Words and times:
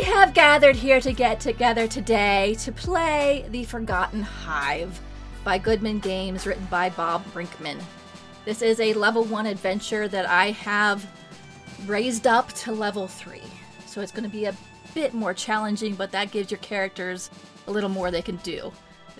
We 0.00 0.06
have 0.06 0.32
gathered 0.32 0.76
here 0.76 0.98
to 1.00 1.12
get 1.12 1.40
together 1.40 1.86
today 1.86 2.54
to 2.60 2.72
play 2.72 3.44
The 3.50 3.64
Forgotten 3.64 4.22
Hive 4.22 4.98
by 5.44 5.58
Goodman 5.58 5.98
Games, 5.98 6.46
written 6.46 6.66
by 6.70 6.88
Bob 6.88 7.22
Brinkman. 7.34 7.78
This 8.46 8.62
is 8.62 8.80
a 8.80 8.94
level 8.94 9.24
1 9.24 9.44
adventure 9.44 10.08
that 10.08 10.26
I 10.26 10.52
have 10.52 11.06
raised 11.86 12.26
up 12.26 12.50
to 12.54 12.72
level 12.72 13.08
3. 13.08 13.42
So 13.86 14.00
it's 14.00 14.10
going 14.10 14.24
to 14.24 14.30
be 14.30 14.46
a 14.46 14.54
bit 14.94 15.12
more 15.12 15.34
challenging, 15.34 15.94
but 15.96 16.10
that 16.12 16.30
gives 16.30 16.50
your 16.50 16.58
characters 16.60 17.28
a 17.66 17.70
little 17.70 17.90
more 17.90 18.10
they 18.10 18.22
can 18.22 18.36
do 18.36 18.72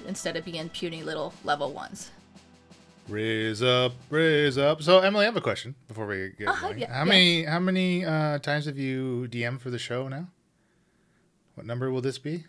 instead 0.08 0.36
of 0.36 0.46
being 0.46 0.68
puny 0.70 1.02
little 1.02 1.34
level 1.44 1.72
1s. 1.72 2.08
Raise 3.08 3.62
up, 3.62 3.92
raise 4.08 4.56
up. 4.56 4.82
So 4.82 5.00
Emily, 5.00 5.24
I 5.24 5.26
have 5.26 5.36
a 5.36 5.40
question 5.42 5.74
before 5.88 6.06
we 6.06 6.30
get 6.38 6.48
Uh-huh, 6.48 6.68
going. 6.68 6.78
yeah, 6.80 6.92
how 6.94 7.04
many 7.04 7.42
how 7.44 7.58
many 7.58 8.04
uh, 8.04 8.38
times 8.38 8.64
have 8.66 8.78
you 8.78 9.26
DM 9.30 9.60
for 9.60 9.68
the 9.70 9.78
show 9.78 10.08
now? 10.08 10.28
What 11.60 11.66
number 11.66 11.90
will 11.90 12.00
this 12.00 12.16
be? 12.16 12.44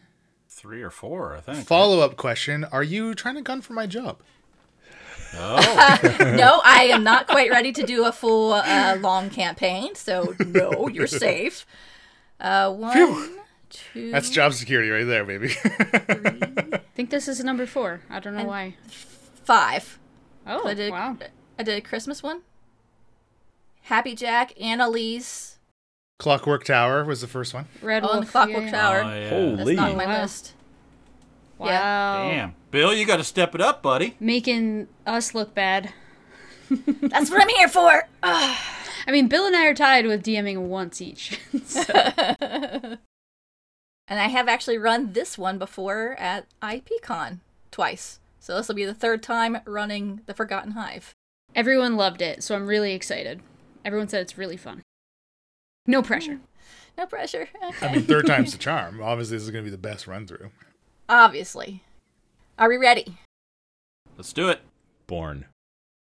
Three 0.48 0.82
or 0.82 0.90
four, 0.90 1.36
I 1.36 1.42
think. 1.42 1.68
Follow 1.68 2.00
up 2.00 2.16
question: 2.16 2.64
Are 2.64 2.82
you 2.82 3.14
trying 3.14 3.36
to 3.36 3.42
gun 3.42 3.60
for 3.60 3.74
my 3.74 3.86
job? 3.86 4.22
Oh, 5.36 6.00
no, 6.38 6.62
I 6.64 6.84
am 6.94 7.04
not 7.04 7.28
quite 7.28 7.52
ready 7.52 7.74
to 7.74 7.84
do 7.84 8.06
a 8.06 8.14
full 8.14 8.54
uh, 8.54 8.96
long 9.02 9.30
campaign, 9.30 9.96
so 9.96 10.34
no, 10.40 10.88
you're 10.88 11.08
safe. 11.08 11.66
Uh, 12.40 12.72
one, 12.72 12.96
two, 13.70 14.12
That's 14.12 14.30
job 14.30 14.54
security 14.54 14.90
right 14.90 15.04
there, 15.04 15.26
baby. 15.26 15.52
I 15.66 16.80
think 16.96 17.10
this 17.10 17.28
is 17.28 17.44
number 17.44 17.66
four. 17.66 18.00
I 18.10 18.22
don't 18.22 18.38
know 18.38 18.46
why. 18.46 18.76
five. 19.44 20.00
Oh, 20.48 20.70
I 20.70 20.74
did, 20.74 20.94
wow. 20.94 21.18
I 21.60 21.64
did 21.64 21.78
a 21.78 21.82
Christmas 21.82 22.24
one. 22.24 22.44
Happy 23.82 24.16
Jack, 24.16 24.54
Annalise, 24.58 25.51
Clockwork 26.22 26.64
Tower 26.64 27.04
was 27.04 27.22
the 27.22 27.28
first 27.28 27.52
one. 27.52 27.66
Red 27.82 28.04
oh, 28.04 28.14
Wolf. 28.14 28.26
the 28.28 28.32
Clockwork 28.32 28.66
yeah, 28.66 28.66
yeah. 28.66 28.72
Tower. 28.72 29.02
Oh, 29.04 29.10
yeah. 29.10 29.56
That's 29.56 29.72
not 29.72 29.90
on 29.90 29.98
my 29.98 30.06
Wow. 30.06 30.22
list. 30.22 30.54
Wow. 31.58 32.30
Damn. 32.30 32.56
Bill, 32.70 32.94
you 32.94 33.08
got 33.08 33.18
to 33.18 33.24
step 33.24 33.56
it 33.56 33.62
up, 33.62 33.82
buddy. 33.82 34.18
Making 34.20 34.88
us 35.08 35.34
look 35.34 35.56
bad. 35.56 35.94
That's 36.70 37.32
what 37.32 37.42
I'm 37.42 37.50
here 37.50 37.68
for. 37.68 38.08
Ugh. 38.22 38.58
I 39.08 39.12
mean, 39.12 39.30
Bill 39.30 39.48
and 39.48 39.56
I 39.56 39.66
are 39.66 39.74
tied 39.74 40.06
with 40.06 40.24
DMing 40.24 40.68
once 40.68 41.02
each. 41.02 41.40
And 44.08 44.20
I 44.20 44.28
have 44.28 44.50
actually 44.50 44.78
run 44.78 45.14
this 45.14 45.38
one 45.38 45.58
before 45.58 46.18
at 46.20 46.46
IPCon 46.62 47.40
twice. 47.72 48.20
So 48.42 48.58
this 48.58 48.68
will 48.68 48.76
be 48.76 48.84
the 48.84 48.94
third 48.94 49.24
time 49.24 49.60
running 49.66 50.20
the 50.26 50.34
Forgotten 50.34 50.72
Hive. 50.72 51.16
everyone 51.56 51.96
loved 51.96 52.22
it, 52.22 52.44
so 52.44 52.54
I'm 52.54 52.68
really 52.68 52.92
excited. 52.92 53.40
Everyone 53.86 54.10
said 54.10 54.22
it's 54.22 54.38
really 54.38 54.58
fun. 54.58 54.82
No 55.92 56.02
pressure. 56.02 56.40
No 56.98 57.06
pressure. 57.06 57.50
Okay. 57.62 57.88
I 57.90 57.92
mean, 57.94 58.04
third 58.04 58.26
time's 58.26 58.54
the 58.54 58.58
charm. 58.58 59.02
Obviously, 59.02 59.36
this 59.36 59.44
is 59.44 59.52
going 59.52 59.66
to 59.66 59.70
be 59.70 59.76
the 59.76 59.78
best 59.78 60.08
run 60.08 60.26
through. 60.26 60.52
Obviously. 61.10 61.84
Are 62.58 62.70
we 62.70 62.78
ready? 62.78 63.18
Let's 64.16 64.32
do 64.32 64.48
it. 64.48 64.62
Born. 65.06 65.48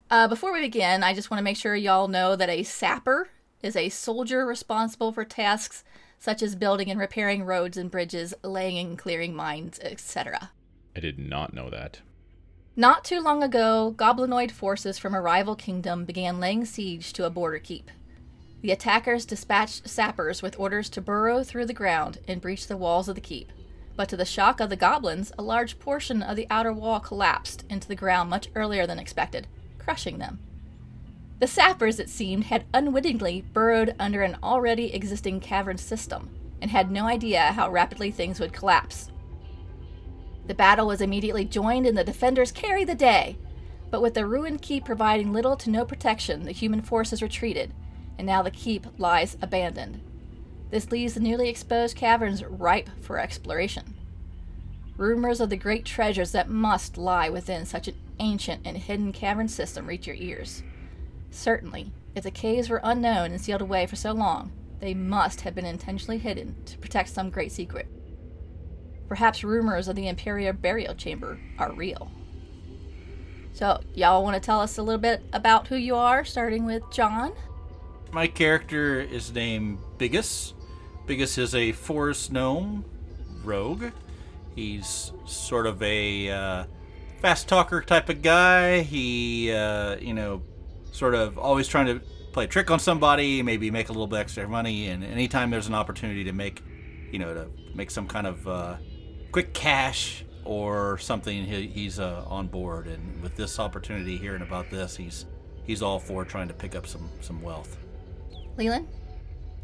Uh, 0.09 0.27
before 0.27 0.51
we 0.51 0.61
begin, 0.61 1.03
I 1.03 1.13
just 1.13 1.29
want 1.29 1.37
to 1.37 1.43
make 1.43 1.57
sure 1.57 1.75
y'all 1.75 2.07
know 2.07 2.35
that 2.35 2.49
a 2.49 2.63
sapper 2.63 3.29
is 3.61 3.75
a 3.75 3.89
soldier 3.89 4.47
responsible 4.47 5.11
for 5.11 5.23
tasks 5.23 5.83
such 6.17 6.41
as 6.41 6.55
building 6.55 6.89
and 6.89 6.99
repairing 6.99 7.43
roads 7.43 7.77
and 7.77 7.91
bridges, 7.91 8.33
laying 8.43 8.79
and 8.79 8.97
clearing 8.97 9.35
mines, 9.35 9.79
etc. 9.83 10.49
I 10.95 10.99
did 11.01 11.19
not 11.19 11.53
know 11.53 11.69
that. 11.69 11.99
Not 12.75 13.03
too 13.03 13.19
long 13.19 13.43
ago, 13.43 13.93
goblinoid 13.95 14.49
forces 14.49 14.97
from 14.97 15.13
a 15.13 15.21
rival 15.21 15.55
kingdom 15.55 16.05
began 16.05 16.39
laying 16.39 16.65
siege 16.65 17.13
to 17.13 17.25
a 17.25 17.29
border 17.29 17.59
keep. 17.59 17.91
The 18.61 18.71
attackers 18.71 19.25
dispatched 19.25 19.87
sappers 19.87 20.41
with 20.41 20.59
orders 20.59 20.89
to 20.89 21.01
burrow 21.01 21.43
through 21.43 21.67
the 21.67 21.73
ground 21.73 22.17
and 22.27 22.41
breach 22.41 22.67
the 22.67 22.77
walls 22.77 23.07
of 23.07 23.15
the 23.15 23.21
keep. 23.21 23.51
But 23.95 24.09
to 24.09 24.17
the 24.17 24.25
shock 24.25 24.59
of 24.59 24.69
the 24.69 24.75
goblins, 24.75 25.31
a 25.37 25.43
large 25.43 25.79
portion 25.79 26.23
of 26.23 26.35
the 26.35 26.47
outer 26.49 26.73
wall 26.73 26.99
collapsed 26.99 27.65
into 27.69 27.87
the 27.87 27.95
ground 27.95 28.29
much 28.29 28.49
earlier 28.55 28.87
than 28.87 28.99
expected, 28.99 29.47
crushing 29.77 30.17
them. 30.17 30.39
The 31.39 31.47
sappers, 31.47 31.99
it 31.99 32.09
seemed, 32.09 32.45
had 32.45 32.65
unwittingly 32.73 33.45
burrowed 33.53 33.95
under 33.99 34.23
an 34.23 34.37
already 34.41 34.93
existing 34.93 35.39
cavern 35.39 35.77
system 35.77 36.29
and 36.61 36.71
had 36.71 36.89
no 36.89 37.05
idea 37.05 37.51
how 37.53 37.69
rapidly 37.69 38.09
things 38.09 38.39
would 38.39 38.53
collapse. 38.53 39.11
The 40.47 40.55
battle 40.55 40.87
was 40.87 41.01
immediately 41.01 41.45
joined 41.45 41.85
and 41.85 41.97
the 41.97 42.03
defenders 42.03 42.51
carried 42.51 42.87
the 42.87 42.95
day. 42.95 43.37
But 43.91 44.01
with 44.01 44.15
the 44.15 44.25
ruined 44.25 44.61
keep 44.61 44.85
providing 44.85 45.31
little 45.31 45.55
to 45.57 45.69
no 45.69 45.85
protection, 45.85 46.43
the 46.43 46.51
human 46.51 46.81
forces 46.81 47.21
retreated, 47.21 47.73
and 48.17 48.25
now 48.25 48.41
the 48.41 48.51
keep 48.51 48.85
lies 48.97 49.37
abandoned. 49.41 50.01
This 50.69 50.91
leaves 50.91 51.13
the 51.13 51.19
newly 51.19 51.49
exposed 51.49 51.95
caverns 51.95 52.43
ripe 52.43 52.89
for 53.01 53.19
exploration. 53.19 53.95
Rumors 54.97 55.39
of 55.39 55.49
the 55.49 55.57
great 55.57 55.85
treasures 55.85 56.31
that 56.31 56.49
must 56.49 56.97
lie 56.97 57.29
within 57.29 57.65
such 57.65 57.87
an 57.87 57.95
ancient 58.19 58.63
and 58.65 58.77
hidden 58.77 59.13
cavern 59.13 59.47
system 59.47 59.87
reach 59.87 60.07
your 60.07 60.15
ears. 60.15 60.63
Certainly, 61.29 61.91
if 62.15 62.23
the 62.23 62.31
caves 62.31 62.69
were 62.69 62.81
unknown 62.83 63.31
and 63.31 63.39
sealed 63.39 63.61
away 63.61 63.85
for 63.85 63.95
so 63.95 64.11
long, 64.11 64.51
they 64.79 64.93
must 64.93 65.41
have 65.41 65.55
been 65.55 65.65
intentionally 65.65 66.17
hidden 66.17 66.55
to 66.65 66.77
protect 66.77 67.09
some 67.09 67.29
great 67.29 67.51
secret. 67.51 67.87
Perhaps 69.07 69.43
rumors 69.43 69.87
of 69.87 69.95
the 69.95 70.07
Imperial 70.07 70.53
burial 70.53 70.95
chamber 70.95 71.39
are 71.57 71.71
real. 71.71 72.11
So, 73.53 73.81
y'all 73.93 74.23
want 74.23 74.35
to 74.35 74.39
tell 74.39 74.59
us 74.59 74.77
a 74.77 74.83
little 74.83 75.01
bit 75.01 75.23
about 75.33 75.67
who 75.67 75.75
you 75.75 75.95
are, 75.95 76.25
starting 76.25 76.65
with 76.65 76.83
John? 76.91 77.33
My 78.11 78.27
character 78.27 78.99
is 78.99 79.33
named 79.33 79.79
Biggus. 79.97 80.53
Biggus 81.05 81.37
is 81.37 81.53
a 81.53 81.71
forest 81.73 82.31
gnome 82.31 82.85
rogue. 83.43 83.85
He's 84.55 85.11
sort 85.25 85.67
of 85.67 85.81
a 85.83 86.29
uh, 86.29 86.63
fast 87.21 87.47
talker 87.47 87.81
type 87.81 88.09
of 88.09 88.21
guy. 88.21 88.81
He, 88.81 89.51
uh, 89.51 89.97
you 89.97 90.13
know, 90.13 90.41
sort 90.91 91.15
of 91.15 91.37
always 91.37 91.67
trying 91.67 91.87
to 91.87 91.99
play 92.31 92.45
a 92.45 92.47
trick 92.47 92.71
on 92.71 92.79
somebody, 92.79 93.43
maybe 93.43 93.71
make 93.71 93.89
a 93.89 93.91
little 93.91 94.07
bit 94.07 94.19
extra 94.19 94.47
money. 94.47 94.87
And 94.87 95.03
anytime 95.03 95.49
there's 95.49 95.67
an 95.67 95.75
opportunity 95.75 96.23
to 96.23 96.31
make, 96.31 96.63
you 97.11 97.19
know, 97.19 97.33
to 97.33 97.47
make 97.75 97.91
some 97.91 98.07
kind 98.07 98.25
of 98.25 98.47
uh, 98.47 98.75
quick 99.31 99.53
cash 99.53 100.23
or 100.43 100.97
something, 100.97 101.45
he, 101.45 101.67
he's 101.67 101.99
uh, 101.99 102.23
on 102.27 102.47
board. 102.47 102.87
And 102.87 103.21
with 103.21 103.35
this 103.35 103.59
opportunity, 103.59 104.17
hearing 104.17 104.41
about 104.41 104.69
this, 104.69 104.95
he's 104.95 105.25
he's 105.65 105.81
all 105.81 105.99
for 105.99 106.23
trying 106.25 106.47
to 106.47 106.53
pick 106.53 106.73
up 106.73 106.87
some 106.87 107.09
some 107.21 107.41
wealth. 107.41 107.77
Leland? 108.57 108.87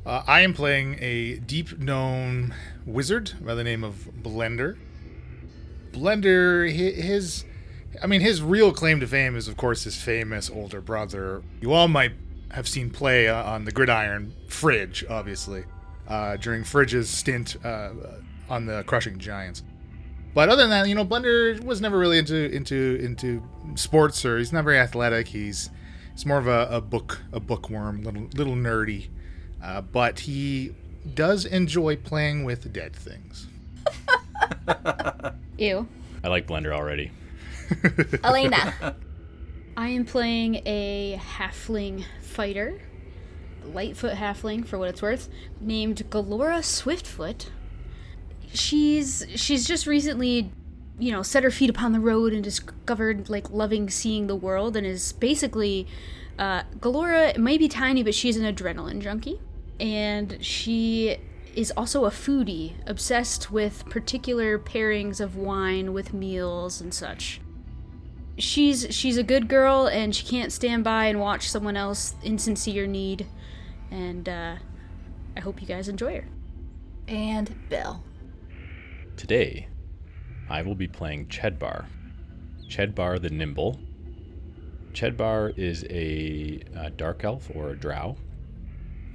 Uh, 0.05 0.23
I 0.27 0.41
am 0.41 0.53
playing 0.53 0.97
a 0.99 1.37
deep 1.37 1.79
gnome 1.79 2.53
wizard 2.85 3.31
by 3.41 3.55
the 3.55 3.63
name 3.63 3.83
of 3.83 4.09
Blender. 4.21 4.77
Blender, 5.91 6.71
his, 6.71 7.45
I 8.01 8.07
mean, 8.07 8.21
his 8.21 8.41
real 8.41 8.73
claim 8.73 8.99
to 8.99 9.07
fame 9.07 9.35
is, 9.35 9.47
of 9.47 9.57
course, 9.57 9.83
his 9.83 9.95
famous 9.95 10.49
older 10.49 10.81
brother. 10.81 11.41
You 11.61 11.71
all 11.73 11.87
might 11.87 12.13
have 12.51 12.67
seen 12.67 12.89
play 12.89 13.27
uh, 13.27 13.43
on 13.43 13.65
the 13.65 13.71
gridiron 13.71 14.33
Fridge, 14.47 15.05
obviously, 15.09 15.63
uh, 16.07 16.37
during 16.37 16.63
Fridge's 16.63 17.09
stint 17.09 17.55
uh, 17.63 17.91
on 18.49 18.65
the 18.65 18.83
Crushing 18.83 19.17
Giants. 19.17 19.63
But 20.33 20.49
other 20.49 20.63
than 20.63 20.71
that, 20.71 20.87
you 20.87 20.95
know, 20.95 21.05
Blender 21.05 21.63
was 21.63 21.79
never 21.79 21.97
really 21.97 22.17
into 22.17 22.49
into 22.51 22.99
into 23.01 23.43
sports, 23.75 24.25
or 24.25 24.39
he's 24.39 24.51
not 24.51 24.63
very 24.63 24.79
athletic. 24.79 25.27
He's 25.27 25.69
he's 26.13 26.25
more 26.25 26.37
of 26.37 26.47
a, 26.47 26.67
a 26.69 26.81
book 26.81 27.21
a 27.31 27.39
bookworm, 27.39 28.03
little 28.03 28.27
little 28.33 28.55
nerdy. 28.55 29.09
Uh, 29.61 29.81
but 29.81 30.19
he 30.21 30.73
does 31.13 31.45
enjoy 31.45 31.95
playing 31.95 32.43
with 32.43 32.71
dead 32.73 32.95
things. 32.95 33.47
Ew. 35.57 35.87
I 36.23 36.27
like 36.27 36.47
Blender 36.47 36.73
already. 36.73 37.11
Elena. 38.23 38.95
I 39.75 39.89
am 39.89 40.05
playing 40.05 40.61
a 40.65 41.19
halfling 41.37 42.05
fighter, 42.21 42.79
Lightfoot 43.65 44.13
halfling 44.13 44.65
for 44.65 44.77
what 44.77 44.89
it's 44.89 45.01
worth, 45.01 45.29
named 45.59 46.03
Gelora 46.09 46.59
Swiftfoot. 46.59 47.47
She's 48.53 49.25
she's 49.35 49.65
just 49.67 49.87
recently, 49.87 50.51
you 50.99 51.11
know, 51.11 51.21
set 51.21 51.43
her 51.43 51.51
feet 51.51 51.69
upon 51.69 51.91
the 51.91 51.99
road 51.99 52.33
and 52.33 52.43
discovered 52.43 53.29
like 53.29 53.49
loving 53.49 53.89
seeing 53.89 54.27
the 54.27 54.35
world 54.35 54.77
and 54.77 54.85
is 54.85 55.13
basically 55.13 55.87
uh, 56.37 56.63
Gelora 56.79 57.37
may 57.37 57.57
be 57.57 57.67
tiny, 57.67 58.03
but 58.03 58.15
she's 58.15 58.37
an 58.37 58.43
adrenaline 58.43 59.01
junkie, 59.01 59.39
and 59.79 60.37
she 60.43 61.17
is 61.55 61.71
also 61.77 62.05
a 62.05 62.09
foodie, 62.09 62.73
obsessed 62.87 63.51
with 63.51 63.85
particular 63.85 64.57
pairings 64.57 65.19
of 65.19 65.35
wine 65.35 65.93
with 65.93 66.13
meals 66.13 66.81
and 66.81 66.93
such. 66.93 67.39
She's 68.37 68.87
she's 68.89 69.17
a 69.17 69.23
good 69.23 69.47
girl 69.47 69.87
and 69.87 70.15
she 70.15 70.25
can't 70.25 70.51
stand 70.51 70.83
by 70.83 71.05
and 71.05 71.19
watch 71.19 71.51
someone 71.51 71.77
else 71.77 72.15
in 72.23 72.39
sincere 72.39 72.87
need. 72.87 73.27
And 73.91 74.27
uh, 74.27 74.55
i 75.37 75.39
hope 75.39 75.61
you 75.61 75.67
guys 75.67 75.87
enjoy 75.87 76.15
her. 76.21 76.27
And 77.07 77.53
Bill. 77.69 78.03
Today, 79.17 79.67
I 80.49 80.61
will 80.61 80.75
be 80.75 80.87
playing 80.87 81.27
Chedbar. 81.27 81.85
Chedbar 82.67 83.21
the 83.21 83.29
Nimble. 83.29 83.79
Chedbar 84.93 85.57
is 85.57 85.85
a, 85.89 86.61
uh 86.77 86.89
dark 86.95 87.23
elf 87.23 87.49
or 87.55 87.71
a 87.71 87.75
drow, 87.75 88.15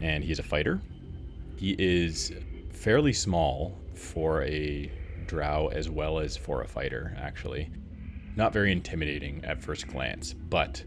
and 0.01 0.25
he's 0.25 0.39
a 0.39 0.43
fighter. 0.43 0.81
He 1.57 1.77
is 1.79 2.33
fairly 2.71 3.13
small 3.13 3.77
for 3.95 4.43
a 4.45 4.91
drow 5.27 5.69
as 5.69 5.91
well 5.91 6.19
as 6.19 6.37
for 6.37 6.63
a 6.63 6.69
fighter, 6.69 7.17
actually. 7.19 7.71
Not 8.37 8.53
very 8.53 8.73
intimidating 8.73 9.45
at 9.45 9.63
first 9.63 9.89
glance, 9.89 10.33
but 10.33 10.83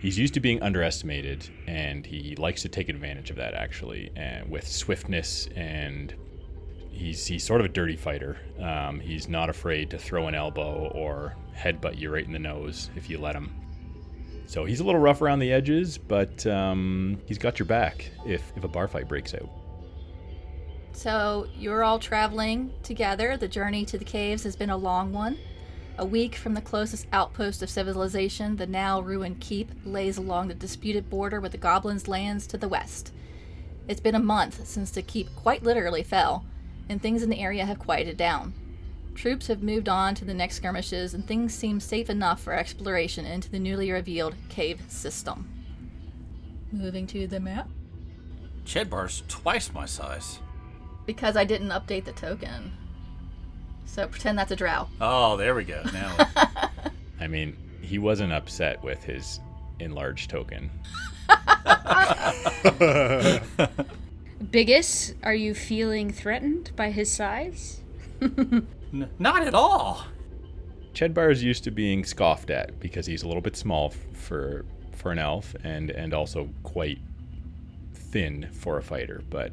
he's 0.00 0.18
used 0.18 0.34
to 0.34 0.40
being 0.40 0.62
underestimated 0.62 1.48
and 1.66 2.04
he 2.04 2.36
likes 2.36 2.62
to 2.62 2.68
take 2.68 2.88
advantage 2.88 3.30
of 3.30 3.36
that 3.36 3.54
actually 3.54 4.12
and 4.16 4.48
with 4.50 4.66
swiftness 4.66 5.48
and 5.56 6.14
he's 6.94 7.26
he's 7.26 7.44
sort 7.44 7.60
of 7.60 7.66
a 7.66 7.68
dirty 7.68 7.96
fighter 7.96 8.38
um, 8.60 9.00
he's 9.00 9.28
not 9.28 9.50
afraid 9.50 9.90
to 9.90 9.98
throw 9.98 10.28
an 10.28 10.34
elbow 10.34 10.90
or 10.94 11.34
headbutt 11.56 11.98
you 11.98 12.10
right 12.10 12.24
in 12.24 12.32
the 12.32 12.38
nose 12.38 12.90
if 12.96 13.10
you 13.10 13.18
let 13.18 13.34
him 13.34 13.54
so 14.46 14.64
he's 14.64 14.80
a 14.80 14.84
little 14.84 15.00
rough 15.00 15.20
around 15.20 15.38
the 15.38 15.52
edges 15.52 15.98
but 15.98 16.46
um, 16.46 17.18
he's 17.26 17.38
got 17.38 17.58
your 17.58 17.66
back 17.66 18.10
if, 18.26 18.52
if 18.56 18.64
a 18.64 18.68
bar 18.68 18.88
fight 18.88 19.08
breaks 19.08 19.34
out 19.34 19.48
So 20.92 21.48
you're 21.58 21.82
all 21.82 21.98
traveling 21.98 22.72
together. 22.84 23.36
The 23.36 23.48
journey 23.48 23.84
to 23.86 23.98
the 23.98 24.04
caves 24.04 24.44
has 24.44 24.54
been 24.54 24.70
a 24.70 24.76
long 24.76 25.12
one. 25.12 25.36
A 25.98 26.04
week 26.04 26.36
from 26.36 26.54
the 26.54 26.60
closest 26.60 27.06
outpost 27.12 27.62
of 27.62 27.70
civilization, 27.70 28.56
the 28.56 28.66
now 28.66 29.00
ruined 29.00 29.40
keep 29.40 29.70
lays 29.84 30.16
along 30.16 30.48
the 30.48 30.54
disputed 30.54 31.10
border 31.10 31.40
with 31.40 31.52
the 31.52 31.58
goblins' 31.58 32.08
lands 32.08 32.46
to 32.48 32.56
the 32.56 32.68
west. 32.68 33.12
It's 33.88 34.00
been 34.00 34.14
a 34.14 34.20
month 34.20 34.66
since 34.66 34.90
the 34.92 35.02
keep 35.02 35.34
quite 35.36 35.62
literally 35.64 36.02
fell, 36.04 36.44
and 36.88 37.00
things 37.00 37.22
in 37.22 37.30
the 37.30 37.40
area 37.40 37.64
have 37.64 37.78
quieted 37.78 38.16
down. 38.16 38.54
Troops 39.14 39.46
have 39.46 39.62
moved 39.62 39.88
on 39.88 40.14
to 40.16 40.24
the 40.24 40.34
next 40.34 40.56
skirmishes, 40.56 41.14
and 41.14 41.26
things 41.26 41.54
seem 41.54 41.80
safe 41.80 42.10
enough 42.10 42.40
for 42.40 42.52
exploration 42.52 43.24
into 43.24 43.50
the 43.50 43.58
newly 43.58 43.92
revealed 43.92 44.34
cave 44.48 44.82
system. 44.88 45.48
Moving 46.72 47.06
to 47.08 47.26
the 47.26 47.40
map. 47.40 47.68
Chedbar's 48.64 49.22
twice 49.28 49.72
my 49.72 49.86
size. 49.86 50.40
Because 51.06 51.36
I 51.36 51.44
didn't 51.44 51.68
update 51.68 52.04
the 52.04 52.12
token. 52.12 52.72
So 53.84 54.08
pretend 54.08 54.38
that's 54.38 54.50
a 54.50 54.56
drow. 54.56 54.88
Oh, 55.00 55.36
there 55.36 55.54
we 55.54 55.64
go. 55.64 55.82
Now, 55.92 56.16
i 57.20 57.26
mean 57.26 57.56
he 57.80 57.98
wasn't 57.98 58.32
upset 58.32 58.82
with 58.82 59.04
his 59.04 59.40
enlarged 59.78 60.30
token 60.30 60.70
Biggus, 64.50 65.14
are 65.22 65.34
you 65.34 65.54
feeling 65.54 66.12
threatened 66.12 66.72
by 66.76 66.90
his 66.90 67.10
size? 67.10 67.80
n- 68.20 69.08
not 69.18 69.46
at 69.46 69.54
all. 69.54 70.04
Chedbar 70.92 71.32
is 71.32 71.42
used 71.42 71.64
to 71.64 71.70
being 71.70 72.04
scoffed 72.04 72.50
at 72.50 72.78
because 72.78 73.06
he's 73.06 73.22
a 73.22 73.26
little 73.26 73.42
bit 73.42 73.56
small 73.56 73.92
f- 73.92 74.18
for 74.18 74.64
for 74.92 75.10
an 75.12 75.18
elf 75.18 75.54
and 75.64 75.90
and 75.90 76.14
also 76.14 76.48
quite 76.62 76.98
thin 77.92 78.48
for 78.52 78.78
a 78.78 78.82
fighter, 78.82 79.22
but 79.30 79.52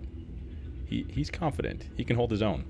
he 0.86 1.06
he's 1.10 1.30
confident. 1.32 1.86
He 1.96 2.04
can 2.04 2.16
hold 2.16 2.32
his 2.32 2.42
own. 2.42 2.66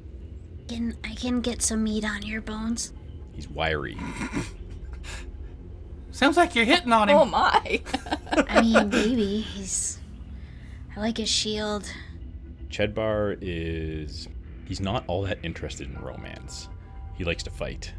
Can 0.68 0.96
I 1.04 1.16
can 1.16 1.42
get 1.42 1.62
some 1.62 1.84
meat 1.84 2.06
on 2.06 2.22
your 2.24 2.42
bones? 2.42 2.94
He's 3.34 3.50
wiry. 3.50 3.98
Sounds 6.12 6.38
like 6.38 6.56
you're 6.56 6.66
hitting 6.66 6.92
on 6.94 7.10
him. 7.10 7.18
Oh 7.18 7.26
my! 7.26 7.82
I 8.50 8.62
mean, 8.62 8.90
maybe 8.90 9.40
he's. 9.42 10.00
I 10.96 11.00
like 11.00 11.18
his 11.18 11.30
shield. 11.30 11.92
Chedbar 12.72 13.38
is 13.42 14.28
he's 14.66 14.80
not 14.80 15.04
all 15.08 15.24
that 15.24 15.40
interested 15.44 15.88
in 15.88 16.02
romance. 16.02 16.70
He 17.16 17.24
likes 17.24 17.44
to 17.44 17.50
fight. 17.50 17.94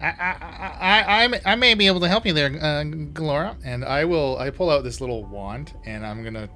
I, 0.00 0.06
I, 0.06 0.76
I, 0.80 1.24
I, 1.24 1.40
I 1.52 1.54
may 1.56 1.74
be 1.74 1.88
able 1.88 2.00
to 2.00 2.08
help 2.08 2.24
you 2.24 2.32
there, 2.32 2.46
uh, 2.46 2.84
Gelora. 2.84 3.56
And 3.64 3.84
I 3.84 4.04
will. 4.04 4.38
I 4.38 4.50
pull 4.50 4.70
out 4.70 4.84
this 4.84 5.00
little 5.00 5.24
wand, 5.24 5.74
and 5.84 6.06
I'm 6.06 6.22
gonna 6.22 6.48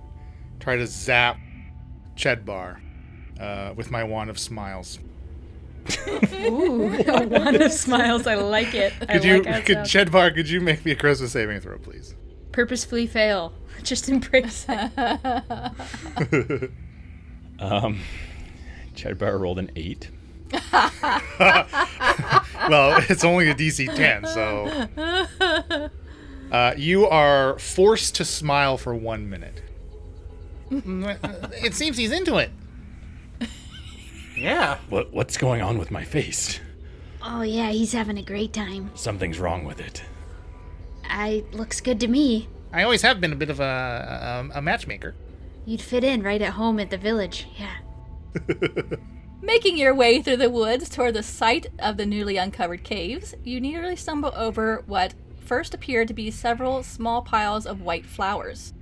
try 0.61 0.77
to 0.77 0.87
zap 0.87 1.39
Chedbar 2.17 2.81
uh, 3.41 3.73
with 3.75 3.91
my 3.91 4.05
wand 4.05 4.31
of 4.31 4.39
smiles. 4.39 5.01
Ooh, 6.07 6.95
a 7.07 7.27
wand 7.27 7.57
of 7.57 7.73
smiles. 7.73 8.29
I 8.29 8.37
like 8.37 8.75
it. 8.75 8.93
I 9.01 9.07
Could 9.15 9.25
you, 9.25 9.43
like 9.43 9.67
could 9.67 9.87
sounds. 9.87 9.93
Chedbar? 9.93 10.35
Could 10.35 10.49
you 10.49 10.61
make 10.61 10.85
me 10.85 10.93
a 10.93 10.97
Charisma 10.97 11.27
saving 11.27 11.61
throw, 11.61 11.79
please? 11.79 12.15
Purposefully 12.53 13.09
fail. 13.09 13.53
Just 13.83 14.09
embrace 14.09 14.67
it. 14.69 16.71
Um, 17.63 18.01
Chedbar 18.95 19.39
rolled 19.39 19.59
an 19.59 19.71
eight. 19.77 20.11
Well, 22.69 23.03
it's 23.09 23.25
only 23.25 23.51
a 23.51 23.55
DC 23.55 23.93
10, 23.95 24.27
so. 24.27 25.91
Uh, 26.53 26.75
you 26.77 27.07
are 27.09 27.59
forced 27.59 28.15
to 28.17 28.25
smile 28.25 28.77
for 28.77 28.95
one 28.95 29.29
minute. 29.29 29.63
it 30.71 31.75
seems 31.75 31.97
he's 31.97 32.13
into 32.13 32.37
it. 32.37 32.51
Yeah. 34.37 34.79
What 34.89 35.13
what's 35.13 35.37
going 35.37 35.61
on 35.61 35.79
with 35.79 35.91
my 35.91 36.05
face? 36.05 36.61
Oh 37.23 37.43
yeah, 37.43 37.71
he's 37.71 37.93
having 37.93 38.19
a 38.19 38.23
great 38.23 38.53
time. 38.53 38.91
Something's 38.95 39.39
wrong 39.41 39.65
with 39.65 39.81
it. 39.81 40.03
I 41.05 41.45
looks 41.53 41.81
good 41.81 41.99
to 42.01 42.09
me. 42.09 42.49
I 42.73 42.83
always 42.85 43.03
have 43.03 43.21
been 43.21 43.33
a 43.33 43.37
bit 43.37 43.51
of 43.51 43.61
a, 43.61 44.51
a, 44.55 44.59
a 44.59 44.63
matchmaker. 44.63 45.15
You'd 45.65 45.81
fit 45.81 46.05
in 46.05 46.23
right 46.23 46.43
at 46.43 46.55
home 46.55 46.81
at 46.81 46.91
the 46.91 46.99
village. 46.99 47.47
Yeah. 47.57 47.77
Making 49.43 49.77
your 49.77 49.95
way 49.95 50.23
through 50.23 50.37
the 50.37 50.51
woods 50.51 50.89
toward 50.89 51.15
the 51.15 51.23
site 51.23 51.67
of 51.79 51.97
the 51.97 52.07
newly 52.07 52.37
uncovered 52.37 52.85
caves, 52.85 53.35
you 53.45 53.61
nearly 53.61 53.97
stumble 53.97 54.33
over 54.37 54.83
what 54.87 55.15
first 55.41 55.75
appeared 55.75 56.09
to 56.09 56.15
be 56.15 56.31
several 56.31 56.83
small 56.83 57.23
piles 57.23 57.67
of 57.67 57.81
white 57.81 58.07
flowers. 58.07 58.73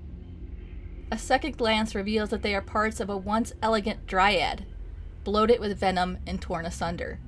A 1.10 1.18
second 1.18 1.56
glance 1.56 1.94
reveals 1.94 2.30
that 2.30 2.42
they 2.42 2.54
are 2.54 2.62
parts 2.62 3.00
of 3.00 3.10
a 3.10 3.16
once 3.16 3.52
elegant 3.62 4.06
dryad, 4.06 4.64
bloated 5.24 5.60
with 5.60 5.78
venom 5.78 6.18
and 6.26 6.40
torn 6.40 6.64
asunder. 6.64 7.18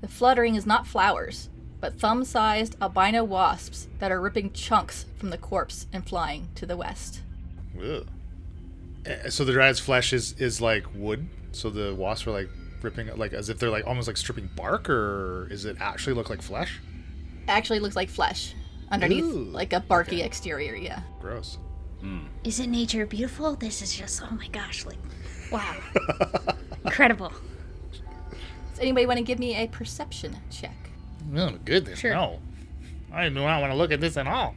The 0.00 0.08
fluttering 0.08 0.54
is 0.54 0.66
not 0.66 0.86
flowers, 0.86 1.48
but 1.80 1.98
thumb 1.98 2.24
sized 2.24 2.76
albino 2.82 3.24
wasps 3.24 3.88
that 4.00 4.12
are 4.12 4.20
ripping 4.20 4.52
chunks 4.52 5.06
from 5.16 5.30
the 5.30 5.38
corpse 5.38 5.86
and 5.92 6.06
flying 6.06 6.48
to 6.56 6.66
the 6.66 6.76
west. 6.76 7.22
Ugh. 7.80 8.06
Uh, 9.06 9.28
So 9.30 9.44
the 9.44 9.52
dryad's 9.52 9.80
flesh 9.80 10.12
is 10.12 10.32
is 10.38 10.60
like 10.60 10.84
wood. 10.94 11.28
So 11.52 11.70
the 11.70 11.94
wasps 11.94 12.26
are 12.26 12.30
like 12.32 12.48
ripping 12.82 13.08
like 13.16 13.32
as 13.32 13.48
if 13.48 13.58
they're 13.58 13.70
like 13.70 13.86
almost 13.86 14.06
like 14.08 14.16
stripping 14.16 14.48
bark, 14.56 14.88
or 14.90 15.48
is 15.50 15.64
it 15.64 15.76
actually 15.80 16.14
look 16.14 16.30
like 16.30 16.42
flesh? 16.42 16.80
Actually 17.48 17.80
looks 17.80 17.96
like 17.96 18.08
flesh 18.08 18.54
underneath, 18.90 19.24
Ooh, 19.24 19.44
like 19.44 19.72
a 19.72 19.80
barky 19.80 20.16
okay. 20.16 20.24
exterior, 20.26 20.74
yeah. 20.76 21.00
Gross. 21.20 21.58
Isn't 22.44 22.70
nature 22.70 23.06
beautiful? 23.06 23.54
This 23.54 23.80
is 23.82 23.94
just 23.94 24.22
oh 24.22 24.30
my 24.34 24.48
gosh, 24.48 24.84
like 24.86 24.98
wow. 25.52 25.76
Incredible. 26.84 27.32
Does 28.70 28.80
anybody 28.80 29.06
want 29.06 29.18
to 29.18 29.24
give 29.24 29.38
me 29.38 29.54
a 29.56 29.68
perception 29.68 30.36
check? 30.50 30.74
Oh 31.36 31.52
goodness, 31.64 32.00
Sure. 32.00 32.12
no. 32.14 32.40
I 33.12 33.28
do 33.28 33.34
not 33.34 33.60
want 33.60 33.72
to 33.72 33.76
look 33.76 33.92
at 33.92 34.00
this 34.00 34.16
at 34.16 34.26
all. 34.26 34.54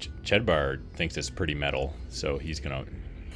Ch- 0.00 0.10
Chedbar 0.24 0.80
thinks 0.94 1.16
it's 1.16 1.30
pretty 1.30 1.54
metal, 1.54 1.94
so 2.08 2.38
he's 2.38 2.58
gonna 2.58 2.84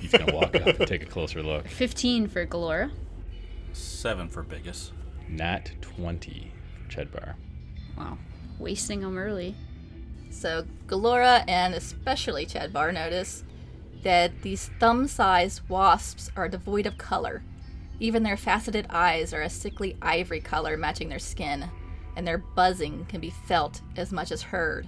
he's 0.01 0.13
gonna 0.13 0.35
walk 0.35 0.55
up 0.55 0.79
and 0.79 0.87
take 0.87 1.03
a 1.03 1.07
closer 1.07 1.43
look. 1.43 1.69
15 1.69 2.29
for 2.29 2.47
Gelora. 2.47 2.91
Seven 3.73 4.29
for 4.29 4.43
Biggus. 4.43 4.93
Nat 5.29 5.71
twenty 5.81 6.53
for 6.73 6.91
Chedbar. 6.91 7.35
Wow. 7.97 8.19
Wasting 8.59 9.01
them 9.01 9.19
early. 9.19 9.55
So 10.31 10.65
Gelora 10.87 11.45
and 11.49 11.75
especially 11.75 12.47
Chedbar 12.47 12.93
notice 12.93 13.45
that 14.03 14.43
these 14.43 14.71
thumb-sized 14.79 15.69
wasps 15.69 16.31
are 16.37 16.49
devoid 16.49 16.87
of 16.87 16.99
color. 16.99 17.43
Even 18.01 18.23
their 18.23 18.37
faceted 18.37 18.87
eyes 18.91 19.35
are 19.35 19.43
a 19.43 19.51
sickly 19.51 19.97
ivory 20.01 20.41
color 20.41 20.77
matching 20.77 21.09
their 21.09 21.19
skin, 21.19 21.69
and 22.17 22.27
their 22.27 22.39
buzzing 22.39 23.07
can 23.07 23.21
be 23.21 23.31
felt 23.31 23.81
as 23.97 24.13
much 24.13 24.31
as 24.31 24.43
heard. 24.43 24.87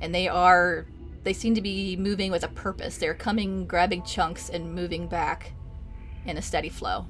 And 0.00 0.14
they 0.14 0.28
are 0.28 0.86
they 1.24 1.32
seem 1.32 1.54
to 1.54 1.62
be 1.62 1.96
moving 1.96 2.30
with 2.30 2.44
a 2.44 2.48
purpose. 2.48 2.98
They're 2.98 3.14
coming, 3.14 3.66
grabbing 3.66 4.04
chunks 4.04 4.48
and 4.50 4.74
moving 4.74 5.08
back 5.08 5.52
in 6.26 6.38
a 6.38 6.42
steady 6.42 6.68
flow. 6.68 7.06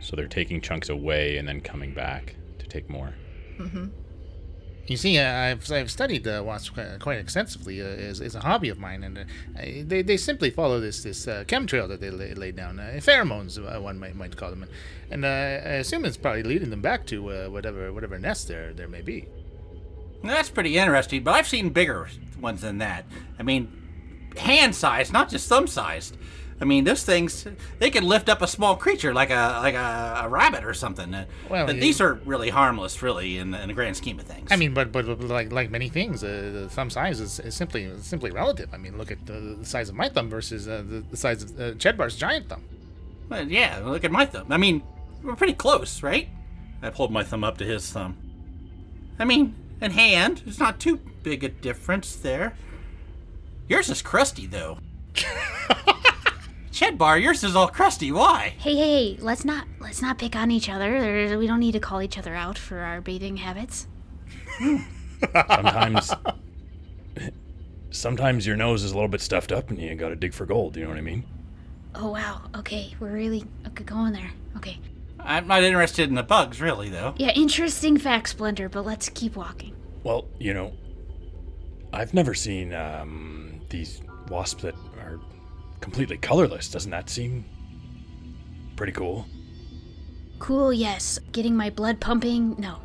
So 0.00 0.16
they're 0.16 0.26
taking 0.28 0.60
chunks 0.60 0.88
away 0.88 1.36
and 1.36 1.46
then 1.46 1.60
coming 1.60 1.92
back 1.94 2.36
to 2.58 2.66
take 2.66 2.88
more. 2.88 3.14
You 4.86 4.98
see, 4.98 5.18
uh, 5.18 5.32
I've, 5.32 5.72
I've 5.72 5.90
studied 5.90 6.28
uh, 6.28 6.42
wasps 6.44 6.68
quite, 6.68 7.00
quite 7.00 7.18
extensively. 7.18 7.80
Uh, 7.80 7.86
is 7.86 8.20
is 8.20 8.34
a 8.34 8.40
hobby 8.40 8.68
of 8.68 8.78
mine, 8.78 9.02
and 9.02 9.18
uh, 9.18 9.24
they, 9.56 10.02
they 10.02 10.18
simply 10.18 10.50
follow 10.50 10.78
this 10.78 11.02
this 11.02 11.26
uh, 11.26 11.44
chemtrail 11.46 11.88
that 11.88 12.00
they 12.00 12.10
lay, 12.10 12.34
laid 12.34 12.56
down, 12.56 12.78
uh, 12.78 12.92
pheromones, 12.98 13.58
uh, 13.58 13.80
one 13.80 13.98
might, 13.98 14.14
might 14.14 14.36
call 14.36 14.50
them, 14.50 14.62
and, 14.64 14.72
and 15.10 15.24
uh, 15.24 15.28
I 15.68 15.76
assume 15.76 16.04
it's 16.04 16.18
probably 16.18 16.42
leading 16.42 16.68
them 16.68 16.82
back 16.82 17.06
to 17.06 17.30
uh, 17.30 17.46
whatever 17.48 17.94
whatever 17.94 18.18
nest 18.18 18.48
there 18.48 18.74
there 18.74 18.88
may 18.88 19.00
be. 19.00 19.26
That's 20.24 20.50
pretty 20.50 20.76
interesting, 20.76 21.22
but 21.22 21.34
I've 21.34 21.46
seen 21.46 21.70
bigger 21.70 22.08
ones 22.40 22.62
than 22.62 22.78
that. 22.78 23.04
I 23.38 23.42
mean, 23.42 23.70
hand 24.36 24.74
sized, 24.74 25.12
not 25.12 25.28
just 25.28 25.48
thumb 25.48 25.66
sized. 25.66 26.16
I 26.60 26.64
mean, 26.64 26.84
those 26.84 27.02
things 27.04 27.46
they 27.80 27.90
can 27.90 28.04
lift 28.04 28.28
up 28.28 28.40
a 28.40 28.46
small 28.46 28.76
creature 28.76 29.12
like 29.12 29.30
a 29.30 29.58
like 29.60 29.74
a, 29.74 30.22
a 30.24 30.28
rabbit 30.28 30.64
or 30.64 30.72
something. 30.72 31.12
Uh, 31.12 31.26
Well, 31.50 31.66
but 31.66 31.80
these 31.80 32.00
are 32.00 32.14
really 32.24 32.48
harmless, 32.48 33.02
really, 33.02 33.38
in 33.38 33.50
the, 33.50 33.60
in 33.60 33.68
the 33.68 33.74
grand 33.74 33.96
scheme 33.96 34.18
of 34.20 34.24
things. 34.26 34.50
I 34.52 34.56
mean, 34.56 34.72
but 34.72 34.92
but, 34.92 35.04
but 35.06 35.20
like 35.22 35.52
like 35.52 35.70
many 35.70 35.88
things, 35.88 36.22
uh, 36.22 36.50
the 36.54 36.68
thumb 36.70 36.90
size 36.90 37.20
is, 37.20 37.40
is 37.40 37.54
simply 37.54 37.90
simply 38.00 38.30
relative. 38.30 38.72
I 38.72 38.76
mean, 38.78 38.96
look 38.96 39.10
at 39.10 39.26
the, 39.26 39.56
the 39.60 39.64
size 39.66 39.88
of 39.88 39.96
my 39.96 40.08
thumb 40.08 40.30
versus 40.30 40.68
uh, 40.68 40.82
the, 40.88 41.00
the 41.10 41.16
size 41.16 41.42
of 41.42 41.60
uh, 41.60 41.72
Chedbar's 41.74 42.16
giant 42.16 42.48
thumb. 42.48 42.64
Well, 43.28 43.46
yeah, 43.48 43.80
look 43.84 44.04
at 44.04 44.12
my 44.12 44.24
thumb. 44.24 44.46
I 44.50 44.56
mean, 44.56 44.82
we're 45.24 45.36
pretty 45.36 45.54
close, 45.54 46.02
right? 46.02 46.28
I 46.82 46.90
pulled 46.90 47.10
my 47.10 47.24
thumb 47.24 47.42
up 47.42 47.58
to 47.58 47.64
his 47.64 47.90
thumb. 47.90 48.16
I 49.18 49.24
mean, 49.24 49.54
in 49.84 49.92
hand, 49.92 50.42
it's 50.46 50.58
not 50.58 50.80
too 50.80 50.96
big 51.22 51.44
a 51.44 51.48
difference 51.48 52.16
there. 52.16 52.56
Yours 53.68 53.88
is 53.88 54.02
crusty, 54.02 54.46
though. 54.46 54.78
Chedbar, 56.72 57.22
yours 57.22 57.44
is 57.44 57.54
all 57.54 57.68
crusty. 57.68 58.10
Why? 58.10 58.54
Hey, 58.58 58.74
hey, 58.74 59.14
hey, 59.14 59.18
let's 59.20 59.44
not 59.44 59.68
let's 59.78 60.02
not 60.02 60.18
pick 60.18 60.34
on 60.34 60.50
each 60.50 60.68
other. 60.68 61.00
There, 61.00 61.38
we 61.38 61.46
don't 61.46 61.60
need 61.60 61.72
to 61.72 61.80
call 61.80 62.02
each 62.02 62.18
other 62.18 62.34
out 62.34 62.58
for 62.58 62.80
our 62.80 63.00
bathing 63.00 63.36
habits. 63.36 63.86
Sometimes, 65.32 66.12
sometimes 67.90 68.44
your 68.44 68.56
nose 68.56 68.82
is 68.82 68.90
a 68.90 68.94
little 68.94 69.08
bit 69.08 69.20
stuffed 69.20 69.52
up, 69.52 69.70
and 69.70 69.78
you 69.78 69.94
got 69.94 70.08
to 70.08 70.16
dig 70.16 70.34
for 70.34 70.46
gold. 70.46 70.76
You 70.76 70.82
know 70.82 70.88
what 70.88 70.98
I 70.98 71.02
mean? 71.02 71.24
Oh 71.94 72.10
wow. 72.10 72.42
Okay, 72.56 72.92
we're 72.98 73.12
really 73.12 73.44
okay 73.68 73.84
going 73.84 74.12
there. 74.12 74.32
Okay. 74.56 74.78
I'm 75.20 75.46
not 75.46 75.62
interested 75.62 76.08
in 76.08 76.16
the 76.16 76.22
bugs, 76.24 76.60
really, 76.60 76.90
though. 76.90 77.14
Yeah, 77.16 77.30
interesting 77.30 77.96
fact, 77.98 78.30
Splinter. 78.30 78.68
But 78.68 78.84
let's 78.84 79.08
keep 79.08 79.36
walking. 79.36 79.73
Well, 80.04 80.26
you 80.38 80.54
know, 80.54 80.72
I've 81.92 82.14
never 82.14 82.34
seen 82.34 82.72
um, 82.74 83.60
these 83.70 84.00
wasps 84.28 84.62
that 84.62 84.74
are 84.98 85.18
completely 85.80 86.18
colorless. 86.18 86.68
Doesn't 86.70 86.90
that 86.90 87.08
seem 87.10 87.44
pretty 88.76 88.92
cool? 88.92 89.26
Cool. 90.38 90.72
Yes. 90.72 91.18
Getting 91.32 91.56
my 91.56 91.70
blood 91.70 92.00
pumping. 92.00 92.54
No. 92.58 92.78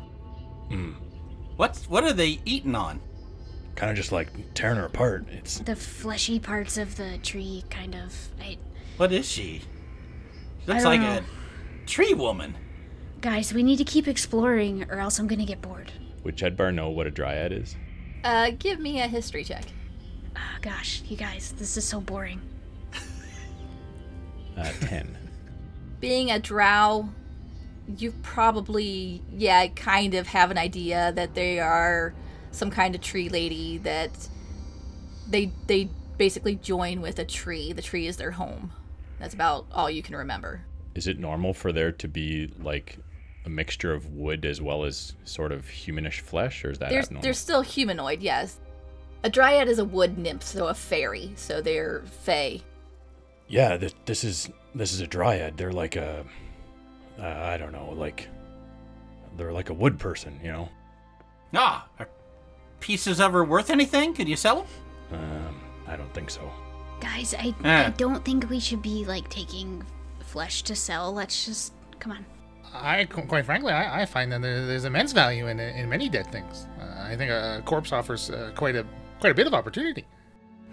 What's 1.56 1.88
what 1.90 2.04
are 2.04 2.12
they 2.12 2.40
eating 2.44 2.74
on? 2.74 3.00
Kind 3.74 3.90
of 3.90 3.96
just 3.96 4.12
like 4.12 4.28
tearing 4.54 4.76
her 4.78 4.86
apart. 4.86 5.26
It's 5.30 5.58
The 5.58 5.76
fleshy 5.76 6.38
parts 6.38 6.78
of 6.78 6.96
the 6.96 7.18
tree, 7.18 7.64
kind 7.70 7.94
of. 7.94 8.14
I, 8.40 8.56
What 8.96 9.12
is 9.12 9.28
she? 9.28 9.60
She 10.60 10.66
looks 10.66 10.82
don't 10.84 10.92
like 10.92 11.00
know. 11.00 11.18
a 11.18 11.86
tree 11.86 12.14
woman. 12.14 12.54
guys, 13.20 13.52
we 13.52 13.62
need 13.62 13.76
to 13.78 13.84
keep 13.84 14.06
exploring, 14.08 14.84
or 14.90 15.00
else 15.00 15.18
I'm 15.18 15.26
gonna 15.26 15.44
get 15.44 15.60
bored. 15.60 15.92
Would 16.24 16.36
Chedbar 16.36 16.74
know 16.74 16.90
what 16.90 17.06
a 17.06 17.10
dryad 17.10 17.52
is? 17.52 17.76
Uh, 18.24 18.50
give 18.58 18.78
me 18.80 19.00
a 19.00 19.06
history 19.06 19.44
check. 19.44 19.64
Oh, 20.36 20.58
gosh, 20.60 21.02
you 21.06 21.16
guys, 21.16 21.54
this 21.56 21.76
is 21.76 21.84
so 21.84 22.00
boring. 22.00 22.40
Uh, 24.56 24.70
Ten. 24.80 25.16
Being 26.00 26.30
a 26.30 26.38
drow, 26.38 27.08
you 27.96 28.12
probably, 28.22 29.22
yeah, 29.32 29.66
kind 29.68 30.14
of 30.14 30.26
have 30.28 30.50
an 30.50 30.58
idea 30.58 31.12
that 31.14 31.34
they 31.34 31.60
are 31.60 32.14
some 32.52 32.70
kind 32.70 32.94
of 32.94 33.00
tree 33.00 33.28
lady 33.28 33.78
that 33.78 34.10
they 35.28 35.52
they 35.66 35.88
basically 36.18 36.56
join 36.56 37.00
with 37.00 37.18
a 37.18 37.24
tree. 37.24 37.72
The 37.72 37.82
tree 37.82 38.06
is 38.06 38.16
their 38.16 38.32
home. 38.32 38.72
That's 39.18 39.34
about 39.34 39.66
all 39.72 39.90
you 39.90 40.02
can 40.02 40.16
remember. 40.16 40.62
Is 40.94 41.06
it 41.06 41.18
normal 41.18 41.54
for 41.54 41.72
there 41.72 41.92
to 41.92 42.08
be 42.08 42.52
like 42.60 42.98
a 43.50 43.54
mixture 43.54 43.92
of 43.92 44.12
wood 44.12 44.44
as 44.44 44.60
well 44.60 44.84
as 44.84 45.14
sort 45.24 45.52
of 45.52 45.64
humanish 45.66 46.20
flesh, 46.20 46.64
or 46.64 46.70
is 46.70 46.78
that 46.78 46.90
There's 46.90 47.06
abnormal? 47.06 47.22
they're 47.22 47.34
still 47.34 47.62
humanoid, 47.62 48.22
yes. 48.22 48.58
A 49.24 49.28
dryad 49.30 49.68
is 49.68 49.78
a 49.78 49.84
wood 49.84 50.16
nymph, 50.18 50.42
so 50.42 50.68
a 50.68 50.74
fairy, 50.74 51.32
so 51.36 51.60
they're 51.60 52.00
fey. 52.22 52.62
Yeah, 53.48 53.76
th- 53.76 53.94
this 54.06 54.24
is 54.24 54.48
this 54.74 54.92
is 54.92 55.00
a 55.00 55.06
dryad. 55.06 55.56
They're 55.56 55.72
like 55.72 55.96
a, 55.96 56.24
uh, 57.18 57.22
I 57.24 57.56
don't 57.58 57.72
know, 57.72 57.90
like 57.96 58.28
they're 59.36 59.52
like 59.52 59.68
a 59.70 59.74
wood 59.74 59.98
person, 59.98 60.38
you 60.42 60.52
know. 60.52 60.68
Ah, 61.54 61.86
are 61.98 62.08
pieces 62.78 63.20
ever 63.20 63.44
worth 63.44 63.68
anything? 63.70 64.14
Could 64.14 64.28
you 64.28 64.36
sell 64.36 64.62
them? 65.10 65.20
Um, 65.20 65.60
I 65.88 65.96
don't 65.96 66.12
think 66.14 66.30
so. 66.30 66.48
Guys, 67.00 67.34
I, 67.34 67.54
Eh. 67.64 67.86
I 67.86 67.90
don't 67.90 68.24
think 68.24 68.48
we 68.48 68.60
should 68.60 68.82
be 68.82 69.04
like 69.04 69.28
taking 69.28 69.84
flesh 70.20 70.62
to 70.62 70.76
sell. 70.76 71.12
Let's 71.12 71.44
just 71.44 71.72
come 71.98 72.12
on. 72.12 72.24
I, 72.72 73.04
quite 73.04 73.44
frankly, 73.44 73.72
I, 73.72 74.02
I 74.02 74.06
find 74.06 74.30
that 74.32 74.42
there, 74.42 74.66
there's 74.66 74.84
immense 74.84 75.12
value 75.12 75.48
in 75.48 75.58
in 75.58 75.88
many 75.88 76.08
dead 76.08 76.26
things. 76.30 76.68
Uh, 76.80 77.02
I 77.02 77.16
think 77.16 77.30
a 77.30 77.62
corpse 77.64 77.92
offers 77.92 78.30
uh, 78.30 78.52
quite 78.54 78.76
a 78.76 78.86
quite 79.20 79.30
a 79.30 79.34
bit 79.34 79.46
of 79.46 79.54
opportunity. 79.54 80.06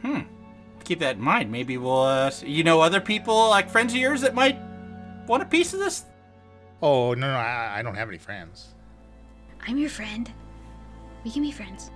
Hmm. 0.02 0.22
Keep 0.84 1.00
that 1.00 1.18
in 1.18 1.22
mind. 1.22 1.52
Maybe 1.52 1.78
we'll, 1.78 2.04
uh, 2.04 2.32
you 2.46 2.64
know, 2.64 2.80
other 2.80 3.02
people 3.02 3.50
like 3.50 3.70
friends 3.70 3.94
of 3.94 4.00
yours 4.00 4.22
that 4.22 4.34
might 4.34 4.58
want 5.28 5.44
a 5.44 5.46
piece 5.46 5.74
of 5.74 5.80
this. 5.80 6.06
Oh 6.82 7.14
no, 7.14 7.28
no, 7.28 7.38
I, 7.38 7.80
I 7.80 7.82
don't 7.82 7.96
have 7.96 8.08
any 8.08 8.18
friends. 8.18 8.76
I'm 9.68 9.78
your 9.78 9.90
friend. 9.90 10.32
We 11.24 11.32
can 11.32 11.42
be 11.42 11.52
friends. 11.52 11.92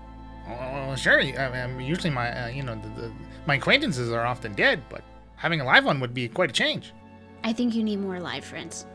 Oh, 0.48 0.96
sure. 0.96 1.22
I 1.22 1.68
mean, 1.68 1.88
usually 1.88 2.10
my 2.10 2.46
uh, 2.46 2.48
you 2.48 2.64
know 2.64 2.76
the, 2.76 3.02
the, 3.02 3.14
my 3.46 3.56
acquaintances 3.56 4.12
are 4.12 4.26
often 4.26 4.54
dead, 4.54 4.82
but 4.90 5.04
having 5.36 5.62
a 5.62 5.64
live 5.64 5.86
one 5.86 6.00
would 6.00 6.14
be 6.14 6.28
quite 6.28 6.50
a 6.50 6.54
change. 6.54 6.94
I 7.44 7.54
think 7.54 7.76
you 7.76 7.84
need 7.84 8.00
more 8.00 8.20
live 8.20 8.44
friends. 8.44 8.86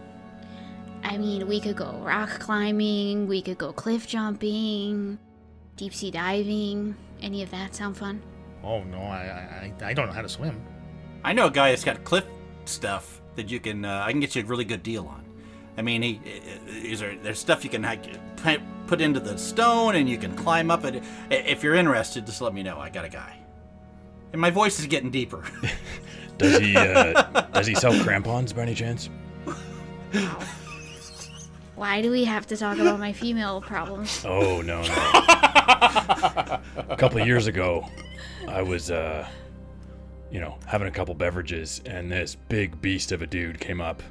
I 1.03 1.19
mean, 1.19 1.47
we 1.47 1.61
could 1.61 1.76
go 1.76 1.93
rock 2.03 2.41
climbing, 2.41 3.26
we 3.26 3.43
could 3.43 3.59
go 3.59 3.73
cliff 3.73 4.07
jumping, 4.07 5.19
deep 5.76 5.95
sea 5.95 6.11
diving. 6.11 6.97
Any 7.23 7.43
of 7.43 7.50
that 7.50 7.75
sound 7.75 7.97
fun? 7.97 8.23
Oh 8.62 8.83
no, 8.85 8.99
I 8.99 9.73
I, 9.81 9.88
I 9.88 9.95
don't 9.95 10.07
know 10.07 10.12
how 10.12 10.23
to 10.23 10.29
swim. 10.29 10.61
I 11.25 11.33
know 11.33 11.47
a 11.47 11.50
guy 11.50 11.71
that's 11.71 11.85
got 11.85 12.05
cliff 12.05 12.25
stuff 12.65 13.21
that 13.37 13.50
you 13.50 13.61
can. 13.61 13.85
Uh, 13.85 14.03
I 14.05 14.11
can 14.11 14.21
get 14.21 14.35
you 14.35 14.43
a 14.43 14.45
really 14.45 14.65
good 14.65 14.83
deal 14.83 15.07
on. 15.07 15.25
I 15.79 15.83
mean, 15.83 16.03
he 16.03 16.21
is 16.69 17.00
there. 17.00 17.17
There's 17.23 17.38
stuff 17.38 17.65
you 17.65 17.71
can 17.71 17.83
like, 17.83 18.05
put- 18.37 18.62
put 18.87 19.00
into 19.00 19.21
the 19.21 19.37
stone, 19.37 19.97
and 19.97 20.09
you 20.09 20.17
can 20.19 20.35
climb 20.37 20.71
up 20.71 20.85
it. 20.85 21.03
If 21.31 21.62
you're 21.62 21.75
interested, 21.75 22.26
just 22.26 22.41
let 22.41 22.55
me 22.55 22.62
know. 22.62 22.79
I 22.79 22.88
got 22.91 23.05
a 23.05 23.09
guy. 23.09 23.37
And 24.33 24.41
my 24.41 24.50
voice 24.50 24.79
is 24.81 24.87
getting 24.87 25.11
deeper. 25.11 25.45
Does 26.38 26.59
he 26.59 26.76
uh, 26.76 27.12
does 27.53 27.67
he 27.67 27.75
sell 27.75 27.99
crampons 28.03 28.53
by 28.53 28.61
any 28.61 28.75
chance? 28.75 29.09
Why 31.76 32.00
do 32.02 32.11
we 32.11 32.25
have 32.25 32.47
to 32.49 32.56
talk 32.56 32.78
about 32.78 32.99
my 32.99 33.12
female 33.12 33.61
problems? 33.61 34.25
Oh 34.26 34.61
no 34.62 34.83
no. 34.83 34.88
a 36.88 36.97
couple 36.99 37.21
of 37.21 37.26
years 37.26 37.47
ago, 37.47 37.87
I 38.49 38.62
was 38.62 38.90
uh, 38.90 39.28
you 40.30 40.40
know, 40.40 40.59
having 40.66 40.88
a 40.88 40.90
couple 40.90 41.14
beverages, 41.14 41.80
and 41.87 42.11
this 42.11 42.35
big 42.35 42.80
beast 42.80 43.12
of 43.12 43.23
a 43.23 43.26
dude 43.26 43.61
came 43.61 43.80
up, 43.80 44.02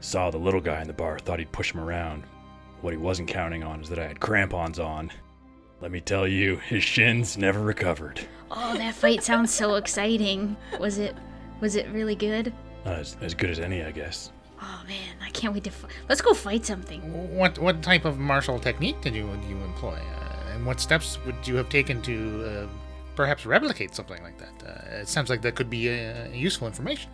saw 0.00 0.30
the 0.30 0.38
little 0.38 0.60
guy 0.60 0.80
in 0.80 0.86
the 0.86 0.92
bar, 0.92 1.18
thought 1.18 1.38
he'd 1.38 1.52
push 1.52 1.72
him 1.72 1.80
around. 1.80 2.24
What 2.82 2.92
he 2.92 2.98
wasn't 2.98 3.28
counting 3.28 3.64
on 3.64 3.80
is 3.80 3.88
that 3.88 3.98
I 3.98 4.06
had 4.06 4.20
crampons 4.20 4.78
on. 4.78 5.10
Let 5.80 5.90
me 5.90 6.00
tell 6.00 6.28
you, 6.28 6.56
his 6.56 6.84
shins 6.84 7.36
never 7.36 7.60
recovered. 7.60 8.20
Oh, 8.50 8.76
that 8.76 8.94
fight 8.94 9.22
sounds 9.22 9.52
so 9.52 9.74
exciting. 9.74 10.56
Was 10.78 10.98
it 10.98 11.16
was 11.60 11.76
it 11.76 11.88
really 11.88 12.14
good? 12.14 12.52
Not 12.84 12.98
as, 12.98 13.16
as 13.20 13.34
good 13.34 13.50
as 13.50 13.58
any, 13.58 13.82
I 13.82 13.90
guess. 13.90 14.30
Oh 14.66 14.82
man, 14.88 15.16
I 15.22 15.28
can't 15.30 15.52
wait 15.52 15.64
to 15.64 15.70
f- 15.70 15.84
Let's 16.08 16.22
go 16.22 16.32
fight 16.32 16.64
something. 16.64 17.00
What 17.36 17.58
what 17.58 17.82
type 17.82 18.04
of 18.06 18.18
martial 18.18 18.58
technique 18.58 19.00
did 19.02 19.14
you 19.14 19.26
did 19.40 19.50
you 19.50 19.56
employ, 19.62 19.98
uh, 19.98 20.52
and 20.54 20.64
what 20.64 20.80
steps 20.80 21.18
would 21.26 21.36
you 21.46 21.56
have 21.56 21.68
taken 21.68 22.00
to 22.02 22.14
uh, 22.48 22.66
perhaps 23.14 23.44
replicate 23.44 23.94
something 23.94 24.22
like 24.22 24.38
that? 24.38 24.54
Uh, 24.66 25.00
it 25.02 25.08
sounds 25.08 25.28
like 25.28 25.42
that 25.42 25.54
could 25.54 25.68
be 25.68 25.90
uh, 25.90 26.28
useful 26.32 26.66
information. 26.66 27.10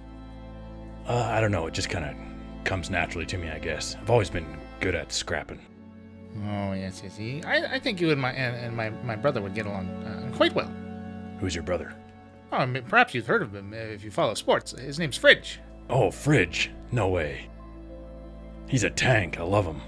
Uh, 1.09 1.25
I 1.35 1.41
don't 1.41 1.51
know. 1.51 1.67
It 1.67 1.75
just 1.75 1.91
kind 1.91 2.05
of 2.05 2.15
comes 2.65 2.89
naturally 2.89 3.27
to 3.27 3.39
me, 3.39 3.49
I 3.51 3.59
guess. 3.59 3.97
I've 4.01 4.11
always 4.11 4.31
been 4.31 4.47
good 4.79 4.95
at 4.95 5.13
scrapping. 5.13 5.59
Oh 6.47 6.73
yes, 6.75 7.01
yes. 7.03 7.17
He, 7.17 7.43
I, 7.43 7.75
I 7.75 7.79
think 7.81 8.01
you 8.01 8.11
and 8.13 8.21
my 8.21 8.31
and, 8.31 8.55
and 8.65 8.77
my, 8.77 8.91
my 8.91 9.17
brother 9.17 9.43
would 9.43 9.55
get 9.55 9.67
along 9.67 9.89
uh, 10.05 10.31
quite 10.37 10.55
well. 10.55 10.71
Who's 11.41 11.55
your 11.57 11.65
brother? 11.65 11.93
Oh, 12.53 12.59
I 12.59 12.67
mean, 12.67 12.85
perhaps 12.85 13.13
you've 13.15 13.27
heard 13.27 13.43
of 13.43 13.53
him 13.55 13.73
uh, 13.73 13.77
if 13.77 14.05
you 14.05 14.11
follow 14.13 14.35
sports. 14.35 14.73
His 14.73 14.99
name's 15.01 15.17
Fridge. 15.17 15.59
Oh, 15.91 16.11
Fridge. 16.11 16.71
No 16.93 17.09
way. 17.09 17.49
He's 18.69 18.85
a 18.85 18.91
tank. 18.91 19.39
I 19.39 19.43
love 19.43 19.67
him. 19.67 19.81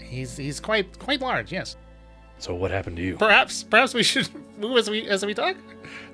He's 0.00 0.36
he's 0.36 0.60
quite 0.60 0.98
quite 0.98 1.20
large. 1.20 1.52
Yes. 1.52 1.76
So 2.38 2.54
what 2.54 2.70
happened 2.70 2.96
to 2.96 3.02
you? 3.02 3.16
Perhaps 3.16 3.64
perhaps 3.64 3.92
we 3.94 4.02
should 4.02 4.28
move 4.58 4.76
as 4.78 4.88
we 4.88 5.06
as 5.08 5.26
we 5.26 5.34
talk. 5.34 5.56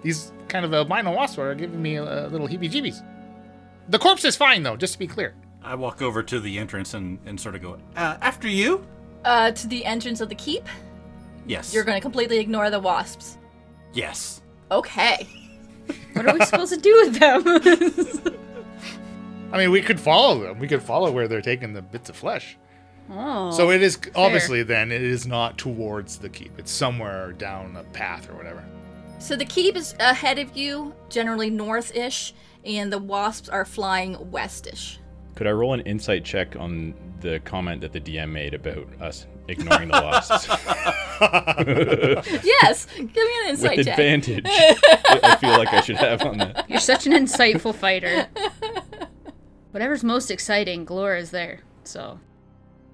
These 0.02 0.32
kind 0.48 0.64
of 0.64 0.72
albino 0.72 1.12
wasps 1.14 1.38
are 1.38 1.54
giving 1.54 1.80
me 1.80 1.96
a, 1.96 2.28
little 2.28 2.48
heebie-jeebies. 2.48 3.04
The 3.88 3.98
corpse 3.98 4.24
is 4.24 4.36
fine 4.36 4.62
though, 4.62 4.76
just 4.76 4.94
to 4.94 4.98
be 4.98 5.06
clear. 5.06 5.34
I 5.62 5.74
walk 5.74 6.00
over 6.02 6.22
to 6.22 6.40
the 6.40 6.58
entrance 6.58 6.94
and, 6.94 7.18
and 7.26 7.40
sort 7.40 7.54
of 7.54 7.62
go, 7.62 7.78
uh, 7.96 8.16
after 8.20 8.48
you? 8.48 8.86
Uh, 9.24 9.50
to 9.52 9.66
the 9.66 9.84
entrance 9.84 10.20
of 10.20 10.28
the 10.28 10.34
keep, 10.34 10.66
Yes. 11.46 11.72
you're 11.72 11.84
going 11.84 11.96
to 11.96 12.02
completely 12.02 12.38
ignore 12.38 12.68
the 12.68 12.78
wasps. 12.78 13.38
Yes. 13.92 14.42
Okay. 14.70 15.26
What 16.14 16.26
are 16.26 16.32
we 16.38 16.44
supposed 16.46 16.72
to 16.72 16.80
do 16.80 16.94
with 17.04 17.18
them? 17.18 18.36
I 19.54 19.58
mean, 19.58 19.70
we 19.70 19.80
could 19.82 20.00
follow 20.00 20.40
them. 20.40 20.58
We 20.58 20.66
could 20.66 20.82
follow 20.82 21.12
where 21.12 21.28
they're 21.28 21.40
taking 21.40 21.72
the 21.74 21.80
bits 21.82 22.08
of 22.10 22.16
flesh. 22.16 22.56
oh. 23.08 23.52
So 23.52 23.70
it 23.70 23.82
is 23.82 23.98
obviously 24.16 24.64
then 24.64 24.90
it 24.90 25.00
is 25.02 25.26
not 25.28 25.56
towards 25.58 26.18
the 26.18 26.28
keep. 26.28 26.58
It's 26.58 26.72
somewhere 26.72 27.32
down 27.32 27.76
a 27.76 27.84
path 27.84 28.28
or 28.28 28.34
whatever. 28.34 28.64
So 29.20 29.36
the 29.36 29.44
keep 29.44 29.76
is 29.76 29.94
ahead 30.00 30.38
of 30.40 30.56
you, 30.56 30.92
generally 31.08 31.50
north-ish, 31.50 32.34
and 32.64 32.92
the 32.92 32.98
wasps 32.98 33.48
are 33.48 33.64
flying 33.64 34.30
west-ish. 34.32 34.98
Could 35.36 35.46
I 35.46 35.52
roll 35.52 35.72
an 35.72 35.80
insight 35.80 36.24
check 36.24 36.56
on 36.56 36.94
the 37.20 37.38
comment 37.44 37.80
that 37.82 37.92
the 37.92 38.00
DM 38.00 38.30
made 38.30 38.54
about 38.54 38.86
us 39.00 39.26
ignoring 39.48 39.88
the 39.88 40.00
wasps? 40.02 40.48
Yes, 42.44 42.86
give 42.96 43.14
me 43.14 43.38
an 43.44 43.50
insight 43.50 43.76
With 43.78 43.86
check. 43.86 43.98
advantage. 43.98 44.44
I 44.48 45.36
feel 45.40 45.50
like 45.50 45.72
I 45.72 45.80
should 45.80 45.96
have 45.96 46.22
on 46.22 46.38
that. 46.38 46.68
You're 46.68 46.80
such 46.80 47.06
an 47.06 47.12
insightful 47.12 47.74
fighter. 47.74 48.26
Whatever's 49.74 50.04
most 50.04 50.30
exciting, 50.30 50.86
Gelora 50.86 51.18
is 51.18 51.32
there. 51.32 51.58
So 51.82 52.20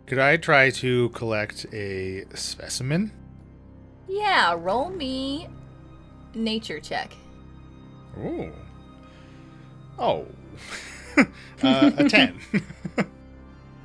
Could 0.07 0.19
I 0.19 0.39
try 0.39 0.71
to 0.71 1.11
collect 1.11 1.67
a 1.75 2.25
specimen? 2.33 3.13
Yeah, 4.09 4.57
roll 4.59 4.89
me 4.89 5.47
nature 6.33 6.81
check. 6.81 7.13
Ooh. 8.19 8.51
Oh. 9.99 10.25
uh, 11.63 11.91
a 11.99 12.09
10. 12.09 12.41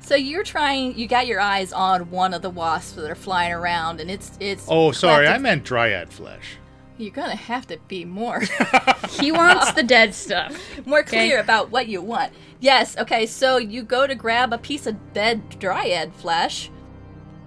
So 0.00 0.14
you're 0.14 0.42
trying. 0.42 0.98
You 0.98 1.06
got 1.06 1.26
your 1.26 1.38
eyes 1.38 1.74
on 1.74 2.10
one 2.10 2.32
of 2.32 2.40
the 2.40 2.48
wasps 2.48 2.92
that 2.92 3.10
are 3.10 3.14
flying 3.14 3.52
around, 3.52 4.00
and 4.00 4.10
it's 4.10 4.32
it's. 4.40 4.64
oh, 4.68 4.92
sorry. 4.92 5.26
I 5.26 5.36
meant 5.36 5.64
dryad 5.64 6.10
flesh. 6.10 6.56
You're 6.96 7.10
gonna 7.10 7.36
have 7.36 7.66
to 7.66 7.78
be 7.88 8.06
more 8.06 8.40
he 9.20 9.30
wants 9.30 9.72
the 9.72 9.82
dead 9.82 10.14
stuff. 10.14 10.58
More 10.86 11.02
clear 11.02 11.40
about 11.40 11.70
what 11.70 11.88
you 11.88 12.00
want. 12.00 12.32
Yes. 12.60 12.96
Okay. 12.96 13.26
So 13.26 13.58
you 13.58 13.82
go 13.82 14.06
to 14.06 14.14
grab 14.14 14.52
a 14.52 14.58
piece 14.58 14.86
of 14.86 14.96
dead 15.12 15.58
dryad 15.58 16.14
flesh. 16.14 16.70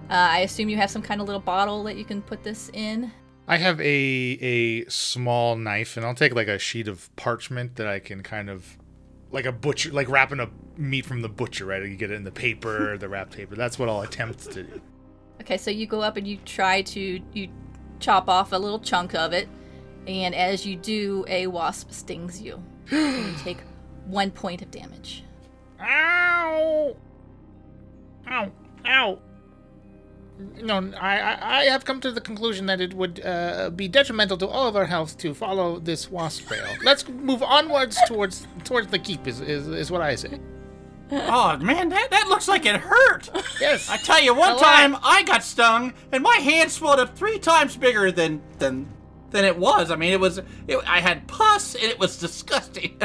Uh, 0.08 0.14
I 0.14 0.38
assume 0.40 0.68
you 0.68 0.76
have 0.76 0.90
some 0.90 1.02
kind 1.02 1.20
of 1.20 1.26
little 1.26 1.40
bottle 1.40 1.82
that 1.84 1.96
you 1.96 2.04
can 2.04 2.22
put 2.22 2.42
this 2.44 2.70
in. 2.72 3.10
I 3.48 3.56
have 3.56 3.80
a 3.80 3.84
a 3.84 4.84
small 4.88 5.56
knife, 5.56 5.96
and 5.96 6.06
I'll 6.06 6.14
take 6.14 6.34
like 6.34 6.48
a 6.48 6.58
sheet 6.58 6.86
of 6.86 7.14
parchment 7.16 7.76
that 7.76 7.88
I 7.88 7.98
can 7.98 8.22
kind 8.22 8.48
of 8.48 8.78
like 9.32 9.44
a 9.44 9.52
butcher, 9.52 9.90
like 9.90 10.08
wrapping 10.08 10.40
up 10.40 10.52
meat 10.76 11.06
from 11.06 11.22
the 11.22 11.28
butcher, 11.28 11.64
right? 11.66 11.82
You 11.82 11.96
get 11.96 12.10
it 12.10 12.14
in 12.14 12.24
the 12.24 12.30
paper, 12.30 12.96
the 12.98 13.08
wrap 13.08 13.30
paper. 13.30 13.56
That's 13.56 13.78
what 13.78 13.88
I'll 13.88 14.02
attempt 14.02 14.50
to 14.52 14.62
do. 14.62 14.80
Okay, 15.40 15.56
so 15.56 15.70
you 15.70 15.86
go 15.86 16.00
up 16.00 16.16
and 16.16 16.26
you 16.26 16.36
try 16.44 16.82
to 16.82 17.20
you 17.32 17.48
chop 17.98 18.28
off 18.28 18.52
a 18.52 18.56
little 18.56 18.78
chunk 18.78 19.14
of 19.14 19.32
it, 19.32 19.48
and 20.06 20.34
as 20.34 20.66
you 20.66 20.76
do, 20.76 21.24
a 21.28 21.46
wasp 21.46 21.92
stings 21.92 22.40
you. 22.40 22.62
And 22.90 23.26
you 23.26 23.34
take 23.42 23.58
one 24.06 24.30
point 24.30 24.62
of 24.62 24.70
damage. 24.70 25.24
Ow! 25.80 26.96
Ow! 28.28 28.52
Ow! 28.86 29.18
No, 30.62 30.90
I, 30.98 31.18
I 31.20 31.58
I 31.60 31.64
have 31.64 31.84
come 31.84 32.00
to 32.00 32.10
the 32.10 32.20
conclusion 32.20 32.64
that 32.66 32.80
it 32.80 32.94
would 32.94 33.20
uh, 33.24 33.68
be 33.70 33.88
detrimental 33.88 34.38
to 34.38 34.48
all 34.48 34.66
of 34.66 34.74
our 34.74 34.86
health 34.86 35.18
to 35.18 35.34
follow 35.34 35.78
this 35.78 36.10
wasp 36.10 36.46
trail. 36.48 36.64
Let's 36.82 37.06
move 37.06 37.42
onwards 37.42 37.98
towards 38.06 38.46
towards 38.64 38.86
the 38.88 38.98
keep. 38.98 39.26
Is 39.26 39.40
is, 39.42 39.68
is 39.68 39.90
what 39.90 40.00
I 40.00 40.14
say. 40.14 40.40
Oh 41.12 41.56
man, 41.58 41.88
that, 41.90 42.08
that 42.10 42.28
looks 42.28 42.48
like 42.48 42.64
it 42.64 42.76
hurt. 42.76 43.28
Yes. 43.60 43.90
I 43.90 43.96
tell 43.98 44.22
you, 44.22 44.32
one 44.32 44.52
A 44.52 44.54
lot. 44.54 44.62
time 44.62 44.96
I 45.02 45.24
got 45.24 45.42
stung, 45.42 45.92
and 46.12 46.22
my 46.22 46.36
hand 46.36 46.70
swelled 46.70 47.00
up 47.00 47.16
three 47.16 47.38
times 47.38 47.76
bigger 47.76 48.10
than 48.10 48.40
than 48.58 48.86
than 49.30 49.44
it 49.44 49.56
was. 49.56 49.90
I 49.90 49.96
mean, 49.96 50.12
it 50.12 50.20
was 50.20 50.38
it, 50.38 50.78
I 50.86 51.00
had 51.00 51.26
pus, 51.26 51.74
and 51.74 51.84
it 51.84 51.98
was 51.98 52.18
disgusting. 52.26 53.00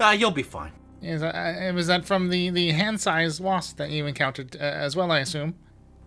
uh, 0.00 0.10
you'll 0.18 0.30
be 0.30 0.42
fine. 0.42 0.72
Is 1.02 1.22
uh, 1.22 1.72
was 1.74 1.86
that 1.88 2.04
from 2.04 2.30
the 2.30 2.50
the 2.50 2.70
hand-sized 2.72 3.42
wasp 3.42 3.76
that 3.76 3.90
you 3.90 4.06
encountered 4.06 4.56
uh, 4.56 4.60
as 4.60 4.96
well? 4.96 5.10
I 5.10 5.20
assume. 5.20 5.54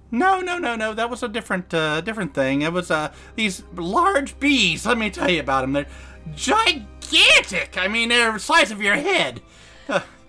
No, 0.09 0.39
no, 0.39 0.57
no, 0.57 0.75
no. 0.75 0.93
That 0.93 1.09
was 1.09 1.21
a 1.21 1.27
different 1.27 1.73
uh, 1.73 2.01
different 2.01 2.33
thing. 2.33 2.61
It 2.61 2.73
was 2.73 2.89
uh, 2.89 3.13
these 3.35 3.63
large 3.75 4.39
bees. 4.39 4.85
Let 4.85 4.97
me 4.97 5.09
tell 5.09 5.29
you 5.29 5.39
about 5.41 5.61
them. 5.61 5.73
They're 5.73 5.85
gigantic. 6.35 7.77
I 7.77 7.87
mean, 7.87 8.09
they're 8.09 8.31
the 8.31 8.39
size 8.39 8.71
of 8.71 8.81
your 8.81 8.95
head. 8.95 9.41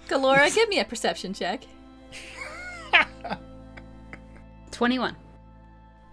Gelora, 0.09 0.55
give 0.55 0.69
me 0.69 0.81
a 0.81 0.85
perception 0.85 1.33
check. 1.33 1.63
21. 4.71 5.17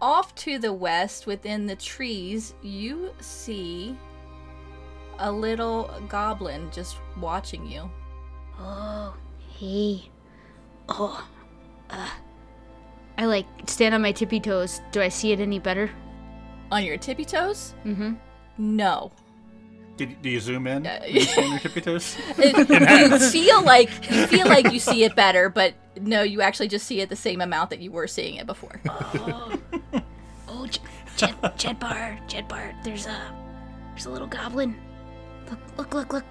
Off 0.02 0.36
to 0.36 0.60
the 0.60 0.74
west, 0.74 1.26
within 1.26 1.66
the 1.66 1.76
trees, 1.76 2.54
you 2.62 3.12
see 3.20 3.96
a 5.20 5.32
little 5.32 5.90
goblin 6.10 6.70
just 6.72 6.98
watching 7.20 7.66
you. 7.66 7.90
Oh, 8.60 9.16
hey. 9.58 10.10
Oh, 10.90 11.26
I 13.18 13.26
like 13.26 13.46
stand 13.68 13.96
on 13.96 14.02
my 14.02 14.12
tippy 14.12 14.40
toes. 14.40 14.82
Do 14.92 15.02
I 15.02 15.08
see 15.10 15.32
it 15.32 15.40
any 15.40 15.60
better? 15.60 15.90
On 16.72 16.84
your 16.84 16.98
tippy 16.98 17.26
toes? 17.26 17.74
Mm-hmm. 17.86 18.14
No. 18.58 19.12
Do, 19.98 20.06
do 20.06 20.30
you 20.30 20.42
zoom 20.42 20.68
in? 20.68 20.84
Yeah. 20.84 21.00
Do 21.06 21.12
you 21.12 21.22
zoom 21.22 21.52
your 21.52 21.60
tippy 21.60 21.82
toes? 21.82 22.18
It- 22.38 23.12
you 23.12 23.20
feel 23.30 23.64
like 23.64 23.90
you 24.12 24.28
feel 24.28 24.46
like 24.48 24.72
you 24.74 24.80
see 24.80 25.04
it 25.06 25.16
better, 25.16 25.48
but 25.50 25.74
no, 26.02 26.22
you 26.24 26.42
actually 26.42 26.68
just 26.68 26.86
see 26.86 27.00
it 27.00 27.08
the 27.10 27.16
same 27.16 27.40
amount 27.40 27.70
that 27.70 27.80
you 27.80 27.92
were 27.92 28.08
seeing 28.08 28.36
it 28.36 28.46
before. 28.46 28.82
oh, 28.90 29.54
J- 29.74 29.80
Jed, 31.16 31.36
Chedbar, 31.58 32.20
Chedbar. 32.28 32.84
There's 32.84 33.06
a, 33.08 33.36
there's 33.92 34.06
a 34.06 34.10
little 34.10 34.28
goblin. 34.28 34.76
Look, 35.50 35.60
look, 35.78 35.94
look, 35.94 36.14
look. 36.14 36.26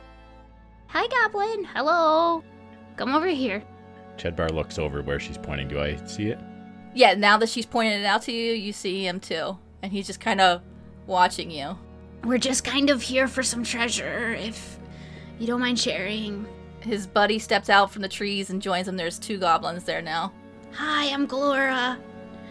Hi, 0.89 1.07
goblin. 1.07 1.65
Hello. 1.65 2.45
Come 2.97 3.15
over 3.15 3.27
here. 3.27 3.63
Chedbar 4.17 4.53
looks 4.53 4.79
over 4.79 5.03
where 5.03 5.19
she's 5.19 5.39
pointing. 5.39 5.69
Do 5.69 5.81
I 5.81 5.97
see 6.07 6.29
it? 6.29 6.39
Yeah, 6.95 7.15
now 7.15 7.37
that 7.39 7.49
she's 7.49 7.67
pointing 7.67 8.01
it 8.01 8.05
out 8.05 8.23
to 8.23 8.33
you, 8.33 8.53
you 8.53 8.73
see 8.73 9.07
him 9.07 9.19
too, 9.19 9.59
and 9.83 9.91
he's 9.91 10.07
just 10.07 10.21
kind 10.21 10.41
of 10.41 10.63
watching 11.07 11.51
you. 11.51 11.77
We're 12.23 12.39
just 12.39 12.63
kind 12.63 12.91
of 12.91 13.03
here 13.03 13.27
for 13.27 13.43
some 13.43 13.65
treasure, 13.65 14.35
if 14.39 14.79
you 15.39 15.47
don't 15.47 15.61
mind 15.61 15.79
sharing. 15.79 16.47
His 16.81 17.07
buddy 17.07 17.39
steps 17.39 17.69
out 17.71 17.91
from 17.91 18.03
the 18.03 18.09
trees 18.09 18.51
and 18.51 18.63
joins 18.63 18.87
him. 18.87 18.97
There's 18.97 19.19
two 19.19 19.39
goblins 19.39 19.85
there 19.85 20.03
now. 20.03 20.33
Hi, 20.73 21.13
I'm 21.13 21.27
Gelora. 21.27 21.99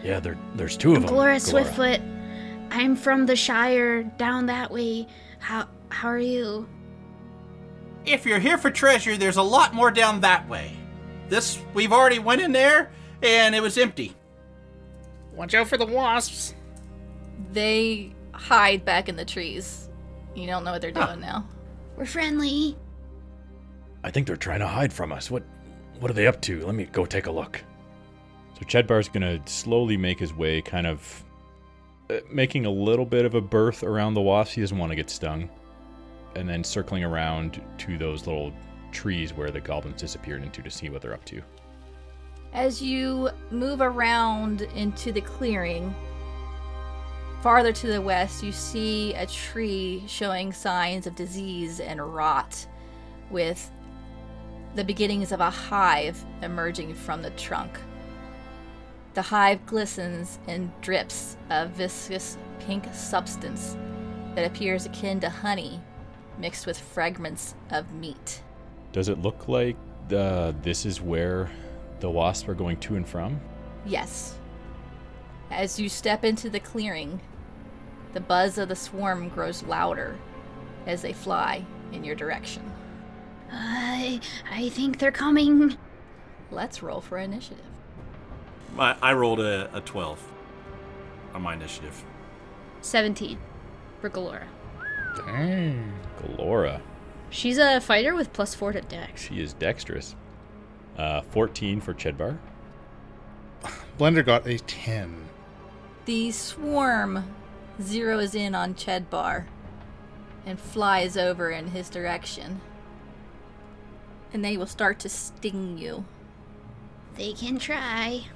Yeah, 0.02 0.20
there, 0.20 0.36
there's 0.54 0.76
two 0.76 0.94
of 0.94 1.02
them. 1.02 1.10
Gelora 1.10 1.36
Swiftfoot. 1.36 2.02
I'm 2.70 2.96
from 2.96 3.26
the 3.26 3.36
Shire, 3.36 4.02
down 4.02 4.46
that 4.46 4.70
way. 4.70 5.06
How 5.38 5.68
how 5.90 6.08
are 6.08 6.18
you? 6.18 6.68
if 8.06 8.26
you're 8.26 8.38
here 8.38 8.58
for 8.58 8.70
treasure, 8.70 9.16
there's 9.16 9.36
a 9.36 9.42
lot 9.42 9.74
more 9.74 9.90
down 9.90 10.20
that 10.20 10.48
way. 10.48 10.76
This 11.28 11.58
we've 11.72 11.92
already 11.92 12.18
went 12.18 12.42
in 12.42 12.52
there, 12.52 12.90
and 13.22 13.54
it 13.54 13.60
was 13.60 13.78
empty. 13.78 14.14
Watch 15.34 15.54
out 15.54 15.68
for 15.68 15.76
the 15.76 15.86
wasps. 15.86 16.54
They 17.52 18.14
hide 18.32 18.84
back 18.84 19.08
in 19.08 19.16
the 19.16 19.24
trees. 19.24 19.88
You 20.34 20.46
don't 20.46 20.64
know 20.64 20.72
what 20.72 20.82
they're 20.82 20.90
doing 20.90 21.20
now. 21.20 21.46
We're 21.96 22.06
friendly. 22.06 22.76
I 24.02 24.10
think 24.10 24.26
they're 24.26 24.36
trying 24.36 24.60
to 24.60 24.68
hide 24.68 24.92
from 24.92 25.12
us. 25.12 25.30
What 25.30 25.44
what 25.98 26.10
are 26.10 26.14
they 26.14 26.26
up 26.26 26.40
to? 26.42 26.64
Let 26.66 26.74
me 26.74 26.84
go 26.84 27.06
take 27.06 27.26
a 27.26 27.32
look. 27.32 27.62
So 28.58 28.66
Chedbar's 28.66 29.08
gonna 29.08 29.40
slowly 29.46 29.96
make 29.96 30.18
his 30.18 30.34
way, 30.34 30.60
kind 30.60 30.86
of 30.86 31.24
making 32.30 32.66
a 32.66 32.70
little 32.70 33.06
bit 33.06 33.24
of 33.24 33.34
a 33.34 33.40
berth 33.40 33.82
around 33.82 34.14
the 34.14 34.20
wasp. 34.20 34.54
He 34.54 34.60
doesn't 34.60 34.76
want 34.78 34.90
to 34.90 34.96
get 34.96 35.10
stung, 35.10 35.48
and 36.36 36.48
then 36.48 36.62
circling 36.62 37.04
around 37.04 37.62
to 37.78 37.98
those 37.98 38.26
little 38.26 38.52
trees 38.92 39.32
where 39.32 39.50
the 39.50 39.60
goblins 39.60 40.00
disappeared 40.00 40.42
into 40.42 40.62
to 40.62 40.70
see 40.70 40.88
what 40.90 41.02
they're 41.02 41.14
up 41.14 41.24
to. 41.26 41.42
As 42.52 42.80
you 42.80 43.30
move 43.50 43.80
around 43.80 44.62
into 44.76 45.10
the 45.10 45.20
clearing, 45.20 45.94
farther 47.42 47.72
to 47.72 47.86
the 47.88 48.00
west, 48.00 48.44
you 48.44 48.52
see 48.52 49.12
a 49.14 49.26
tree 49.26 50.04
showing 50.06 50.52
signs 50.52 51.06
of 51.06 51.16
disease 51.16 51.80
and 51.80 52.14
rot, 52.14 52.66
with 53.30 53.70
the 54.76 54.84
beginnings 54.84 55.32
of 55.32 55.40
a 55.40 55.50
hive 55.50 56.24
emerging 56.42 56.94
from 56.94 57.22
the 57.22 57.30
trunk. 57.30 57.78
The 59.14 59.22
hive 59.22 59.64
glistens 59.66 60.40
and 60.48 60.72
drips 60.80 61.36
a 61.48 61.66
viscous 61.66 62.36
pink 62.58 62.84
substance 62.92 63.76
that 64.34 64.44
appears 64.44 64.86
akin 64.86 65.20
to 65.20 65.30
honey 65.30 65.80
mixed 66.38 66.66
with 66.66 66.78
fragments 66.78 67.54
of 67.70 67.92
meat. 67.92 68.42
Does 68.92 69.08
it 69.08 69.22
look 69.22 69.46
like 69.46 69.76
uh, 70.12 70.52
this 70.62 70.84
is 70.84 71.00
where 71.00 71.48
the 72.00 72.10
wasps 72.10 72.48
are 72.48 72.54
going 72.54 72.78
to 72.78 72.96
and 72.96 73.08
from? 73.08 73.40
Yes. 73.86 74.36
As 75.50 75.78
you 75.78 75.88
step 75.88 76.24
into 76.24 76.50
the 76.50 76.58
clearing, 76.58 77.20
the 78.14 78.20
buzz 78.20 78.58
of 78.58 78.68
the 78.68 78.76
swarm 78.76 79.28
grows 79.28 79.62
louder 79.62 80.18
as 80.86 81.02
they 81.02 81.12
fly 81.12 81.64
in 81.92 82.02
your 82.02 82.16
direction. 82.16 82.62
I 83.52 84.20
I 84.50 84.70
think 84.70 84.98
they're 84.98 85.12
coming. 85.12 85.76
Let's 86.50 86.82
roll 86.82 87.00
for 87.00 87.18
initiative. 87.18 87.64
I, 88.78 88.96
I 89.02 89.12
rolled 89.12 89.40
a, 89.40 89.74
a 89.76 89.80
12 89.80 90.20
on 91.34 91.42
my 91.42 91.54
initiative. 91.54 92.04
17 92.80 93.38
for 94.00 94.10
Gelora. 94.10 94.46
Dang. 95.16 95.92
Gelora. 96.20 96.80
She's 97.30 97.58
a 97.58 97.80
fighter 97.80 98.14
with 98.14 98.32
plus 98.32 98.54
4 98.54 98.72
to 98.72 98.80
dex. 98.82 99.22
She 99.22 99.40
is 99.40 99.54
dexterous. 99.54 100.14
Uh, 100.96 101.22
14 101.22 101.80
for 101.80 101.94
Chedbar. 101.94 102.38
Blender 103.98 104.24
got 104.24 104.46
a 104.46 104.58
10. 104.58 105.28
The 106.04 106.30
swarm 106.30 107.34
zeroes 107.80 108.34
in 108.34 108.54
on 108.54 108.74
Chedbar 108.74 109.46
and 110.46 110.60
flies 110.60 111.16
over 111.16 111.50
in 111.50 111.68
his 111.68 111.88
direction. 111.88 112.60
And 114.32 114.44
they 114.44 114.56
will 114.56 114.66
start 114.66 114.98
to 115.00 115.08
sting 115.08 115.78
you. 115.78 116.04
They 117.16 117.32
can 117.32 117.58
try. 117.58 118.26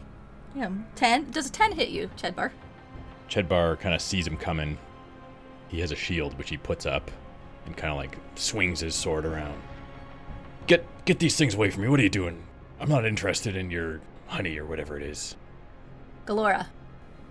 Yeah, 0.54 0.70
10. 0.96 1.30
Does 1.30 1.48
a 1.48 1.52
10 1.52 1.72
hit 1.72 1.88
you, 1.88 2.10
Chedbar? 2.16 2.50
Chedbar 3.28 3.78
kind 3.78 3.94
of 3.94 4.00
sees 4.00 4.26
him 4.26 4.36
coming. 4.36 4.78
He 5.68 5.80
has 5.80 5.92
a 5.92 5.96
shield 5.96 6.36
which 6.38 6.50
he 6.50 6.56
puts 6.56 6.86
up 6.86 7.10
and 7.66 7.76
kind 7.76 7.90
of 7.90 7.98
like 7.98 8.16
swings 8.34 8.80
his 8.80 8.94
sword 8.94 9.26
around. 9.26 9.60
Get 10.66 10.84
Get 11.08 11.20
these 11.20 11.36
things 11.36 11.54
away 11.54 11.70
from 11.70 11.84
me. 11.84 11.88
What 11.88 12.00
are 12.00 12.02
you 12.02 12.10
doing? 12.10 12.42
I'm 12.78 12.88
not 12.90 13.06
interested 13.06 13.56
in 13.56 13.70
your 13.70 14.02
honey 14.26 14.58
or 14.58 14.66
whatever 14.66 14.96
it 14.96 15.02
is. 15.02 15.36
Gelora. 16.26 16.66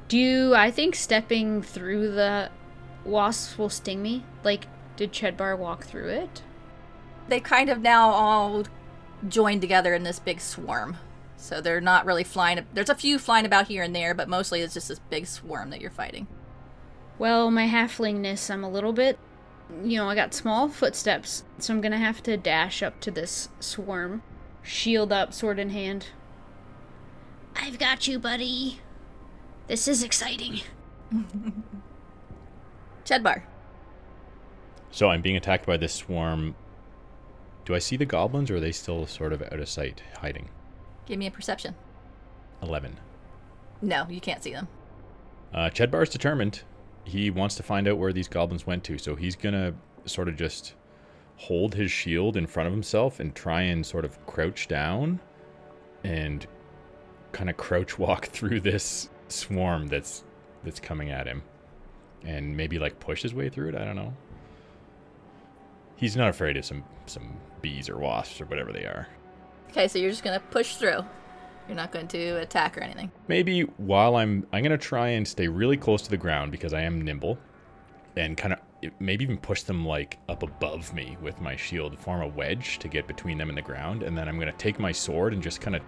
Do 0.08 0.56
I 0.56 0.72
think 0.72 0.96
stepping 0.96 1.62
through 1.62 2.12
the 2.14 2.50
wasps 3.06 3.56
will 3.56 3.70
sting 3.70 4.02
me? 4.02 4.26
Like, 4.44 4.66
did 4.96 5.14
Chedbar 5.14 5.58
walk 5.58 5.86
through 5.86 6.10
it? 6.10 6.42
They 7.28 7.40
kind 7.40 7.70
of 7.70 7.82
now 7.82 8.10
all 8.10 8.64
join 9.28 9.60
together 9.60 9.94
in 9.94 10.02
this 10.02 10.18
big 10.18 10.42
swarm. 10.42 10.98
So 11.38 11.62
they're 11.62 11.80
not 11.80 12.06
really 12.06 12.24
flying. 12.24 12.66
There's 12.74 12.90
a 12.90 12.96
few 12.96 13.20
flying 13.20 13.46
about 13.46 13.68
here 13.68 13.84
and 13.84 13.96
there, 13.96 14.14
but 14.14 14.28
mostly 14.28 14.62
it's 14.62 14.74
just 14.74 14.88
this 14.90 15.00
big 15.00 15.28
swarm 15.28 15.70
that 15.70 15.80
you're 15.80 15.92
fighting. 15.92 16.28
Well, 17.20 17.52
my 17.52 17.68
halflingness, 17.68 18.50
I'm 18.52 18.64
a 18.64 18.70
little 18.70 18.92
bit. 18.92 19.20
You 19.84 19.98
know, 19.98 20.10
I 20.10 20.16
got 20.16 20.34
small 20.34 20.68
footsteps, 20.68 21.44
so 21.60 21.74
I'm 21.74 21.82
gonna 21.82 21.98
have 21.98 22.24
to 22.24 22.38
dash 22.38 22.82
up 22.82 23.00
to 23.02 23.12
this 23.12 23.50
swarm. 23.60 24.24
Shield 24.64 25.14
up, 25.14 25.34
sword 25.34 25.60
in 25.60 25.70
hand. 25.70 26.08
I've 27.56 27.80
got 27.80 28.08
you, 28.08 28.20
buddy. 28.20 28.82
This 29.68 29.88
is 29.88 30.04
exciting. 30.04 30.62
Chedbar. 33.06 33.44
So 34.92 35.10
I'm 35.10 35.22
being 35.22 35.38
attacked 35.38 35.66
by 35.66 35.78
this 35.78 35.94
swarm. 35.94 36.56
Do 37.66 37.76
I 37.76 37.80
see 37.80 37.98
the 37.98 38.06
goblins 38.06 38.50
or 38.50 38.58
are 38.58 38.60
they 38.60 38.72
still 38.72 39.06
sort 39.06 39.34
of 39.34 39.42
out 39.44 39.60
of 39.60 39.70
sight, 39.70 40.02
hiding? 40.20 40.50
Give 41.08 41.18
me 41.18 41.26
a 41.28 41.32
perception. 41.32 41.74
11. 42.62 43.00
No, 43.82 44.06
you 44.10 44.20
can't 44.20 44.44
see 44.44 44.52
them. 44.52 44.68
Uh, 45.54 45.70
Chedbar's 45.70 46.10
determined. 46.10 46.62
He 47.06 47.30
wants 47.30 47.56
to 47.56 47.64
find 47.64 47.88
out 47.88 47.98
where 47.98 48.12
these 48.12 48.28
goblins 48.28 48.68
went 48.68 48.84
to, 48.86 48.98
so 48.98 49.16
he's 49.16 49.36
gonna 49.36 49.74
sort 50.06 50.28
of 50.28 50.36
just 50.36 50.76
hold 51.38 51.76
his 51.76 51.92
shield 51.92 52.36
in 52.36 52.48
front 52.48 52.68
of 52.68 52.74
himself 52.74 53.20
and 53.20 53.34
try 53.34 53.62
and 53.62 53.86
sort 53.86 54.04
of 54.04 54.24
crouch 54.26 54.68
down 54.68 55.20
and 56.04 56.46
kind 57.32 57.50
of 57.50 57.58
crouch 57.58 57.98
walk 58.00 58.26
through 58.26 58.60
this 58.60 59.10
swarm 59.30 59.88
that's 59.88 60.24
that's 60.64 60.80
coming 60.80 61.12
at 61.12 61.28
him 61.28 61.44
and 62.24 62.56
maybe 62.58 62.80
like 62.80 63.00
push 63.00 63.22
his 63.22 63.34
way 63.34 63.50
through 63.50 63.70
it 63.70 63.76
i 63.76 63.84
don't 63.86 63.96
know 63.96 64.14
he's 65.98 66.16
not 66.16 66.30
afraid 66.30 66.58
of 66.58 66.66
some 66.66 66.84
some 67.06 67.38
bees 67.62 67.90
or 67.90 67.98
wasps 67.98 68.42
or 68.42 68.46
whatever 68.46 68.72
they 68.72 68.86
are 68.86 69.08
Okay, 69.70 69.88
so 69.88 70.00
you're 70.00 70.10
just 70.12 70.24
gonna 70.24 70.40
push 70.40 70.76
through. 70.76 71.02
You're 71.68 71.76
not 71.76 71.92
going 71.92 72.08
to 72.10 72.38
attack 72.40 72.78
or 72.78 72.82
anything. 72.82 73.12
maybe 73.28 73.62
while 73.76 74.16
i'm 74.16 74.48
i'm 74.54 74.64
gonna 74.64 74.78
try 74.78 75.10
and 75.10 75.28
stay 75.28 75.50
really 75.50 75.76
close 75.76 76.02
to 76.04 76.10
the 76.10 76.16
ground 76.16 76.50
because 76.50 76.74
i 76.74 76.80
am 76.80 77.02
nimble 77.02 77.38
and 78.16 78.38
kind 78.38 78.54
of 78.54 78.60
maybe 79.00 79.26
even 79.26 79.38
push 79.38 79.64
them 79.64 79.86
like 79.86 80.18
up 80.30 80.44
above 80.44 80.94
me 80.94 81.18
with 81.22 81.42
my 81.42 81.58
shield 81.58 82.00
form 82.00 82.22
a 82.22 82.28
wedge 82.28 82.80
to 82.80 82.88
get 82.88 83.06
between 83.06 83.38
them 83.38 83.50
and 83.50 83.58
the 83.58 83.62
ground 83.62 84.02
and 84.02 84.18
then 84.18 84.30
i'm 84.30 84.40
gonna 84.40 84.54
take 84.54 84.80
my 84.80 84.94
sword 84.94 85.34
and 85.34 85.44
just 85.44 85.60
kind 85.60 85.76
of 85.76 85.82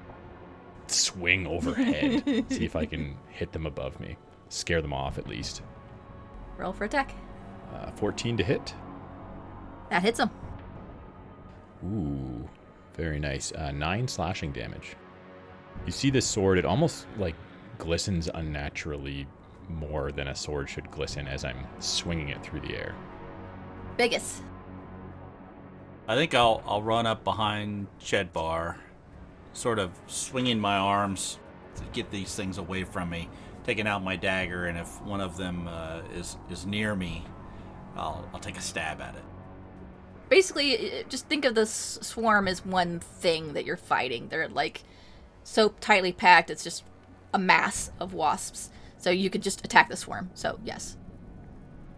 swing 0.87 1.47
overhead 1.47 2.23
see 2.51 2.65
if 2.65 2.75
i 2.75 2.85
can 2.85 3.15
hit 3.29 3.53
them 3.53 3.65
above 3.65 3.97
me 4.01 4.17
scare 4.49 4.81
them 4.81 4.91
off 4.91 5.17
at 5.17 5.29
least 5.29 5.61
Roll 6.57 6.73
for 6.73 6.83
attack. 6.83 7.13
uh, 7.73 7.89
14 7.91 8.35
to 8.35 8.43
hit 8.43 8.73
That 9.89 10.01
hits 10.03 10.17
them. 10.17 10.29
Ooh, 11.85 12.49
very 12.99 13.19
nice. 13.19 13.53
Uh, 13.53 13.71
nine 13.71 14.07
slashing 14.07 14.51
damage. 14.51 14.95
You 15.85 15.91
see 15.91 16.09
this 16.09 16.25
sword, 16.25 16.57
it 16.57 16.65
almost 16.65 17.07
like 17.17 17.35
glistens 17.77 18.27
unnaturally 18.33 19.25
more 19.69 20.11
than 20.11 20.27
a 20.27 20.35
sword 20.35 20.69
should 20.69 20.91
glisten 20.91 21.27
as 21.27 21.45
I'm 21.45 21.65
swinging 21.79 22.29
it 22.29 22.43
through 22.43 22.59
the 22.61 22.75
air. 22.75 22.93
Biggus. 23.97 24.41
I 26.07 26.15
think 26.15 26.33
I'll 26.33 26.61
I'll 26.65 26.81
run 26.81 27.05
up 27.05 27.23
behind 27.23 27.87
Chedbar, 28.01 28.75
sort 29.53 29.79
of 29.79 29.91
swinging 30.07 30.59
my 30.59 30.75
arms 30.75 31.39
to 31.75 31.83
get 31.93 32.11
these 32.11 32.35
things 32.35 32.57
away 32.57 32.83
from 32.83 33.09
me, 33.11 33.29
taking 33.63 33.87
out 33.87 34.03
my 34.03 34.15
dagger, 34.15 34.65
and 34.65 34.77
if 34.77 35.01
one 35.03 35.21
of 35.21 35.37
them 35.37 35.67
uh, 35.67 36.01
is 36.15 36.35
is 36.49 36.65
near 36.65 36.95
me, 36.95 37.23
I'll 37.95 38.27
I'll 38.33 38.39
take 38.39 38.57
a 38.57 38.61
stab 38.61 38.99
at 38.99 39.15
it. 39.15 39.23
Basically, 40.29 41.03
just 41.09 41.27
think 41.27 41.43
of 41.43 41.55
the 41.55 41.65
swarm 41.65 42.47
as 42.47 42.65
one 42.65 42.99
thing 42.99 43.53
that 43.53 43.65
you're 43.65 43.77
fighting. 43.77 44.29
They're 44.29 44.47
like 44.47 44.83
so 45.43 45.69
tightly 45.81 46.11
packed, 46.11 46.49
it's 46.49 46.63
just 46.63 46.83
a 47.33 47.39
mass 47.39 47.91
of 47.99 48.13
wasps. 48.13 48.69
So 48.97 49.09
you 49.09 49.29
could 49.29 49.41
just 49.41 49.65
attack 49.65 49.89
the 49.89 49.95
swarm. 49.95 50.29
So, 50.33 50.59
yes. 50.63 50.97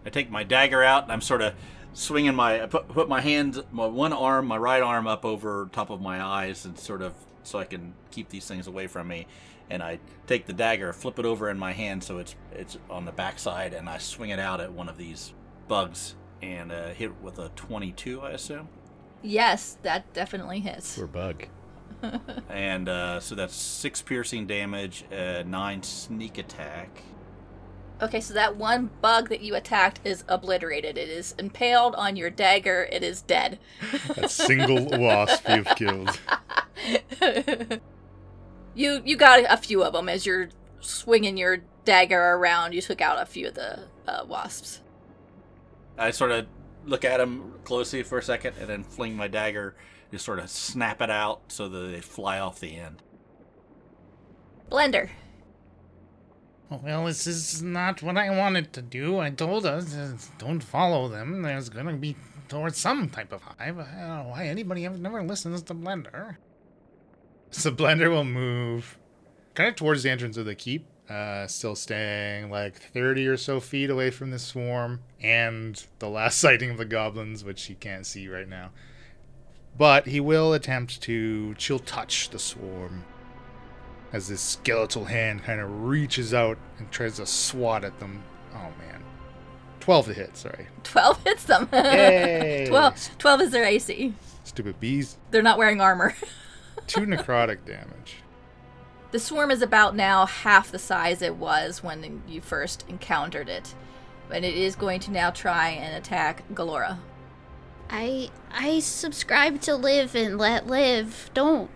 I 0.06 0.10
take 0.10 0.30
my 0.30 0.44
dagger 0.44 0.84
out 0.84 1.04
and 1.04 1.12
I'm 1.12 1.22
sort 1.22 1.42
of 1.42 1.54
swinging 1.94 2.36
my 2.36 2.64
I 2.64 2.66
put, 2.68 2.88
put 2.88 3.10
my 3.10 3.22
hand 3.22 3.64
my 3.72 3.86
one 3.86 4.14
arm 4.14 4.48
my 4.48 4.58
right 4.58 4.82
arm 4.82 5.08
up 5.08 5.26
over 5.26 5.70
top 5.74 5.90
of 5.90 6.02
my 6.02 6.24
eyes 6.24 6.64
and 6.64 6.80
sort 6.80 7.02
of 7.02 7.14
so 7.44 7.60
I 7.60 7.66
can 7.66 7.94
keep 8.12 8.30
these 8.30 8.48
things 8.48 8.68
away 8.68 8.88
from 8.88 9.10
me 9.10 9.28
and 9.70 9.84
I 9.84 10.00
take 10.26 10.46
the 10.46 10.54
dagger 10.54 10.94
flip 10.94 11.20
it 11.20 11.26
over 11.26 11.50
in 11.50 11.60
my 11.60 11.74
hand 11.74 12.04
so 12.04 12.18
it's 12.18 12.36
it's 12.54 12.78
on 12.90 13.04
the 13.04 13.12
backside 13.12 13.74
and 13.74 13.90
I 13.90 13.98
swing 13.98 14.30
it 14.30 14.40
out 14.40 14.62
at 14.62 14.72
one 14.72 14.88
of 14.88 14.98
these 14.98 15.34
bugs 15.68 16.16
and 16.42 16.72
uh, 16.72 16.90
hit 16.90 17.22
with 17.22 17.40
a 17.40 17.50
22 17.56 18.22
I 18.22 18.32
assume 18.32 18.68
Yes, 19.24 19.78
that 19.84 20.12
definitely 20.14 20.62
hits. 20.62 20.96
Poor 20.98 21.06
bug. 21.06 21.46
and 22.50 22.90
uh, 22.90 23.20
so 23.20 23.36
that's 23.36 23.56
six 23.56 24.02
piercing 24.02 24.48
damage 24.48 25.06
uh, 25.12 25.44
nine 25.46 25.84
sneak 25.84 26.40
attack 26.40 27.04
Okay, 28.02 28.20
so 28.20 28.34
that 28.34 28.56
one 28.56 28.90
bug 29.00 29.30
that 29.30 29.42
you 29.42 29.54
attacked 29.54 30.00
is 30.04 30.24
obliterated. 30.28 30.98
It 30.98 31.08
is 31.08 31.36
impaled 31.38 31.94
on 31.94 32.16
your 32.16 32.32
dagger. 32.32 32.88
It 32.92 33.04
is 33.04 33.22
dead. 33.22 33.60
That 34.16 34.32
single 34.32 34.86
wasp 34.86 35.48
you've 35.48 35.68
killed. 35.76 36.20
You 38.74 39.02
you 39.06 39.18
got 39.18 39.44
a 39.48 39.58
few 39.58 39.84
of 39.84 39.94
them 39.94 40.10
as 40.10 40.26
you're 40.26 40.50
swinging 40.80 41.38
your 41.38 41.58
dagger 41.86 42.20
around. 42.20 42.74
You 42.74 42.82
took 42.82 43.02
out 43.02 43.22
a 43.22 43.26
few 43.26 43.50
of 43.50 43.54
the 43.54 43.84
uh, 44.08 44.26
wasps. 44.28 44.82
I 45.98 46.12
sort 46.12 46.32
of 46.32 46.48
look 46.86 47.06
at 47.06 47.20
him 47.20 47.54
closely 47.64 48.04
for 48.04 48.18
a 48.18 48.24
second 48.24 48.56
and 48.60 48.68
then 48.68 48.84
fling 48.84 49.16
my 49.16 49.28
dagger, 49.28 49.76
just 50.12 50.26
sort 50.26 50.40
of 50.40 50.50
snap 50.50 51.02
it 51.02 51.10
out 51.10 51.42
so 51.48 51.68
that 51.70 51.92
they 51.92 52.02
fly 52.02 52.40
off 52.40 52.60
the 52.60 52.76
end. 52.76 53.02
Blender. 54.70 55.10
Well, 56.70 57.06
this 57.06 57.28
is 57.28 57.62
not 57.62 58.02
what 58.02 58.18
I 58.18 58.30
wanted 58.30 58.72
to 58.74 58.82
do. 58.82 59.20
I 59.20 59.30
told 59.30 59.66
us 59.66 59.94
uh, 59.94 60.16
don't 60.38 60.62
follow 60.62 61.10
them. 61.10 61.42
There's 61.42 61.68
gonna 61.68 61.98
be 61.98 62.16
towards 62.48 62.78
some 62.78 63.10
type 63.10 63.34
of 63.34 63.42
hive. 63.42 63.78
I 63.78 63.84
don't 63.84 64.08
know 64.08 64.30
why 64.30 64.46
anybody 64.48 64.86
ever 64.86 64.98
never 64.98 65.22
listens 65.24 65.62
to 65.64 65.74
Blender. 65.74 66.38
So 67.54 67.70
Blender 67.70 68.10
will 68.10 68.24
move 68.24 68.98
kind 69.56 69.68
of 69.68 69.76
towards 69.76 70.04
the 70.04 70.10
entrance 70.10 70.38
of 70.38 70.46
the 70.46 70.56
keep, 70.56 70.86
uh, 71.12 71.46
still 71.48 71.76
staying 71.76 72.50
like 72.50 72.76
30 72.76 73.28
or 73.28 73.38
so 73.38 73.60
feet 73.60 73.90
away 73.90 74.10
from 74.10 74.32
the 74.32 74.40
swarm 74.40 75.02
and 75.22 75.86
the 76.00 76.10
last 76.10 76.38
sighting 76.40 76.72
of 76.72 76.78
the 76.78 76.86
goblins, 76.86 77.44
which 77.44 77.64
he 77.66 77.76
can't 77.76 78.06
see 78.06 78.28
right 78.28 78.48
now. 78.48 78.72
But 79.78 80.08
he 80.08 80.20
will 80.20 80.54
attempt 80.54 81.02
to 81.04 81.54
chill 81.56 81.80
touch 81.80 82.30
the 82.30 82.40
swarm 82.40 83.04
as 84.14 84.28
this 84.28 84.42
skeletal 84.42 85.06
hand 85.06 85.44
kind 85.44 85.62
of 85.62 85.84
reaches 85.84 86.34
out 86.34 86.58
and 86.78 86.92
tries 86.92 87.18
to 87.18 87.26
swat 87.26 87.84
at 87.84 88.00
them. 88.00 88.24
Oh 88.54 88.70
man. 88.80 89.04
12 89.80 90.06
to 90.08 90.14
hit, 90.14 90.38
sorry. 90.38 90.68
12 90.84 91.24
hits 91.24 91.44
them. 91.46 91.68
Yay! 91.74 92.66
12, 92.70 93.18
12 93.18 93.42
is 93.42 93.52
their 93.52 93.66
AC. 93.66 94.14
Stupid 94.44 94.80
bees. 94.80 95.18
They're 95.32 95.42
not 95.42 95.58
wearing 95.58 95.82
armor. 95.82 96.16
Two 96.88 97.02
necrotic 97.02 97.66
damage. 97.66 98.21
The 99.12 99.20
swarm 99.20 99.52
is 99.52 99.62
about 99.62 99.96
now 99.96 100.26
half 100.26 100.72
the 100.72 100.80
size 100.80 101.22
it 101.22 101.36
was 101.36 101.84
when 101.84 102.24
you 102.28 102.42
first 102.42 102.86
encountered 102.88 103.50
it. 103.50 103.76
But 104.30 104.44
it 104.46 104.56
is 104.56 104.76
going 104.76 105.02
to 105.02 105.12
now 105.12 105.30
try 105.32 105.70
and 105.70 105.96
attack 105.96 106.44
Gelora. 106.54 106.98
I 107.90 108.30
I 108.54 108.80
subscribe 108.80 109.60
to 109.62 109.76
live 109.76 110.16
and 110.16 110.38
let 110.38 110.68
live. 110.68 111.30
Don't. 111.34 111.70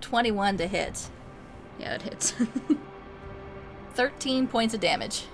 21 0.00 0.58
to 0.58 0.66
hit. 0.68 1.08
Yeah, 1.78 1.94
it 1.94 2.02
hits. 2.02 2.34
13 3.94 4.46
points 4.46 4.74
of 4.74 4.80
damage. 4.80 5.24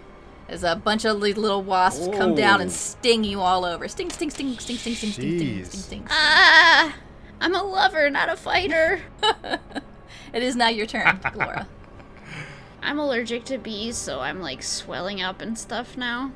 As 0.48 0.64
a 0.64 0.74
bunch 0.74 1.04
of 1.04 1.18
li- 1.18 1.35
little 1.35 1.62
wasps 1.62 2.09
come 2.16 2.35
down 2.35 2.61
and 2.61 2.72
sting 2.72 3.22
you 3.24 3.40
all 3.40 3.64
over. 3.64 3.87
Sting, 3.88 4.11
sting, 4.11 4.30
sting, 4.30 4.59
sting, 4.59 4.76
sting, 4.78 4.94
sting, 4.94 5.12
sting, 5.12 5.38
sting, 5.38 5.59
Jeez. 5.61 5.66
sting, 5.66 5.80
sting. 5.80 6.06
Ah, 6.11 6.96
I'm 7.40 7.54
a 7.54 7.62
lover, 7.62 8.09
not 8.11 8.28
a 8.30 8.37
fighter. 8.37 9.00
It 10.32 10.42
is 10.42 10.56
now 10.56 10.68
your 10.68 10.86
turn, 10.86 11.04
Gelora. 11.22 11.66
I'm 12.82 12.98
allergic 12.98 13.44
to 13.46 13.58
bees, 13.58 13.96
so 13.96 14.20
I'm 14.20 14.40
like 14.40 14.62
swelling 14.62 15.20
up 15.20 15.40
and 15.40 15.58
stuff 15.58 15.96
now. 15.96 16.32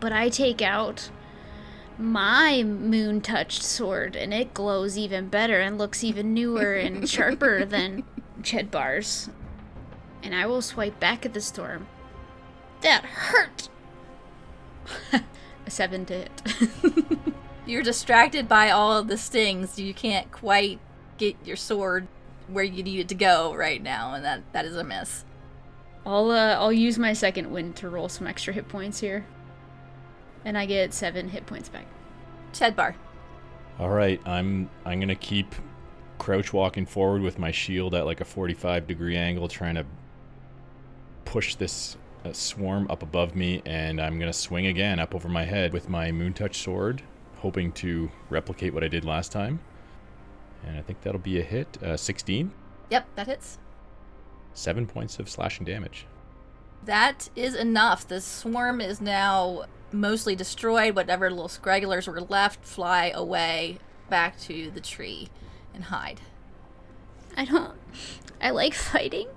But 0.00 0.12
I 0.12 0.28
take 0.28 0.62
out 0.62 1.10
my 1.98 2.62
moon 2.62 3.20
touched 3.20 3.62
sword 3.62 4.16
and 4.16 4.32
it 4.32 4.54
glows 4.54 4.96
even 4.96 5.28
better 5.28 5.60
and 5.60 5.78
looks 5.78 6.02
even 6.02 6.34
newer 6.34 6.74
and 6.74 7.08
sharper 7.08 7.64
than 7.64 8.04
Chedbar's. 8.42 9.28
And 10.22 10.34
I 10.34 10.46
will 10.46 10.62
swipe 10.62 10.98
back 11.00 11.26
at 11.26 11.34
the 11.34 11.40
storm. 11.40 11.86
That 12.80 13.04
hurt! 13.04 13.68
a 15.66 15.70
seven 15.70 16.04
to 16.06 16.14
hit. 16.14 16.42
You're 17.66 17.82
distracted 17.82 18.48
by 18.48 18.70
all 18.70 18.98
of 18.98 19.08
the 19.08 19.18
stings. 19.18 19.78
You 19.78 19.94
can't 19.94 20.30
quite 20.32 20.80
get 21.16 21.36
your 21.44 21.56
sword 21.56 22.08
where 22.48 22.64
you 22.64 22.82
need 22.82 23.00
it 23.00 23.08
to 23.08 23.14
go 23.14 23.54
right 23.54 23.82
now, 23.82 24.14
and 24.14 24.24
that, 24.24 24.42
that 24.52 24.64
is 24.64 24.76
a 24.76 24.84
miss. 24.84 25.24
I'll 26.04 26.30
uh, 26.30 26.54
I'll 26.54 26.72
use 26.72 26.98
my 26.98 27.12
second 27.12 27.50
wind 27.50 27.76
to 27.76 27.88
roll 27.88 28.08
some 28.08 28.26
extra 28.26 28.52
hit 28.52 28.68
points 28.68 29.00
here, 29.00 29.24
and 30.44 30.58
I 30.58 30.66
get 30.66 30.92
seven 30.92 31.28
hit 31.28 31.46
points 31.46 31.68
back. 31.68 31.86
Chedbar. 32.52 32.94
All 33.78 33.90
right, 33.90 34.20
I'm 34.26 34.68
I'm 34.84 34.98
gonna 34.98 35.14
keep 35.14 35.54
crouch 36.18 36.52
walking 36.52 36.86
forward 36.86 37.22
with 37.22 37.38
my 37.38 37.50
shield 37.50 37.94
at 37.94 38.04
like 38.04 38.20
a 38.20 38.24
45 38.24 38.86
degree 38.86 39.16
angle, 39.16 39.48
trying 39.48 39.76
to 39.76 39.84
push 41.24 41.54
this 41.54 41.96
uh, 42.24 42.32
swarm 42.32 42.86
up 42.90 43.02
above 43.02 43.36
me, 43.36 43.62
and 43.64 44.00
I'm 44.00 44.18
gonna 44.18 44.32
swing 44.32 44.66
again 44.66 44.98
up 44.98 45.14
over 45.14 45.28
my 45.28 45.44
head 45.44 45.72
with 45.72 45.88
my 45.88 46.10
moon 46.10 46.32
touch 46.32 46.58
sword, 46.58 47.02
hoping 47.36 47.70
to 47.72 48.10
replicate 48.28 48.74
what 48.74 48.82
I 48.82 48.88
did 48.88 49.04
last 49.04 49.30
time. 49.30 49.60
And 50.66 50.76
I 50.78 50.82
think 50.82 51.02
that'll 51.02 51.20
be 51.20 51.38
a 51.40 51.42
hit. 51.42 51.78
Uh, 51.82 51.96
16, 51.96 52.52
Yep, 52.90 53.06
that 53.16 53.26
hits. 53.26 53.58
seven 54.54 54.86
points 54.86 55.18
of 55.18 55.28
slashing 55.28 55.64
damage. 55.64 56.06
That 56.84 57.30
is 57.36 57.54
enough. 57.54 58.06
The 58.06 58.20
swarm 58.20 58.80
is 58.80 59.00
now 59.00 59.64
mostly 59.92 60.34
destroyed. 60.36 60.94
Whatever 60.96 61.30
little 61.30 61.48
scragglers 61.48 62.06
were 62.08 62.20
left 62.20 62.64
fly 62.64 63.10
away 63.14 63.78
back 64.10 64.38
to 64.40 64.70
the 64.70 64.80
tree 64.80 65.28
and 65.74 65.84
hide. 65.84 66.20
I 67.36 67.44
don't. 67.46 67.78
I 68.40 68.50
like 68.50 68.74
fighting, 68.74 69.28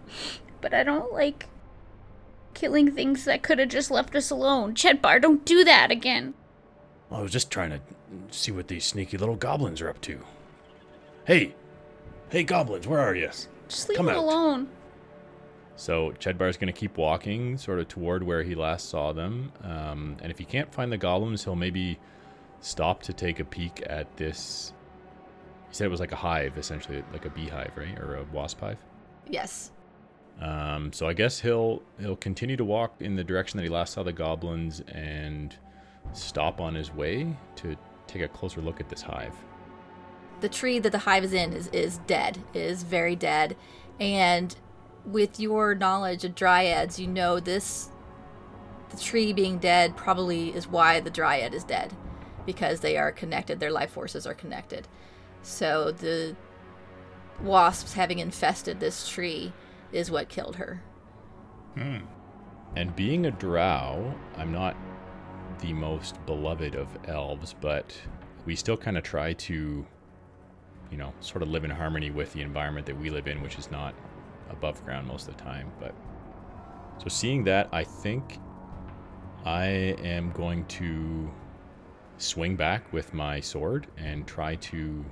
but 0.60 0.74
I 0.74 0.84
don't 0.84 1.14
like 1.14 1.46
killing 2.54 2.92
things 2.92 3.26
that 3.26 3.44
could 3.44 3.60
have 3.60 3.70
just 3.70 3.92
left 3.92 4.16
us 4.16 4.30
alone. 4.32 4.74
Chedbar, 4.74 5.22
don't 5.22 5.46
do 5.46 5.64
that 5.64 5.92
again. 5.92 6.34
I 7.12 7.22
was 7.22 7.32
just 7.32 7.52
trying 7.52 7.70
to 7.70 7.80
see 8.32 8.52
what 8.52 8.68
these 8.68 8.86
sneaky 8.86 9.18
little 9.18 9.36
goblins 9.36 9.82
are 9.82 9.90
up 9.90 10.02
to. 10.02 10.20
Hey, 11.26 11.56
hey, 12.30 12.44
goblins, 12.44 12.88
where 12.88 13.00
are 13.00 13.16
you? 13.16 13.30
Just 13.68 13.90
leave 13.90 13.98
Come 13.98 14.10
it 14.10 14.12
out. 14.12 14.18
alone. 14.20 14.68
So 15.76 16.14
Chedbar's 16.20 16.56
going 16.56 16.72
to 16.72 16.80
keep 16.80 16.98
walking, 16.98 17.58
sort 17.58 17.80
of 17.80 17.88
toward 17.88 18.24
where 18.24 18.44
he 18.44 18.54
last 18.56 18.90
saw 18.90 19.12
them. 19.12 19.52
Um, 19.64 20.18
and 20.22 20.32
if 20.32 20.38
he 20.38 20.46
can't 20.46 20.72
find 20.74 20.92
the 20.92 20.98
goblins, 20.98 21.44
he'll 21.44 21.56
maybe 21.56 22.00
stop 22.62 23.02
to 23.04 23.14
take 23.14 23.40
a 23.40 23.46
peek 23.46 23.84
at 23.88 24.16
this. 24.18 24.72
He 25.68 25.74
said 25.74 25.86
it 25.86 25.90
was 25.90 26.00
like 26.00 26.12
a 26.12 26.16
hive, 26.18 26.58
essentially, 26.58 27.04
like 27.12 27.26
a 27.26 27.30
beehive, 27.32 27.72
right, 27.76 28.00
or 28.00 28.18
a 28.18 28.24
wasp 28.32 28.62
hive. 28.62 28.78
Yes. 29.28 29.72
Um, 30.40 30.94
so 30.94 31.08
I 31.08 31.14
guess 31.14 31.40
he'll 31.40 31.82
he'll 32.00 32.18
continue 32.18 32.58
to 32.58 32.66
walk 32.66 32.94
in 33.00 33.16
the 33.16 33.24
direction 33.24 33.58
that 33.58 33.64
he 33.64 33.70
last 33.70 33.94
saw 33.94 34.04
the 34.04 34.14
goblins 34.14 34.82
and 34.90 35.56
stop 36.14 36.62
on 36.62 36.76
his 36.76 36.94
way 36.94 37.36
to 37.56 37.76
take 38.06 38.22
a 38.22 38.28
closer 38.28 38.62
look 38.62 38.80
at 38.80 38.90
this 38.90 39.02
hive. 39.02 39.34
The 40.42 40.50
tree 40.50 40.80
that 40.80 40.92
the 40.92 41.00
hive 41.00 41.24
is 41.24 41.34
in 41.34 41.54
is, 41.54 41.68
is 41.68 42.00
dead, 42.08 42.40
is 42.54 42.84
very 42.84 43.16
dead. 43.16 43.56
And 44.00 44.56
with 45.06 45.40
your 45.40 45.76
knowledge 45.76 46.24
of 46.26 46.36
dryads, 46.36 47.00
you 47.00 47.08
know 47.08 47.40
this 47.40 47.90
the 48.90 48.98
tree 48.98 49.34
being 49.34 49.58
dead 49.58 49.96
probably 49.96 50.50
is 50.50 50.68
why 50.68 51.00
the 51.00 51.10
dryad 51.10 51.54
is 51.54 51.64
dead. 51.64 51.94
Because 52.46 52.82
they 52.82 52.98
are 52.98 53.12
connected, 53.12 53.60
their 53.60 53.72
life 53.72 53.92
forces 53.92 54.28
are 54.28 54.34
connected. 54.34 54.88
So 55.42 55.92
the 55.92 56.36
wasps 57.42 57.94
having 57.94 58.20
infested 58.20 58.80
this 58.80 59.08
tree 59.10 59.54
is 59.92 60.12
what 60.12 60.30
killed 60.30 60.56
her. 60.58 60.82
Hmm. 61.76 61.98
And 62.76 62.96
being 62.96 63.26
a 63.26 63.32
drow, 63.32 64.14
I'm 64.38 64.52
not 64.52 64.76
the 65.60 65.74
most 65.74 66.24
beloved 66.26 66.76
of 66.76 66.88
elves, 67.06 67.56
but 67.60 67.96
we 68.46 68.56
still 68.56 68.78
kind 68.78 68.98
of 68.98 69.04
try 69.04 69.34
to, 69.34 69.86
you 70.92 70.98
know, 70.98 71.14
sort 71.20 71.42
of 71.42 71.50
live 71.50 71.64
in 71.64 71.72
harmony 71.72 72.12
with 72.12 72.32
the 72.34 72.42
environment 72.42 72.86
that 72.86 72.98
we 72.98 73.10
live 73.10 73.28
in, 73.28 73.42
which 73.42 73.58
is 73.58 73.72
not 73.72 73.94
above 74.50 74.84
ground 74.86 75.08
most 75.08 75.28
of 75.28 75.36
the 75.36 75.44
time. 75.44 75.72
But 75.80 75.94
so 76.98 77.10
seeing 77.10 77.44
that, 77.46 77.70
I 77.72 77.84
think 77.84 78.40
I 79.46 79.66
am 79.66 80.32
going 80.32 80.66
to 80.66 81.32
swing 82.18 82.56
back 82.56 82.92
with 82.94 83.14
my 83.14 83.40
sword 83.40 83.88
and 83.98 84.26
try 84.26 84.56
to 84.56 85.04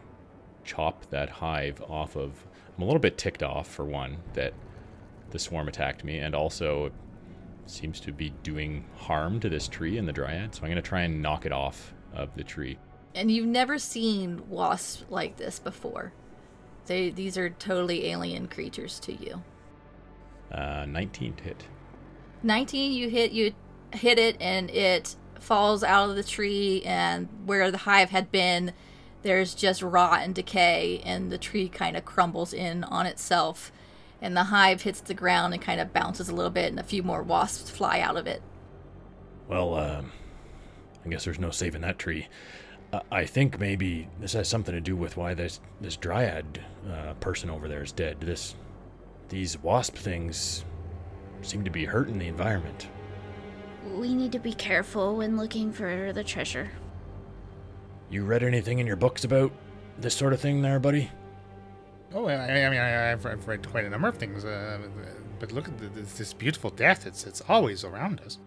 chop 0.64 1.10
that 1.10 1.30
hive 1.30 1.82
off 1.90 2.16
of. 2.16 2.46
I'm 2.76 2.84
a 2.84 2.86
little 2.86 3.00
bit 3.00 3.18
ticked 3.18 3.44
off, 3.44 3.68
for 3.68 3.86
one, 3.86 4.18
that 4.34 4.54
the 5.30 5.40
swarm 5.40 5.68
attacked 5.68 6.04
me, 6.04 6.20
and 6.20 6.34
also 6.34 6.92
seems 7.66 8.00
to 8.02 8.12
be 8.12 8.30
doing 8.44 8.86
harm 8.96 9.40
to 9.40 9.50
this 9.50 9.68
tree 9.68 9.98
and 9.98 10.08
the 10.08 10.14
dryad. 10.14 10.56
So 10.56 10.62
I'm 10.62 10.68
going 10.68 10.76
to 10.76 10.82
try 10.82 11.02
and 11.02 11.22
knock 11.22 11.46
it 11.46 11.52
off 11.52 11.94
of 12.14 12.34
the 12.36 12.44
tree. 12.44 12.78
And 13.16 13.32
you've 13.32 13.48
never 13.48 13.78
seen 13.78 14.50
wasps 14.50 15.06
like 15.10 15.38
this 15.38 15.60
before. 15.60 16.14
They 16.86 17.10
these 17.10 17.38
are 17.38 17.50
totally 17.50 18.08
alien 18.08 18.48
creatures 18.48 19.00
to 19.02 19.14
you. 19.14 19.44
Uh, 20.52 20.86
19 20.88 21.36
to 21.36 21.44
hit. 21.44 21.68
19 22.44 22.92
you 22.92 23.10
hit 23.10 23.32
you 23.32 23.54
hit 23.94 24.20
it 24.20 24.36
and 24.42 24.70
it 24.70 25.16
falls 25.40 25.84
out 25.84 26.10
of 26.10 26.16
the 26.16 26.24
tree 26.24 26.82
and 26.86 27.28
where 27.46 27.72
the 27.72 27.80
hive 27.80 28.10
had 28.10 28.32
been 28.32 28.74
there's 29.22 29.54
just 29.56 29.82
rot 29.82 30.22
and 30.22 30.36
decay 30.36 31.02
and 31.06 31.32
the 31.32 31.38
tree 31.38 31.70
kind 31.70 31.96
of 31.96 32.04
crumbles 32.04 32.54
in 32.54 32.84
on 32.86 33.06
itself 33.06 33.72
and 34.22 34.36
the 34.36 34.46
hive 34.46 34.82
hits 34.82 35.00
the 35.02 35.14
ground 35.14 35.54
and 35.54 35.62
kind 35.62 35.80
of 35.80 35.94
bounces 35.94 36.28
a 36.28 36.36
little 36.36 36.52
bit 36.52 36.70
and 36.70 36.80
a 36.80 36.84
few 36.84 37.02
more 37.04 37.24
wasps 37.24 37.70
fly 37.70 38.00
out 38.00 38.18
of 38.18 38.28
it 38.28 38.42
Well, 39.48 39.76
um, 39.76 40.12
I 41.06 41.10
guess 41.10 41.26
there's 41.26 41.40
no 41.40 41.52
saving 41.52 41.82
that 41.82 42.00
tree. 42.00 42.28
Uh, 42.94 43.00
I 43.12 43.26
think 43.26 43.60
maybe 43.60 44.08
this 44.20 44.34
has 44.34 44.48
something 44.48 44.74
to 44.74 44.80
do 44.80 44.96
with 44.96 45.18
why 45.18 45.34
this 45.34 45.60
this 45.82 45.98
dryad 45.98 46.64
uh, 46.90 47.14
person 47.16 47.50
over 47.50 47.68
there 47.68 47.82
is 47.82 47.92
dead. 47.92 48.22
This 48.22 48.56
these 49.30 49.58
wasp 49.64 49.96
things 49.96 50.64
seem 51.42 51.64
to 51.64 51.72
be 51.72 51.86
hurting 51.86 52.20
the 52.20 52.28
environment. 52.28 52.88
We 53.96 54.14
need 54.14 54.32
to 54.34 54.40
be 54.40 54.54
careful 54.54 55.18
when 55.18 55.38
looking 55.38 55.74
for 55.74 56.14
the 56.14 56.24
treasure. 56.24 56.70
You 58.12 58.26
read 58.26 58.44
anything 58.44 58.78
in 58.78 58.86
your 58.86 58.96
books 58.96 59.24
about 59.24 59.52
this 59.98 60.16
sort 60.16 60.32
of 60.32 60.40
thing, 60.40 60.62
there, 60.62 60.80
buddy? 60.80 61.10
Oh, 62.14 62.28
I, 62.28 62.36
I 62.36 62.70
mean, 62.70 62.80
I, 62.80 63.12
I've, 63.12 63.26
I've 63.26 63.48
read 63.48 63.68
quite 63.68 63.86
a 63.86 63.90
number 63.90 64.08
of 64.08 64.18
things, 64.18 64.46
uh, 64.46 64.78
but 65.40 65.52
look 65.52 65.68
at 65.68 65.78
the, 65.80 65.88
this, 65.88 66.14
this 66.14 66.34
beautiful 66.34 66.70
death. 66.70 67.08
It's 67.08 67.26
it's 67.26 67.42
always 67.50 67.84
around 67.84 68.22
us. 68.22 68.38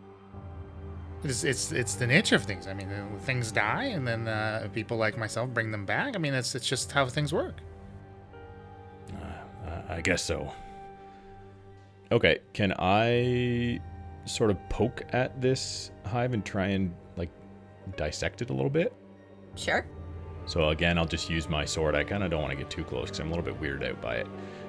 It's 1.25 1.45
it's 1.45 1.73
it's 1.73 1.95
the 1.95 2.07
nature 2.07 2.37
of 2.37 2.45
things. 2.45 2.67
I 2.67 2.75
mean, 2.75 2.89
uh, 2.89 3.07
things 3.21 3.51
die, 3.51 3.85
and 3.85 4.07
then 4.07 4.29
uh, 4.29 4.69
people 4.73 4.97
like 4.97 5.17
myself 5.17 5.51
bring 5.51 5.71
them 5.71 5.85
back. 5.87 6.15
I 6.15 6.19
mean, 6.19 6.35
it's 6.35 6.55
it's 6.55 6.67
just 6.67 6.93
how 6.93 7.07
things 7.07 7.33
work. 7.33 7.61
Uh, 9.13 9.83
I 9.89 10.01
guess 10.01 10.23
so. 10.23 10.53
Okay, 12.13 12.39
can 12.53 12.73
I 12.79 13.81
sort 14.25 14.51
of 14.51 14.69
poke 14.69 15.03
at 15.13 15.41
this 15.41 15.91
hive 16.05 16.35
and 16.35 16.45
try 16.45 16.69
and 16.69 16.95
like 17.17 17.31
dissect 17.97 18.43
it 18.43 18.51
a 18.51 18.53
little 18.53 18.71
bit? 18.71 18.93
sure 19.57 19.87
So 20.45 20.69
again, 20.69 20.99
I'll 20.99 21.07
just 21.07 21.31
use 21.31 21.49
my 21.49 21.65
sword. 21.65 21.95
I 21.95 22.05
kind 22.05 22.23
of 22.23 22.31
don't 22.31 22.43
want 22.43 22.53
to 22.53 22.57
get 22.57 22.71
too 22.71 22.85
close 22.85 23.07
because 23.07 23.21
I'm 23.21 23.33
a 23.33 23.35
little 23.35 23.45
bit 23.45 23.61
weirded 23.61 23.91
out 23.91 24.01
by 24.01 24.17
it. 24.17 24.29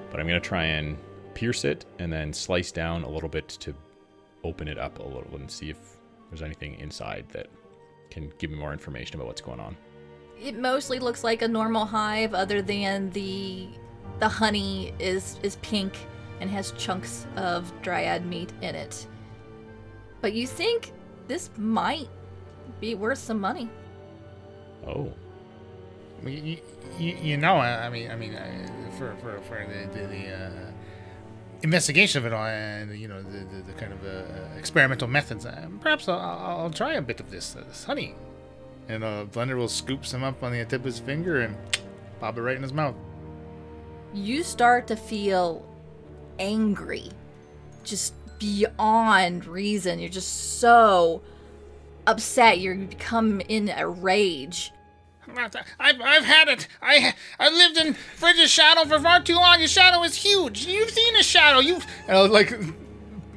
But 0.09 0.19
I'm 0.19 0.27
going 0.27 0.41
to 0.41 0.47
try 0.47 0.63
and 0.63 0.97
pierce 1.33 1.65
it 1.65 1.85
and 1.99 2.11
then 2.11 2.33
slice 2.33 2.71
down 2.71 3.03
a 3.03 3.09
little 3.09 3.29
bit 3.29 3.47
to 3.49 3.75
open 4.43 4.67
it 4.67 4.79
up 4.79 4.99
a 4.99 5.03
little 5.03 5.35
and 5.35 5.51
see 5.51 5.69
if 5.69 5.96
there's 6.29 6.41
anything 6.41 6.79
inside 6.79 7.25
that 7.29 7.47
can 8.09 8.31
give 8.37 8.51
me 8.51 8.57
more 8.57 8.73
information 8.73 9.15
about 9.15 9.27
what's 9.27 9.41
going 9.41 9.59
on. 9.59 9.75
it 10.39 10.55
mostly 10.57 10.99
looks 10.99 11.23
like 11.23 11.41
a 11.41 11.47
normal 11.47 11.85
hive 11.85 12.33
other 12.33 12.61
than 12.61 13.09
the 13.11 13.67
the 14.19 14.29
honey 14.29 14.93
is 14.99 15.37
is 15.43 15.57
pink 15.57 15.93
and 16.39 16.49
has 16.49 16.71
chunks 16.73 17.25
of 17.35 17.71
dryad 17.81 18.25
meat 18.25 18.51
in 18.61 18.75
it. 18.75 19.07
But 20.21 20.33
you 20.33 20.45
think 20.47 20.93
this 21.27 21.49
might 21.57 22.09
be 22.79 22.95
worth 22.95 23.17
some 23.19 23.39
money? 23.39 23.69
Oh, 24.85 25.11
I 26.19 26.23
mean, 26.23 26.45
you, 26.45 26.57
you, 26.99 27.15
you 27.21 27.37
know, 27.37 27.55
I 27.57 27.87
I 27.87 27.89
mean, 27.89 28.09
I 28.11 28.15
mean, 28.15 28.33
uh, 28.35 28.91
for 28.97 29.15
for 29.21 29.39
for 29.41 29.65
the 29.67 29.99
the, 29.99 30.07
the 30.07 30.29
uh, 30.29 30.71
investigation 31.63 32.19
of 32.19 32.25
it 32.25 32.33
all, 32.33 32.45
and 32.45 32.97
you 32.97 33.07
know, 33.07 33.21
the 33.21 33.39
the, 33.39 33.61
the 33.67 33.73
kind 33.73 33.93
of 33.93 34.03
uh, 34.05 34.57
experimental 34.57 35.07
methods, 35.07 35.45
uh, 35.45 35.67
perhaps 35.81 36.07
I'll, 36.07 36.19
I'll, 36.19 36.57
I'll 36.61 36.69
try 36.69 36.93
a 36.93 37.01
bit 37.01 37.19
of 37.19 37.29
this, 37.31 37.55
uh, 37.55 37.63
this 37.67 37.83
honey, 37.83 38.15
and 38.87 39.03
uh, 39.03 39.25
Blender 39.31 39.57
will 39.57 39.67
scoop 39.67 40.05
some 40.05 40.23
up 40.23 40.43
on 40.43 40.51
the 40.51 40.63
tip 40.65 40.81
of 40.81 40.85
his 40.85 40.99
finger 40.99 41.41
and 41.41 41.55
pop 42.19 42.37
it 42.37 42.41
right 42.41 42.55
in 42.55 42.63
his 42.63 42.73
mouth. 42.73 42.95
you 44.13 44.43
start 44.43 44.87
to 44.87 44.95
feel 44.95 45.65
angry 46.39 47.09
just 47.83 48.13
beyond 48.39 49.45
reason. 49.45 49.99
You're 49.99 50.09
just 50.09 50.59
so 50.59 51.21
upset. 52.05 52.59
You 52.59 52.75
become 52.75 53.41
in 53.47 53.69
a 53.69 53.87
rage 53.87 54.71
I've, 55.35 56.01
I've 56.01 56.25
had 56.25 56.47
it. 56.47 56.67
I 56.81 57.13
I 57.39 57.49
lived 57.49 57.77
in 57.77 57.93
Fridge's 57.93 58.49
shadow 58.49 58.85
for 58.85 58.99
far 58.99 59.21
too 59.21 59.35
long. 59.35 59.59
His 59.59 59.71
shadow 59.71 60.03
is 60.03 60.15
huge. 60.15 60.65
You've 60.65 60.89
seen 60.89 61.15
his 61.15 61.25
shadow. 61.25 61.59
You've 61.59 61.85
and 62.07 62.17
I'll, 62.17 62.29
like 62.29 62.53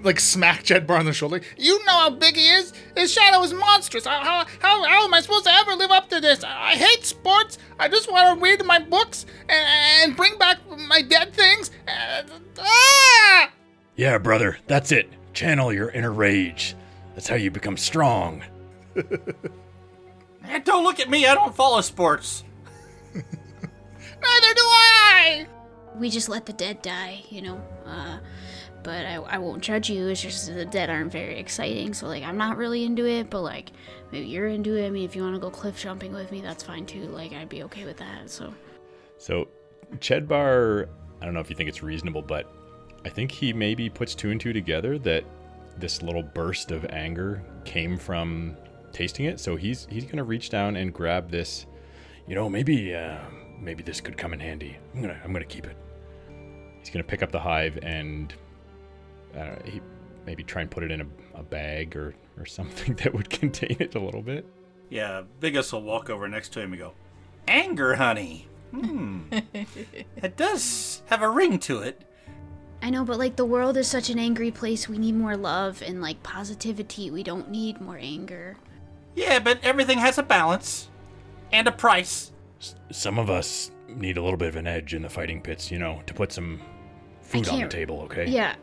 like 0.03 0.21
smack 0.21 0.63
Chedbar 0.65 0.99
on 0.99 1.05
the 1.05 1.13
shoulder. 1.13 1.41
You 1.57 1.85
know 1.85 1.93
how 1.93 2.11
big 2.11 2.37
he 2.37 2.49
is. 2.49 2.73
His 2.97 3.13
shadow 3.13 3.43
is 3.43 3.53
monstrous. 3.53 4.07
How 4.07 4.21
how 4.23 4.47
how, 4.61 4.85
how 4.85 5.05
am 5.05 5.15
I 5.15 5.21
supposed 5.21 5.45
to 5.45 5.53
ever 5.53 5.75
live 5.75 5.91
up 5.91 6.09
to 6.11 6.21
this? 6.21 6.45
I, 6.45 6.73
I 6.73 6.75
hate 6.77 7.05
sports. 7.05 7.59
I 7.79 7.89
just 7.89 8.11
want 8.11 8.39
to 8.39 8.43
read 8.43 8.65
my 8.65 8.79
books 8.79 9.27
and, 9.49 10.09
and 10.11 10.17
bring 10.17 10.39
back 10.39 10.59
my 10.89 11.03
dead 11.03 11.35
things. 11.35 11.71
Uh, 11.87 12.23
ah! 12.59 13.51
Yeah, 13.97 14.19
brother, 14.19 14.59
that's 14.67 14.93
it. 14.93 15.11
Channel 15.35 15.73
your 15.73 15.91
inner 15.91 16.13
rage. 16.13 16.75
That's 17.15 17.29
how 17.29 17.37
you 17.37 17.51
become 17.51 17.77
strong. 17.77 18.43
Eh, 20.51 20.59
don't 20.59 20.83
look 20.83 20.99
at 20.99 21.09
me. 21.09 21.27
I 21.27 21.35
don't 21.35 21.55
follow 21.55 21.81
sports. 21.81 22.43
Neither 23.15 24.55
do 24.55 24.63
I. 24.63 25.47
We 25.97 26.11
just 26.11 26.29
let 26.29 26.45
the 26.47 26.53
dead 26.53 26.83
die, 26.83 27.23
you 27.31 27.43
know. 27.43 27.63
Uh, 27.87 28.19
but 28.83 29.07
I, 29.07 29.15
I 29.15 29.39
won't 29.39 29.63
judge 29.63 29.89
you. 29.91 30.09
It's 30.09 30.23
just 30.23 30.53
the 30.53 30.65
dead 30.65 30.91
aren't 30.91 31.13
very 31.13 31.39
exciting. 31.39 31.95
So 31.95 32.07
like 32.07 32.25
I'm 32.25 32.37
not 32.37 32.57
really 32.57 32.85
into 32.85 33.07
it, 33.07 33.31
but 33.31 33.43
like 33.43 33.71
maybe 34.11 34.27
you're 34.27 34.49
into 34.49 34.77
it. 34.77 34.87
I 34.87 34.91
mean, 34.91 35.05
if 35.05 35.15
you 35.15 35.23
want 35.23 35.35
to 35.35 35.41
go 35.41 35.51
cliff 35.51 35.79
jumping 35.79 36.13
with 36.13 36.33
me, 36.33 36.41
that's 36.41 36.65
fine 36.65 36.87
too. 36.87 37.05
Like 37.05 37.33
I'd 37.33 37.49
be 37.49 37.63
okay 37.65 37.85
with 37.85 37.99
that. 37.99 38.31
So 38.31 38.53
So, 39.19 39.49
Chedbar, 39.99 40.89
I 41.21 41.25
don't 41.25 41.35
know 41.35 41.41
if 41.41 41.51
you 41.51 41.57
think 41.57 41.69
it's 41.69 41.83
reasonable, 41.83 42.23
but 42.23 42.51
I 43.05 43.09
think 43.09 43.31
he 43.31 43.53
maybe 43.53 43.89
puts 43.89 44.15
two 44.15 44.31
and 44.31 44.41
two 44.41 44.53
together 44.53 44.99
that 45.01 45.25
this 45.77 46.03
little 46.03 46.23
burst 46.23 46.71
of 46.71 46.85
anger 46.87 47.43
came 47.65 47.97
from 47.97 48.57
tasting 48.93 49.27
it. 49.27 49.41
So 49.41 49.57
he's 49.57 49.87
he's 49.91 50.05
gonna 50.05 50.25
reach 50.25 50.51
down 50.51 50.77
and 50.77 50.93
grab 50.93 51.31
this. 51.31 51.67
You 52.27 52.35
know, 52.35 52.49
maybe 52.49 52.95
uh, 52.95 53.19
maybe 53.61 53.83
this 53.83 54.01
could 54.01 54.17
come 54.17 54.33
in 54.33 54.41
handy. 54.41 54.77
I'm 54.95 55.03
gonna 55.03 55.21
I'm 55.25 55.33
gonna 55.33 55.45
keep 55.45 55.67
it. 55.67 55.77
He's 56.79 56.91
gonna 56.91 57.05
pick 57.05 57.23
up 57.23 57.31
the 57.31 57.41
hive 57.41 57.79
and 57.83 58.33
uh, 59.37 59.57
he 59.65 59.81
maybe 60.27 60.43
try 60.43 60.63
and 60.63 60.71
put 60.71 60.83
it 60.83 60.91
in 60.91 61.01
a, 61.01 61.07
a 61.35 61.43
bag 61.43 61.97
or 61.97 62.15
or 62.39 62.47
something 62.47 62.95
that 63.03 63.15
would 63.15 63.31
contain 63.31 63.77
it 63.79 63.95
a 63.95 64.01
little 64.01 64.23
bit. 64.23 64.47
Yeah, 64.89 65.23
Biggus 65.41 65.73
will 65.73 65.83
walk 65.83 66.11
over 66.11 66.27
next 66.29 66.53
to 66.55 66.61
him 66.61 66.73
and 66.73 66.81
go, 66.81 66.93
Anger, 67.47 67.95
honey. 67.95 68.49
Hmm. 68.73 69.21
it 69.33 70.37
does 70.37 71.03
have 71.07 71.23
a 71.23 71.29
ring 71.29 71.59
to 71.61 71.81
it. 71.81 72.03
I 72.83 72.91
know, 72.91 73.05
but 73.05 73.19
like 73.19 73.37
the 73.37 73.45
world 73.45 73.77
is 73.77 73.87
such 73.87 74.11
an 74.11 74.19
angry 74.19 74.51
place. 74.51 74.89
We 74.89 74.99
need 74.99 75.15
more 75.15 75.37
love 75.37 75.83
and 75.83 76.01
like 76.01 76.23
positivity. 76.23 77.11
We 77.11 77.23
don't 77.23 77.51
need 77.51 77.81
more 77.81 77.99
anger. 77.99 78.57
Yeah, 79.15 79.39
but 79.41 79.59
everything 79.63 79.99
has 79.99 80.19
a 80.19 80.23
balance 80.23 80.89
and 81.53 81.67
a 81.67 81.73
price. 81.73 82.33
Some 82.91 83.19
of 83.19 83.29
us 83.31 83.71
need 83.89 84.17
a 84.17 84.23
little 84.23 84.37
bit 84.37 84.49
of 84.49 84.57
an 84.57 84.67
edge 84.67 84.95
in 84.95 85.03
the 85.03 85.09
fighting 85.09 85.41
pits, 85.43 85.71
you 85.71 85.79
know, 85.79 86.03
to 86.07 86.15
put 86.15 86.33
some 86.33 86.61
food 87.23 87.49
on 87.49 87.61
the 87.61 87.69
table, 87.69 88.03
okay? 88.03 88.27
Yeah. 88.29 88.55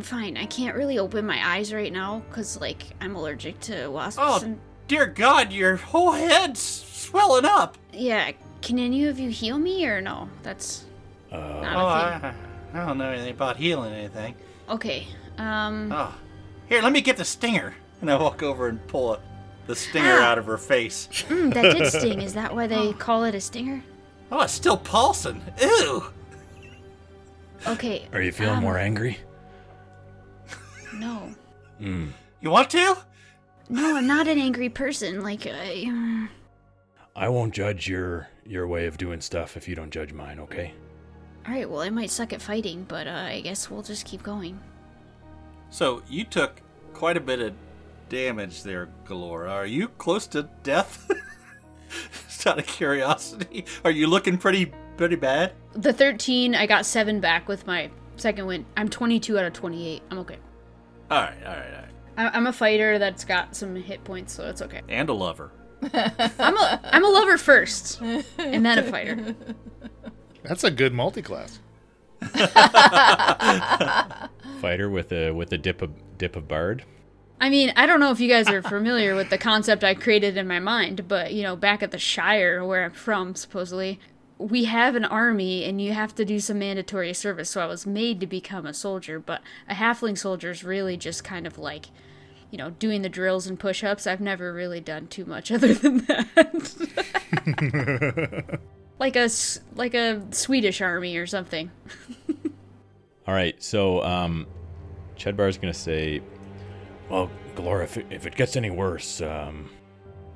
Fine. 0.00 0.36
I 0.36 0.46
can't 0.46 0.76
really 0.76 0.98
open 0.98 1.26
my 1.26 1.40
eyes 1.56 1.72
right 1.74 1.92
now 1.92 2.22
because 2.28 2.60
like 2.60 2.84
I'm 3.00 3.16
allergic 3.16 3.58
to 3.62 3.88
wasps. 3.88 4.20
Oh, 4.22 4.40
and 4.44 4.60
dear 4.86 5.06
God, 5.06 5.52
your 5.52 5.76
whole 5.76 6.12
head's 6.12 6.60
swelling 6.60 7.44
up. 7.44 7.76
yeah. 7.92 8.32
Can 8.60 8.80
any 8.80 9.04
of 9.06 9.20
you 9.20 9.30
heal 9.30 9.56
me 9.56 9.86
or 9.86 10.00
no? 10.00 10.28
That's 10.42 10.84
Uh, 11.30 11.36
not 11.36 11.76
Oh, 11.76 11.88
a 11.88 12.20
thing. 12.20 12.40
I, 12.74 12.82
I 12.82 12.86
don't 12.86 12.98
know 12.98 13.10
anything 13.10 13.30
about 13.34 13.56
healing 13.56 13.92
anything. 13.94 14.34
Okay. 14.68 15.06
Um. 15.38 15.92
Oh, 15.92 16.12
here, 16.68 16.82
let 16.82 16.92
me 16.92 17.00
get 17.00 17.16
the 17.16 17.24
stinger. 17.24 17.74
And 18.00 18.10
I 18.10 18.16
walk 18.16 18.42
over 18.42 18.66
and 18.68 18.84
pull 18.88 19.14
a, 19.14 19.20
the 19.68 19.76
stinger 19.76 20.18
Ah. 20.18 20.32
out 20.32 20.38
of 20.38 20.46
her 20.46 20.58
face. 20.58 21.08
mm, 21.28 21.54
that 21.54 21.76
did 21.76 21.86
sting. 21.92 22.20
Is 22.20 22.34
that 22.34 22.52
why 22.54 22.66
they 22.66 22.92
call 22.94 23.22
it 23.24 23.34
a 23.36 23.40
stinger? 23.40 23.82
Oh, 24.32 24.40
it's 24.40 24.52
still 24.52 24.76
pulsing. 24.76 25.40
Ew. 25.60 26.02
Okay. 27.66 28.08
are 28.12 28.20
you 28.22 28.32
feeling 28.32 28.56
um, 28.56 28.62
more 28.62 28.78
angry? 28.78 29.18
No. 30.94 31.32
You 31.80 32.50
want 32.50 32.70
to? 32.70 32.96
No, 33.68 33.96
I'm 33.96 34.06
not 34.06 34.26
an 34.26 34.38
angry 34.38 34.68
person. 34.68 35.22
Like 35.22 35.46
I. 35.46 36.28
I 37.14 37.28
won't 37.28 37.52
judge 37.54 37.88
your 37.88 38.28
your 38.44 38.66
way 38.66 38.86
of 38.86 38.96
doing 38.96 39.20
stuff 39.20 39.56
if 39.56 39.68
you 39.68 39.74
don't 39.74 39.90
judge 39.90 40.12
mine, 40.12 40.38
okay? 40.40 40.72
All 41.46 41.52
right. 41.54 41.68
Well, 41.68 41.80
I 41.80 41.90
might 41.90 42.10
suck 42.10 42.32
at 42.32 42.40
fighting, 42.42 42.84
but 42.88 43.06
uh, 43.06 43.10
I 43.28 43.40
guess 43.42 43.70
we'll 43.70 43.82
just 43.82 44.06
keep 44.06 44.22
going. 44.22 44.58
So 45.70 46.02
you 46.08 46.24
took 46.24 46.62
quite 46.94 47.16
a 47.16 47.20
bit 47.20 47.40
of 47.40 47.52
damage 48.08 48.62
there, 48.62 48.88
Gelora. 49.06 49.50
Are 49.50 49.66
you 49.66 49.88
close 49.88 50.26
to 50.28 50.48
death? 50.62 51.10
Just 52.28 52.46
out 52.46 52.58
of 52.58 52.66
curiosity, 52.66 53.64
are 53.84 53.90
you 53.90 54.06
looking 54.06 54.36
pretty 54.38 54.72
pretty 54.96 55.16
bad? 55.16 55.52
The 55.72 55.92
13, 55.92 56.54
I 56.54 56.66
got 56.66 56.84
7 56.86 57.20
back 57.20 57.48
with 57.48 57.66
my 57.66 57.90
second 58.16 58.46
win. 58.46 58.66
I'm 58.76 58.88
22 58.88 59.38
out 59.38 59.44
of 59.46 59.52
28. 59.52 60.02
I'm 60.10 60.18
okay. 60.18 60.36
All 61.10 61.20
right, 61.22 61.36
all 61.44 61.52
right, 61.52 61.66
all 61.66 61.82
right. 61.82 61.88
I- 62.16 62.36
I'm 62.36 62.46
a 62.46 62.52
fighter 62.52 62.98
that's 62.98 63.24
got 63.24 63.54
some 63.56 63.74
hit 63.76 64.02
points, 64.04 64.32
so 64.34 64.46
it's 64.48 64.60
okay. 64.62 64.82
And 64.88 65.08
a 65.08 65.12
lover. 65.14 65.52
I'm 65.94 66.56
a 66.56 66.80
I'm 66.84 67.04
a 67.04 67.08
lover 67.08 67.38
first, 67.38 68.00
and 68.00 68.66
then 68.66 68.78
a 68.78 68.82
fighter. 68.82 69.34
That's 70.42 70.64
a 70.64 70.70
good 70.72 70.92
multi-class. 70.92 71.60
Fighter 74.60 74.90
with 74.90 75.12
a 75.12 75.30
with 75.30 75.52
a 75.52 75.58
dip 75.58 75.82
of 75.82 75.90
dip 76.18 76.34
of 76.34 76.48
bard. 76.48 76.84
I 77.40 77.50
mean, 77.50 77.72
I 77.76 77.86
don't 77.86 78.00
know 78.00 78.10
if 78.10 78.18
you 78.20 78.28
guys 78.28 78.48
are 78.48 78.62
familiar 78.62 79.14
with 79.14 79.30
the 79.30 79.38
concept 79.38 79.84
I 79.84 79.94
created 79.94 80.36
in 80.36 80.48
my 80.48 80.58
mind, 80.58 81.06
but 81.06 81.32
you 81.32 81.42
know, 81.42 81.54
back 81.56 81.82
at 81.82 81.92
the 81.92 81.98
Shire 81.98 82.64
where 82.64 82.84
I'm 82.84 82.92
from, 82.92 83.34
supposedly, 83.34 84.00
we 84.38 84.64
have 84.64 84.94
an 84.94 85.04
army 85.04 85.64
and 85.64 85.80
you 85.80 85.92
have 85.92 86.14
to 86.16 86.24
do 86.24 86.40
some 86.40 86.58
mandatory 86.58 87.12
service. 87.14 87.50
So 87.50 87.60
I 87.60 87.66
was 87.66 87.86
made 87.86 88.20
to 88.20 88.26
become 88.26 88.66
a 88.66 88.74
soldier, 88.74 89.18
but 89.18 89.42
a 89.68 89.74
halfling 89.74 90.16
soldier 90.16 90.50
is 90.50 90.64
really 90.64 90.96
just 90.96 91.24
kind 91.24 91.46
of 91.46 91.58
like, 91.58 91.86
you 92.50 92.58
know, 92.58 92.70
doing 92.70 93.02
the 93.02 93.08
drills 93.08 93.46
and 93.46 93.58
push 93.58 93.84
ups. 93.84 94.06
I've 94.06 94.20
never 94.20 94.52
really 94.52 94.80
done 94.80 95.08
too 95.08 95.24
much 95.24 95.50
other 95.52 95.74
than 95.74 95.98
that. 96.06 96.38
like 98.98 99.16
a 99.16 99.28
like 99.74 99.94
a 99.94 100.22
Swedish 100.30 100.80
army 100.80 101.16
or 101.16 101.26
something. 101.26 101.70
All 103.26 103.34
right, 103.34 103.62
so 103.62 104.02
um, 104.04 104.46
Chedbar 105.16 105.48
is 105.48 105.58
gonna 105.58 105.74
say, 105.74 106.22
Well, 107.08 107.30
Gelora, 107.56 107.84
if 107.84 107.96
it, 107.96 108.06
if 108.10 108.26
it 108.26 108.34
gets 108.36 108.56
any 108.56 108.70
worse, 108.70 109.20
um, 109.22 109.70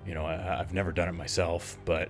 you 0.06 0.14
know, 0.14 0.24
I, 0.24 0.61
I've 0.61 0.72
never 0.72 0.90
done 0.92 1.08
it 1.08 1.12
myself, 1.12 1.78
but 1.85 2.08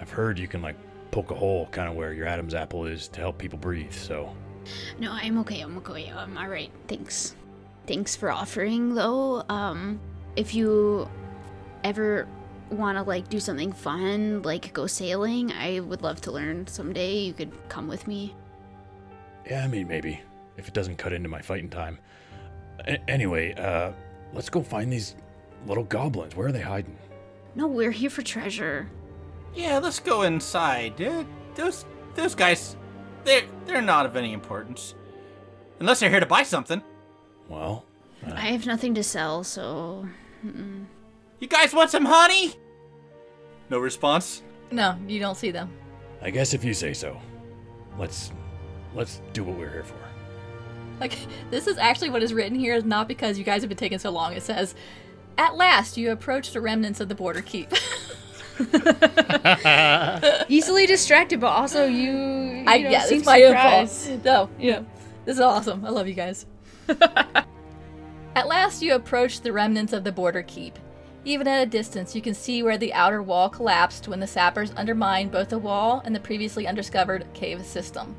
I've 0.00 0.10
heard 0.10 0.38
you 0.38 0.48
can 0.48 0.62
like 0.62 0.76
poke 1.10 1.30
a 1.30 1.34
hole 1.34 1.66
kind 1.72 1.88
of 1.88 1.94
where 1.94 2.12
your 2.12 2.26
Adam's 2.26 2.54
apple 2.54 2.86
is 2.86 3.08
to 3.08 3.20
help 3.20 3.38
people 3.38 3.58
breathe. 3.58 3.92
So 3.92 4.34
No, 4.98 5.10
I'm 5.12 5.38
okay. 5.40 5.60
I'm 5.60 5.76
okay. 5.78 6.10
I'm 6.14 6.38
all 6.38 6.48
right. 6.48 6.70
Thanks. 6.88 7.34
Thanks 7.86 8.16
for 8.16 8.30
offering, 8.30 8.94
though. 8.94 9.44
Um, 9.48 10.00
if 10.36 10.54
you 10.54 11.08
ever 11.82 12.26
want 12.70 12.96
to 12.96 13.02
like 13.02 13.28
do 13.28 13.38
something 13.40 13.72
fun, 13.72 14.42
like 14.42 14.72
go 14.72 14.86
sailing, 14.86 15.52
I 15.52 15.80
would 15.80 16.02
love 16.02 16.20
to 16.22 16.32
learn 16.32 16.66
someday. 16.66 17.18
You 17.18 17.32
could 17.34 17.52
come 17.68 17.88
with 17.88 18.06
me. 18.06 18.34
yeah, 19.48 19.62
I 19.64 19.68
mean 19.68 19.86
maybe 19.88 20.20
if 20.56 20.66
it 20.68 20.74
doesn't 20.74 20.96
cut 20.96 21.12
into 21.12 21.28
my 21.28 21.42
fighting 21.42 21.68
time. 21.68 21.98
A- 22.80 23.10
anyway, 23.10 23.54
uh, 23.54 23.92
let's 24.32 24.48
go 24.48 24.62
find 24.62 24.92
these 24.92 25.14
little 25.66 25.84
goblins. 25.84 26.36
Where 26.36 26.48
are 26.48 26.52
they 26.52 26.60
hiding? 26.60 26.96
No, 27.54 27.66
we're 27.66 27.90
here 27.92 28.10
for 28.10 28.22
treasure. 28.22 28.90
Yeah, 29.54 29.78
let's 29.78 30.00
go 30.00 30.22
inside. 30.22 31.00
Uh, 31.00 31.24
those 31.54 31.84
those 32.14 32.34
guys, 32.34 32.76
they're 33.24 33.44
they're 33.66 33.82
not 33.82 34.06
of 34.06 34.16
any 34.16 34.32
importance, 34.32 34.94
unless 35.80 36.00
they're 36.00 36.10
here 36.10 36.20
to 36.20 36.26
buy 36.26 36.42
something. 36.42 36.82
Well, 37.48 37.84
I 38.26 38.46
have 38.46 38.66
nothing 38.66 38.94
to 38.94 39.02
sell, 39.04 39.44
so 39.44 40.06
You 40.42 41.46
guys 41.48 41.72
want 41.74 41.90
some 41.90 42.04
honey? 42.06 42.54
No 43.70 43.78
response. 43.78 44.42
No, 44.70 44.96
you 45.06 45.20
don't 45.20 45.36
see 45.36 45.50
them. 45.50 45.70
I 46.22 46.30
guess 46.30 46.54
if 46.54 46.64
you 46.64 46.74
say 46.74 46.92
so. 46.94 47.20
Let's 47.98 48.32
let's 48.94 49.20
do 49.32 49.44
what 49.44 49.56
we're 49.56 49.70
here 49.70 49.84
for. 49.84 49.96
Like, 51.00 51.18
this 51.50 51.66
is 51.66 51.76
actually 51.78 52.10
what 52.10 52.22
is 52.22 52.32
written 52.32 52.58
here, 52.58 52.74
is 52.74 52.84
not 52.84 53.08
because 53.08 53.38
you 53.38 53.44
guys 53.44 53.62
have 53.62 53.68
been 53.68 53.78
taking 53.78 53.98
so 53.98 54.10
long. 54.10 54.32
It 54.32 54.42
says, 54.42 54.74
At 55.36 55.56
last, 55.56 55.96
you 55.96 56.10
approach 56.10 56.52
the 56.52 56.60
remnants 56.60 57.00
of 57.00 57.08
the 57.08 57.14
border 57.14 57.42
keep. 57.42 57.72
Easily 60.48 60.86
distracted, 60.86 61.40
but 61.40 61.48
also 61.48 61.86
you. 61.86 62.12
you 62.12 62.64
I, 62.66 62.78
know, 62.78 62.90
yeah, 62.90 63.06
it's 63.08 63.26
my 63.26 63.42
own 63.42 63.50
surprised. 63.50 64.06
fault. 64.08 64.20
No, 64.24 64.50
yeah. 64.58 64.82
This 65.24 65.36
is 65.36 65.40
awesome. 65.40 65.84
I 65.84 65.88
love 65.88 66.06
you 66.06 66.14
guys. 66.14 66.46
at 66.88 68.46
last, 68.46 68.82
you 68.82 68.94
approach 68.94 69.40
the 69.40 69.52
remnants 69.52 69.92
of 69.92 70.04
the 70.04 70.12
border 70.12 70.42
keep. 70.42 70.78
Even 71.24 71.48
at 71.48 71.62
a 71.62 71.66
distance, 71.66 72.14
you 72.14 72.20
can 72.20 72.34
see 72.34 72.62
where 72.62 72.76
the 72.76 72.92
outer 72.92 73.22
wall 73.22 73.48
collapsed 73.48 74.08
when 74.08 74.20
the 74.20 74.26
sappers 74.26 74.72
undermined 74.72 75.32
both 75.32 75.48
the 75.48 75.58
wall 75.58 76.02
and 76.04 76.14
the 76.14 76.20
previously 76.20 76.66
undiscovered 76.66 77.26
cave 77.32 77.64
system. 77.64 78.14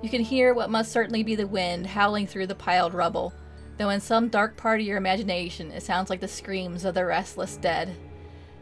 You 0.00 0.08
can 0.08 0.22
hear 0.22 0.54
what 0.54 0.70
must 0.70 0.92
certainly 0.92 1.24
be 1.24 1.34
the 1.34 1.46
wind 1.46 1.86
howling 1.86 2.28
through 2.28 2.46
the 2.46 2.54
piled 2.54 2.94
rubble, 2.94 3.32
though 3.78 3.88
in 3.88 4.00
some 4.00 4.28
dark 4.28 4.56
part 4.56 4.80
of 4.80 4.86
your 4.86 4.96
imagination 4.96 5.72
it 5.72 5.82
sounds 5.82 6.08
like 6.08 6.20
the 6.20 6.28
screams 6.28 6.84
of 6.84 6.94
the 6.94 7.04
restless 7.04 7.56
dead. 7.56 7.96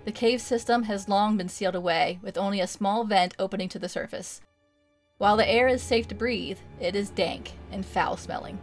The 0.07 0.13
cave 0.13 0.41
system 0.41 0.85
has 0.85 1.11
long 1.11 1.37
been 1.37 1.49
sealed 1.49 1.75
away, 1.75 2.21
with 2.23 2.39
only 2.39 2.61
a 2.61 2.67
small 2.67 3.05
vent 3.05 3.35
opening 3.39 3.69
to 3.71 3.79
the 3.79 3.89
surface. 3.89 4.41
While 5.19 5.37
the 5.37 5.49
air 5.49 5.69
is 5.69 5.83
safe 5.83 6.09
to 6.09 6.15
breathe, 6.15 6.59
it 6.81 6.97
is 6.97 7.11
dank 7.11 7.53
and 7.71 7.85
foul 7.85 8.17
smelling. 8.17 8.59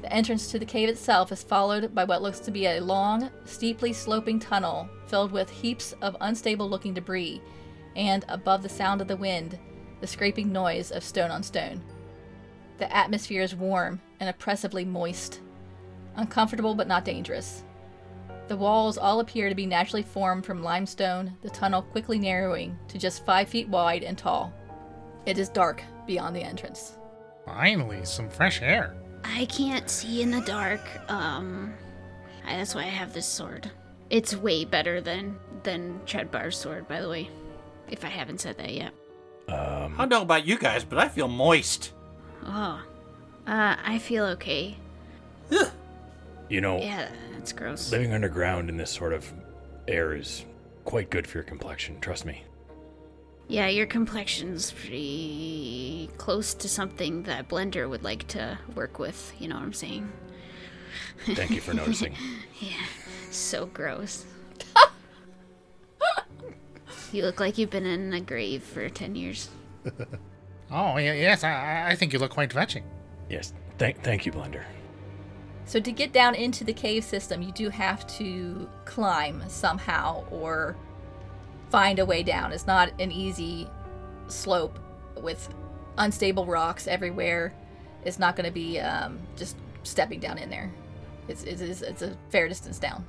The 0.00 0.12
entrance 0.12 0.50
to 0.50 0.58
the 0.58 0.64
cave 0.64 0.88
itself 0.88 1.30
is 1.30 1.44
followed 1.44 1.94
by 1.94 2.02
what 2.02 2.22
looks 2.22 2.40
to 2.40 2.50
be 2.50 2.66
a 2.66 2.80
long, 2.80 3.30
steeply 3.44 3.92
sloping 3.92 4.40
tunnel 4.40 4.88
filled 5.06 5.30
with 5.30 5.50
heaps 5.50 5.94
of 6.02 6.16
unstable 6.20 6.68
looking 6.68 6.94
debris, 6.94 7.40
and 7.94 8.24
above 8.28 8.62
the 8.64 8.68
sound 8.68 9.00
of 9.00 9.06
the 9.06 9.16
wind, 9.16 9.58
the 10.00 10.06
scraping 10.08 10.50
noise 10.50 10.90
of 10.90 11.04
stone 11.04 11.30
on 11.30 11.44
stone. 11.44 11.80
The 12.82 12.96
atmosphere 12.96 13.42
is 13.42 13.54
warm 13.54 14.00
and 14.18 14.28
oppressively 14.28 14.84
moist, 14.84 15.40
uncomfortable 16.16 16.74
but 16.74 16.88
not 16.88 17.04
dangerous. 17.04 17.62
The 18.48 18.56
walls 18.56 18.98
all 18.98 19.20
appear 19.20 19.48
to 19.48 19.54
be 19.54 19.66
naturally 19.66 20.02
formed 20.02 20.44
from 20.44 20.64
limestone, 20.64 21.36
the 21.42 21.50
tunnel 21.50 21.82
quickly 21.82 22.18
narrowing 22.18 22.76
to 22.88 22.98
just 22.98 23.24
five 23.24 23.48
feet 23.48 23.68
wide 23.68 24.02
and 24.02 24.18
tall. 24.18 24.52
It 25.26 25.38
is 25.38 25.48
dark 25.48 25.84
beyond 26.08 26.34
the 26.34 26.42
entrance. 26.42 26.98
Finally, 27.46 28.04
some 28.04 28.28
fresh 28.28 28.60
air. 28.60 28.96
I 29.22 29.44
can't 29.44 29.88
see 29.88 30.20
in 30.20 30.32
the 30.32 30.40
dark. 30.40 30.80
Um, 31.08 31.74
I, 32.44 32.56
that's 32.56 32.74
why 32.74 32.80
I 32.80 32.86
have 32.86 33.12
this 33.12 33.26
sword. 33.26 33.70
It's 34.10 34.34
way 34.34 34.64
better 34.64 35.00
than 35.00 35.38
than 35.62 36.00
Chedbar's 36.04 36.56
sword, 36.56 36.88
by 36.88 37.00
the 37.00 37.08
way. 37.08 37.30
If 37.88 38.04
I 38.04 38.08
haven't 38.08 38.40
said 38.40 38.58
that 38.58 38.74
yet. 38.74 38.92
Um, 39.46 39.94
I 39.94 39.98
don't 39.98 40.10
know 40.10 40.22
about 40.22 40.48
you 40.48 40.58
guys, 40.58 40.84
but 40.84 40.98
I 40.98 41.08
feel 41.08 41.28
moist. 41.28 41.92
Oh, 42.44 42.82
uh, 43.46 43.76
I 43.84 43.98
feel 43.98 44.24
okay. 44.26 44.76
You 46.48 46.60
know, 46.60 46.80
Yeah, 46.80 47.08
that's 47.32 47.52
gross. 47.52 47.90
living 47.90 48.12
underground 48.12 48.68
in 48.68 48.76
this 48.76 48.90
sort 48.90 49.12
of 49.12 49.30
air 49.88 50.14
is 50.14 50.44
quite 50.84 51.10
good 51.10 51.26
for 51.26 51.38
your 51.38 51.44
complexion, 51.44 51.98
trust 52.00 52.26
me. 52.26 52.42
Yeah, 53.48 53.68
your 53.68 53.86
complexion's 53.86 54.70
pretty 54.72 56.10
close 56.18 56.54
to 56.54 56.68
something 56.68 57.22
that 57.24 57.48
Blender 57.48 57.88
would 57.88 58.02
like 58.02 58.26
to 58.28 58.58
work 58.74 58.98
with. 58.98 59.32
You 59.38 59.48
know 59.48 59.56
what 59.56 59.64
I'm 59.64 59.72
saying? 59.72 60.10
Thank 61.26 61.50
you 61.50 61.60
for 61.60 61.74
noticing. 61.74 62.14
Yeah, 62.60 62.86
so 63.32 63.66
gross. 63.66 64.24
you 67.12 67.24
look 67.24 67.40
like 67.40 67.58
you've 67.58 67.70
been 67.70 67.86
in 67.86 68.12
a 68.14 68.20
grave 68.20 68.62
for 68.62 68.88
10 68.88 69.16
years. 69.16 69.48
Oh, 70.72 70.96
yeah, 70.96 71.12
yes, 71.12 71.44
I, 71.44 71.90
I 71.90 71.96
think 71.96 72.12
you 72.12 72.18
look 72.18 72.30
quite 72.32 72.52
fetching. 72.52 72.84
Yes, 73.28 73.52
thank 73.78 74.02
thank 74.02 74.24
you, 74.26 74.32
Blender. 74.32 74.62
So, 75.66 75.78
to 75.80 75.92
get 75.92 76.12
down 76.12 76.34
into 76.34 76.64
the 76.64 76.72
cave 76.72 77.04
system, 77.04 77.42
you 77.42 77.52
do 77.52 77.68
have 77.68 78.06
to 78.18 78.68
climb 78.84 79.42
somehow 79.48 80.24
or 80.30 80.76
find 81.70 81.98
a 81.98 82.04
way 82.06 82.22
down. 82.22 82.52
It's 82.52 82.66
not 82.66 82.90
an 83.00 83.12
easy 83.12 83.68
slope 84.28 84.78
with 85.20 85.48
unstable 85.98 86.46
rocks 86.46 86.86
everywhere. 86.88 87.52
It's 88.04 88.18
not 88.18 88.34
going 88.34 88.46
to 88.46 88.52
be 88.52 88.80
um, 88.80 89.18
just 89.36 89.56
stepping 89.82 90.20
down 90.20 90.38
in 90.38 90.50
there. 90.50 90.72
It's, 91.28 91.44
it's, 91.44 91.60
it's, 91.60 91.82
it's 91.82 92.02
a 92.02 92.16
fair 92.30 92.48
distance 92.48 92.78
down. 92.78 93.04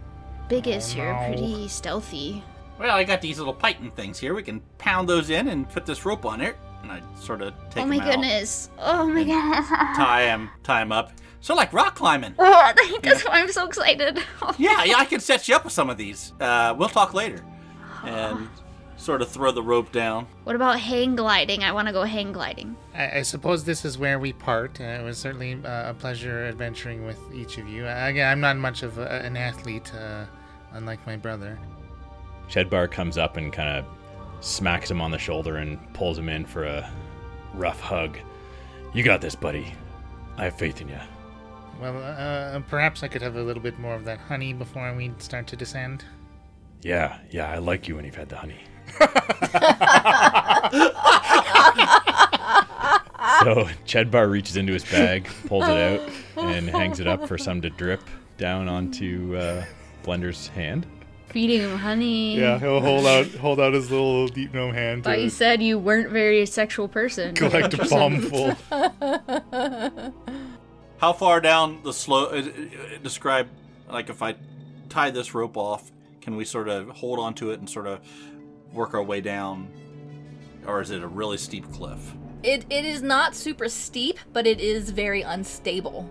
Biggus, 0.49 0.93
Oh, 0.93 0.97
you're 0.97 1.13
no. 1.13 1.27
pretty 1.27 1.67
stealthy. 1.67 2.43
Well, 2.77 2.95
I 2.95 3.03
got 3.03 3.21
these 3.21 3.39
little 3.39 3.53
piton 3.55 3.91
things 3.93 4.19
here. 4.19 4.33
We 4.33 4.43
can 4.43 4.61
pound 4.77 5.09
those 5.09 5.29
in 5.29 5.47
and 5.47 5.67
put 5.69 5.85
this 5.85 6.05
rope 6.05 6.25
on 6.25 6.41
it. 6.41 6.55
And 6.83 6.91
I 6.91 7.01
sort 7.19 7.41
of 7.41 7.53
take 7.69 7.83
oh 7.83 7.87
my 7.87 7.95
'em 7.95 8.01
out, 8.01 8.11
goodness. 8.11 8.69
Oh 8.77 9.07
my 9.07 9.23
goodness. 9.23 9.67
tie 9.97 10.25
him, 10.25 10.49
tie 10.61 10.81
him 10.81 10.91
up. 10.91 11.11
So 11.41 11.55
like 11.55 11.73
rock 11.73 11.95
climbing. 11.95 12.35
Oh, 12.39 12.73
that's 13.03 13.23
why 13.25 13.39
I'm 13.41 13.51
so 13.51 13.65
excited. 13.67 14.19
Yeah, 14.57 14.83
yeah, 14.83 14.97
I 14.97 15.05
can 15.05 15.19
set 15.19 15.47
you 15.47 15.55
up 15.55 15.63
with 15.63 15.73
some 15.73 15.89
of 15.89 15.97
these. 15.97 16.33
Uh, 16.39 16.75
we'll 16.77 16.89
talk 16.89 17.13
later. 17.13 17.43
And 18.03 18.47
sort 18.97 19.21
of 19.21 19.29
throw 19.29 19.51
the 19.51 19.63
rope 19.63 19.91
down. 19.91 20.27
What 20.43 20.55
about 20.55 20.79
hang 20.79 21.15
gliding? 21.15 21.63
I 21.63 21.71
want 21.71 21.87
to 21.87 21.93
go 21.93 22.03
hang 22.03 22.31
gliding. 22.31 22.75
I, 22.93 23.19
I 23.19 23.21
suppose 23.23 23.63
this 23.63 23.83
is 23.83 23.97
where 23.97 24.19
we 24.19 24.31
part. 24.33 24.79
Uh, 24.79 24.83
it 24.83 25.03
was 25.03 25.17
certainly 25.17 25.59
uh, 25.65 25.89
a 25.89 25.93
pleasure 25.93 26.45
adventuring 26.45 27.05
with 27.05 27.19
each 27.33 27.57
of 27.57 27.67
you. 27.67 27.85
Uh, 27.85 28.05
again, 28.07 28.29
I'm 28.29 28.39
not 28.39 28.57
much 28.57 28.83
of 28.83 28.97
a, 28.99 29.09
an 29.09 29.35
athlete, 29.35 29.91
uh, 29.95 30.25
unlike 30.73 31.05
my 31.07 31.15
brother. 31.17 31.57
Chedbar 32.49 32.89
comes 32.91 33.17
up 33.17 33.35
and 33.37 33.51
kind 33.51 33.79
of 33.79 33.85
smacks 34.43 34.91
him 34.91 35.01
on 35.01 35.11
the 35.11 35.17
shoulder 35.17 35.57
and 35.57 35.79
pulls 35.93 36.17
him 36.17 36.29
in 36.29 36.45
for 36.45 36.65
a 36.65 36.89
rough 37.53 37.79
hug. 37.79 38.17
You 38.93 39.03
got 39.03 39.21
this, 39.21 39.35
buddy. 39.35 39.73
I 40.37 40.45
have 40.45 40.57
faith 40.57 40.81
in 40.81 40.89
you. 40.89 40.99
Well, 41.81 41.97
uh, 42.03 42.59
perhaps 42.69 43.03
I 43.03 43.07
could 43.07 43.21
have 43.21 43.35
a 43.35 43.43
little 43.43 43.63
bit 43.63 43.79
more 43.79 43.95
of 43.95 44.05
that 44.05 44.19
honey 44.19 44.53
before 44.53 44.93
we 44.93 45.11
start 45.17 45.47
to 45.47 45.55
descend. 45.55 46.05
Yeah, 46.81 47.17
yeah, 47.31 47.49
I 47.49 47.57
like 47.57 47.87
you 47.87 47.95
when 47.95 48.05
you've 48.05 48.15
had 48.15 48.29
the 48.29 48.37
honey. 48.37 48.59
So 53.43 53.65
Chedbar 53.85 54.29
reaches 54.29 54.57
into 54.57 54.73
his 54.73 54.85
bag, 54.85 55.27
pulls 55.47 55.67
it 55.67 55.77
out, 55.77 56.01
and 56.37 56.69
hangs 56.69 56.99
it 56.99 57.07
up 57.07 57.27
for 57.27 57.37
some 57.37 57.61
to 57.61 57.69
drip 57.69 58.01
down 58.37 58.69
onto 58.69 59.35
uh, 59.35 59.65
Blender's 60.03 60.47
hand. 60.47 60.85
Feeding 61.27 61.61
him 61.61 61.77
honey. 61.77 62.37
Yeah, 62.37 62.59
he'll 62.59 62.79
hold 62.79 63.07
out 63.07 63.25
hold 63.27 63.59
out 63.59 63.73
his 63.73 63.89
little 63.89 64.27
deep 64.27 64.53
gnome 64.53 64.73
hand 64.73 65.03
Thought 65.03 65.21
you 65.21 65.29
said 65.29 65.63
you 65.63 65.79
weren't 65.79 66.09
very 66.11 66.41
a 66.41 66.47
sexual 66.47 66.87
person. 66.87 67.33
collect 67.33 67.73
a 67.73 67.77
palmful. 67.89 68.55
How 70.97 71.11
far 71.13 71.41
down 71.41 71.81
the 71.83 71.91
slope? 71.91 72.31
Uh, 72.31 72.35
uh, 72.37 72.41
describe, 73.01 73.47
like, 73.89 74.09
if 74.09 74.21
I 74.21 74.35
tie 74.89 75.09
this 75.09 75.33
rope 75.33 75.57
off, 75.57 75.91
can 76.21 76.35
we 76.37 76.45
sort 76.45 76.69
of 76.69 76.87
hold 76.89 77.19
onto 77.19 77.49
it 77.51 77.59
and 77.59 77.69
sort 77.69 77.87
of 77.87 77.99
work 78.71 78.93
our 78.93 79.03
way 79.03 79.19
down? 79.19 79.67
Or 80.65 80.81
is 80.81 80.91
it 80.91 81.01
a 81.03 81.07
really 81.07 81.37
steep 81.37 81.69
cliff? 81.73 82.13
It, 82.41 82.65
it 82.69 82.85
is 82.85 83.01
not 83.01 83.35
super 83.35 83.67
steep, 83.67 84.17
but 84.31 84.47
it 84.47 84.61
is 84.61 84.91
very 84.91 85.23
unstable. 85.23 86.09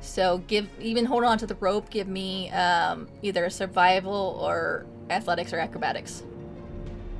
So 0.00 0.38
give 0.46 0.68
even 0.80 1.04
hold 1.04 1.24
on 1.24 1.38
to 1.38 1.46
the 1.46 1.56
rope. 1.56 1.90
Give 1.90 2.08
me 2.08 2.50
um, 2.50 3.08
either 3.22 3.48
survival 3.50 4.38
or 4.40 4.86
athletics 5.10 5.52
or 5.52 5.58
acrobatics. 5.58 6.22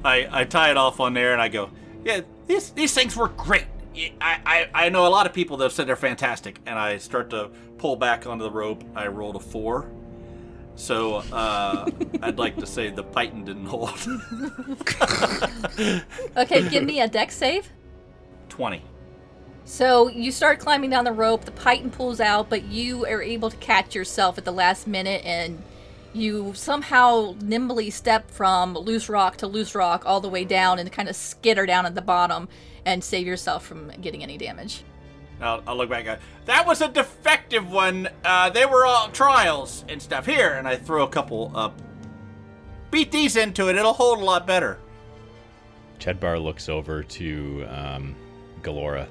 I, 0.05 0.29
I 0.31 0.45
tie 0.45 0.71
it 0.71 0.77
off 0.77 1.01
on 1.01 1.15
there 1.15 1.33
and 1.33 1.43
I 1.43 1.49
go, 1.49 1.71
yeah, 2.05 2.21
these, 2.47 2.71
these 2.71 2.95
things 2.95 3.17
work 3.17 3.37
great. 3.37 3.65
I, 4.21 4.69
I, 4.75 4.87
I 4.87 4.89
know 4.89 5.07
a 5.07 5.09
lot 5.09 5.27
of 5.27 5.33
people 5.33 5.57
that 5.57 5.65
have 5.65 5.73
said 5.73 5.89
they're 5.89 5.97
fantastic. 5.97 6.61
And 6.67 6.79
I 6.79 6.99
start 6.99 7.31
to 7.31 7.51
pull 7.79 7.97
back 7.97 8.27
onto 8.27 8.45
the 8.45 8.51
rope. 8.51 8.85
I 8.95 9.09
rolled 9.09 9.37
a 9.37 9.41
four. 9.41 9.91
So 10.77 11.17
uh, 11.33 11.91
I'd 12.23 12.39
like 12.39 12.57
to 12.59 12.67
say 12.67 12.91
the 12.91 13.03
piton 13.03 13.45
didn't 13.45 13.67
hold. 13.67 13.97
Okay, 16.37 16.69
give 16.69 16.85
me 16.85 17.01
a 17.01 17.09
dex 17.09 17.35
save. 17.35 17.73
20. 18.51 18.83
So 19.67 20.09
you 20.09 20.31
start 20.31 20.61
climbing 20.61 20.91
down 20.91 21.05
the 21.05 21.13
rope. 21.13 21.45
The 21.45 21.51
piton 21.51 21.91
pulls 21.91 22.21
out, 22.21 22.49
but 22.49 22.67
you 22.67 23.05
are 23.05 23.21
able 23.21 23.51
to 23.51 23.57
catch 23.57 23.97
yourself 23.97 24.39
at 24.39 24.45
the 24.45 24.53
last 24.53 24.87
minute, 24.87 25.25
and 25.25 25.61
you 26.15 26.53
somehow 26.55 27.35
nimbly 27.43 27.91
step 27.91 28.31
from 28.31 28.75
loose 28.75 29.09
rock 29.09 29.39
to 29.39 29.49
loose 29.49 29.75
rock 29.75 30.05
all 30.07 30.21
the 30.21 30.29
way 30.29 30.45
down, 30.45 30.79
and 30.79 30.91
kind 30.93 31.09
of 31.09 31.17
skitter 31.17 31.67
down 31.67 31.85
at 31.85 31.97
the 31.97 32.01
bottom 32.01 32.49
and 32.85 33.03
save 33.03 33.27
yourself 33.27 33.67
from 33.67 33.91
getting 34.01 34.23
any 34.23 34.39
damage. 34.39 34.85
I'll, 35.41 35.65
I'll 35.67 35.77
look 35.77 35.91
back 35.91 36.07
at 36.07 36.21
that 36.45 36.65
was 36.65 36.81
a 36.81 36.89
defective 36.89 37.69
one. 37.69 38.09
Uh, 38.25 38.49
they 38.51 38.67
were 38.67 38.87
all 38.87 39.09
trials 39.09 39.85
and 39.89 40.01
stuff. 40.01 40.27
Here, 40.27 40.55
and 40.55 40.69
I 40.69 40.77
throw 40.77 41.03
a 41.03 41.09
couple 41.09 41.51
up. 41.57 41.75
Beat 42.93 43.11
these 43.11 43.35
into 43.35 43.69
it; 43.69 43.75
it'll 43.75 43.93
hold 43.93 44.21
a 44.21 44.25
lot 44.25 44.47
better. 44.47 44.79
Chedbar 45.99 46.41
looks 46.41 46.69
over 46.69 47.03
to 47.03 47.67
um, 47.69 48.15
Gelora. 48.63 49.09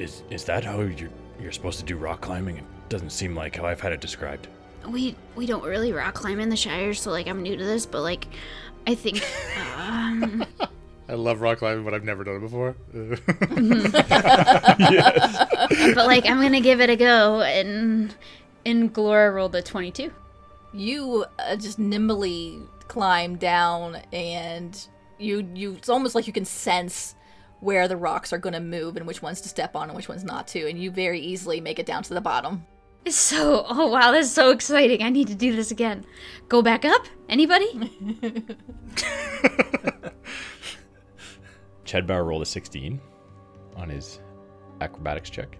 Is 0.00 0.22
is 0.30 0.44
that 0.44 0.64
how 0.64 0.80
you're 0.80 1.10
you're 1.38 1.52
supposed 1.52 1.78
to 1.80 1.84
do 1.84 1.98
rock 1.98 2.22
climbing? 2.22 2.56
It 2.56 2.64
doesn't 2.88 3.10
seem 3.10 3.36
like 3.36 3.54
how 3.54 3.66
I've 3.66 3.82
had 3.82 3.92
it 3.92 4.00
described. 4.00 4.48
We 4.88 5.14
we 5.36 5.44
don't 5.44 5.62
really 5.62 5.92
rock 5.92 6.14
climb 6.14 6.40
in 6.40 6.48
the 6.48 6.56
Shire, 6.56 6.94
so 6.94 7.10
like 7.10 7.26
I'm 7.26 7.42
new 7.42 7.54
to 7.54 7.62
this, 7.62 7.84
but 7.84 8.00
like 8.00 8.26
I 8.86 8.94
think 8.94 9.22
um, 9.76 10.46
I 11.08 11.12
love 11.12 11.42
rock 11.42 11.58
climbing, 11.58 11.84
but 11.84 11.92
I've 11.92 12.04
never 12.04 12.24
done 12.24 12.36
it 12.36 12.40
before. 12.40 12.74
but 15.94 16.06
like 16.06 16.24
I'm 16.24 16.40
gonna 16.40 16.62
give 16.62 16.80
it 16.80 16.88
a 16.88 16.96
go 16.96 17.42
and 17.42 18.14
And 18.64 18.94
Gelora 18.94 19.34
rolled 19.34 19.54
a 19.54 19.60
22. 19.60 20.10
You 20.72 21.26
uh, 21.38 21.56
just 21.56 21.78
nimbly 21.78 22.62
climb 22.88 23.36
down, 23.36 23.96
and 24.14 24.86
you 25.18 25.46
you 25.54 25.74
it's 25.74 25.90
almost 25.90 26.14
like 26.14 26.26
you 26.26 26.32
can 26.32 26.46
sense 26.46 27.16
where 27.60 27.86
the 27.88 27.96
rocks 27.96 28.32
are 28.32 28.38
going 28.38 28.54
to 28.54 28.60
move 28.60 28.96
and 28.96 29.06
which 29.06 29.22
ones 29.22 29.40
to 29.42 29.48
step 29.48 29.76
on 29.76 29.88
and 29.88 29.96
which 29.96 30.08
ones 30.08 30.24
not 30.24 30.48
to, 30.48 30.68
and 30.68 30.82
you 30.82 30.90
very 30.90 31.20
easily 31.20 31.60
make 31.60 31.78
it 31.78 31.86
down 31.86 32.02
to 32.02 32.14
the 32.14 32.20
bottom. 32.20 32.66
It's 33.04 33.16
so, 33.16 33.64
oh 33.68 33.86
wow, 33.86 34.12
that's 34.12 34.30
so 34.30 34.50
exciting. 34.50 35.02
I 35.02 35.08
need 35.08 35.28
to 35.28 35.34
do 35.34 35.56
this 35.56 35.70
again. 35.70 36.04
Go 36.48 36.60
back 36.62 36.84
up? 36.84 37.06
Anybody? 37.28 37.66
Chedbar 41.84 42.24
rolled 42.26 42.42
a 42.42 42.46
16 42.46 43.00
on 43.76 43.88
his 43.88 44.20
acrobatics 44.80 45.30
check. 45.30 45.58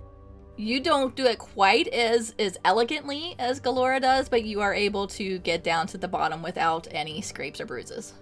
You 0.56 0.80
don't 0.80 1.16
do 1.16 1.24
it 1.24 1.38
quite 1.38 1.88
as 1.88 2.34
as 2.38 2.58
elegantly 2.66 3.34
as 3.38 3.60
Gelora 3.60 4.00
does, 4.00 4.28
but 4.28 4.44
you 4.44 4.60
are 4.60 4.74
able 4.74 5.06
to 5.08 5.38
get 5.38 5.64
down 5.64 5.86
to 5.88 5.98
the 5.98 6.08
bottom 6.08 6.42
without 6.42 6.86
any 6.90 7.22
scrapes 7.22 7.60
or 7.60 7.66
bruises. 7.66 8.12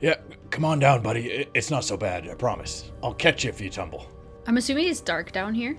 Yeah, 0.00 0.16
come 0.50 0.64
on 0.64 0.78
down, 0.78 1.02
buddy. 1.02 1.46
It's 1.54 1.70
not 1.70 1.84
so 1.84 1.96
bad, 1.96 2.28
I 2.28 2.34
promise. 2.34 2.90
I'll 3.02 3.14
catch 3.14 3.44
you 3.44 3.50
if 3.50 3.60
you 3.60 3.70
tumble. 3.70 4.06
I'm 4.46 4.56
assuming 4.56 4.88
it's 4.88 5.00
dark 5.00 5.32
down 5.32 5.54
here. 5.54 5.76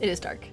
It 0.00 0.08
is 0.08 0.20
dark. 0.20 0.46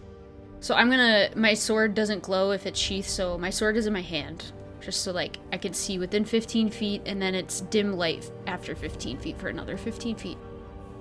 So 0.60 0.76
I'm 0.76 0.90
gonna. 0.90 1.30
My 1.36 1.54
sword 1.54 1.94
doesn't 1.94 2.24
glow 2.24 2.52
if 2.52 2.66
it's 2.66 2.80
sheathed, 2.80 3.08
so 3.08 3.38
my 3.38 3.50
sword 3.50 3.78
is 3.78 3.88
in 3.88 3.94
my 3.94 4.02
hand. 4.02 4.52
Just 4.82 5.04
so, 5.04 5.12
like, 5.12 5.38
I 5.52 5.58
can 5.58 5.74
see 5.74 6.00
within 6.00 6.24
15 6.24 6.70
feet, 6.70 7.02
and 7.06 7.22
then 7.22 7.36
it's 7.36 7.62
dim 7.62 7.94
light 7.98 8.32
after 8.48 8.76
15 8.76 9.20
feet 9.20 9.38
for 9.38 9.50
another 9.50 9.76
15 9.76 10.16
feet. 10.16 10.38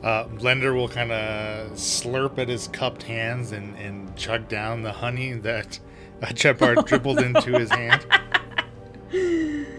Uh, 0.02 0.24
Blender 0.24 0.74
will 0.74 0.88
kind 0.88 1.12
of 1.12 1.70
slurp 1.72 2.38
at 2.38 2.48
his 2.48 2.68
cupped 2.68 3.04
hands 3.04 3.52
and, 3.52 3.76
and 3.76 4.14
chug 4.16 4.48
down 4.48 4.82
the 4.82 4.92
honey 4.92 5.32
that 5.32 5.78
uh, 6.22 6.26
Chedbar 6.26 6.84
dribbled 6.86 7.20
into 7.20 7.52
his 7.52 7.70
hand. 7.70 8.04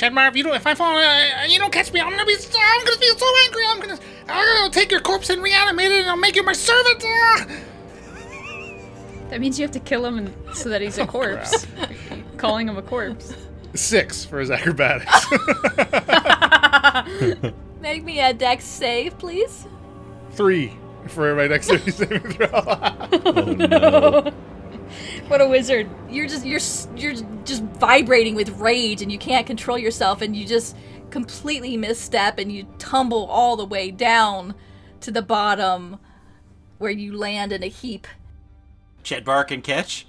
Chedbar, 0.00 0.28
if 0.28 0.36
you 0.36 0.42
don't, 0.42 0.56
if 0.56 0.66
I 0.66 0.74
fall, 0.74 0.96
uh, 0.96 1.44
you 1.46 1.58
don't 1.58 1.70
catch 1.70 1.92
me, 1.92 2.00
I'm 2.00 2.08
gonna 2.08 2.24
be, 2.24 2.34
I'm 2.34 2.84
gonna 2.86 2.96
feel 2.96 3.18
so 3.18 3.26
angry. 3.44 3.62
I'm 3.66 3.80
gonna, 3.80 3.98
I'm 4.28 4.56
gonna 4.56 4.72
take 4.72 4.90
your 4.90 5.02
corpse 5.02 5.28
and 5.28 5.42
reanimate 5.42 5.92
it, 5.92 6.00
and 6.00 6.08
I'll 6.08 6.16
make 6.16 6.36
you 6.36 6.42
my 6.42 6.54
servant. 6.54 7.04
Ah! 7.06 7.46
That 9.28 9.42
means 9.42 9.58
you 9.58 9.64
have 9.64 9.72
to 9.72 9.80
kill 9.80 10.06
him 10.06 10.16
and, 10.16 10.32
so 10.54 10.70
that 10.70 10.80
he's 10.80 10.96
a 10.96 11.06
corpse. 11.06 11.66
Calling 12.38 12.66
him 12.66 12.78
a 12.78 12.82
corpse. 12.82 13.34
Six 13.74 14.24
for 14.24 14.40
his 14.40 14.50
acrobatics. 14.50 15.26
Make 17.82 18.02
me 18.02 18.20
a 18.20 18.32
dex 18.32 18.64
save, 18.64 19.18
please. 19.18 19.66
Three 20.30 20.78
for 21.08 21.34
my 21.34 21.46
dexterity 21.46 21.90
saving 21.90 22.20
throw. 22.20 22.48
Oh 22.54 23.52
no. 23.52 24.32
What 25.30 25.40
a 25.40 25.46
wizard. 25.46 25.88
You're 26.10 26.26
just 26.26 26.44
you're 26.44 26.58
you're 26.96 27.14
just 27.44 27.62
vibrating 27.62 28.34
with 28.34 28.48
rage 28.58 29.00
and 29.00 29.12
you 29.12 29.18
can't 29.18 29.46
control 29.46 29.78
yourself 29.78 30.22
and 30.22 30.34
you 30.34 30.44
just 30.44 30.76
completely 31.10 31.76
misstep 31.76 32.40
and 32.40 32.50
you 32.50 32.66
tumble 32.78 33.26
all 33.26 33.54
the 33.54 33.64
way 33.64 33.92
down 33.92 34.56
to 35.02 35.12
the 35.12 35.22
bottom 35.22 36.00
where 36.78 36.90
you 36.90 37.16
land 37.16 37.52
in 37.52 37.62
a 37.62 37.68
heap. 37.68 38.08
Chet 39.04 39.24
bark 39.24 39.52
and 39.52 39.62
catch. 39.62 40.08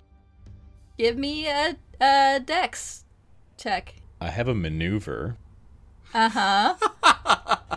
Give 0.98 1.18
me 1.18 1.46
a, 1.48 1.78
a 2.02 2.40
dex 2.44 3.06
check. 3.58 3.94
I 4.20 4.32
have 4.32 4.48
a 4.48 4.56
maneuver 4.56 5.38
Uh-huh. 6.16 6.74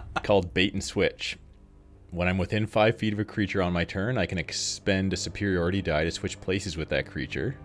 called 0.23 0.55
bait 0.55 0.73
and 0.73 0.83
switch. 0.83 1.37
When 2.15 2.29
I'm 2.29 2.39
within 2.39 2.69
five 2.69 2.97
feet 2.97 3.13
of 3.13 3.19
a 3.19 3.25
creature 3.25 3.61
on 3.61 3.73
my 3.73 3.85
turn, 3.85 4.19
I 4.19 4.27
can 4.27 4.39
expend 4.39 5.13
a 5.13 5.17
superiority 5.17 5.83
die 5.83 6.05
to 6.05 6.13
switch 6.13 6.41
places 6.41 6.77
with 6.77 6.89
that 6.91 7.07
creature. 7.07 7.57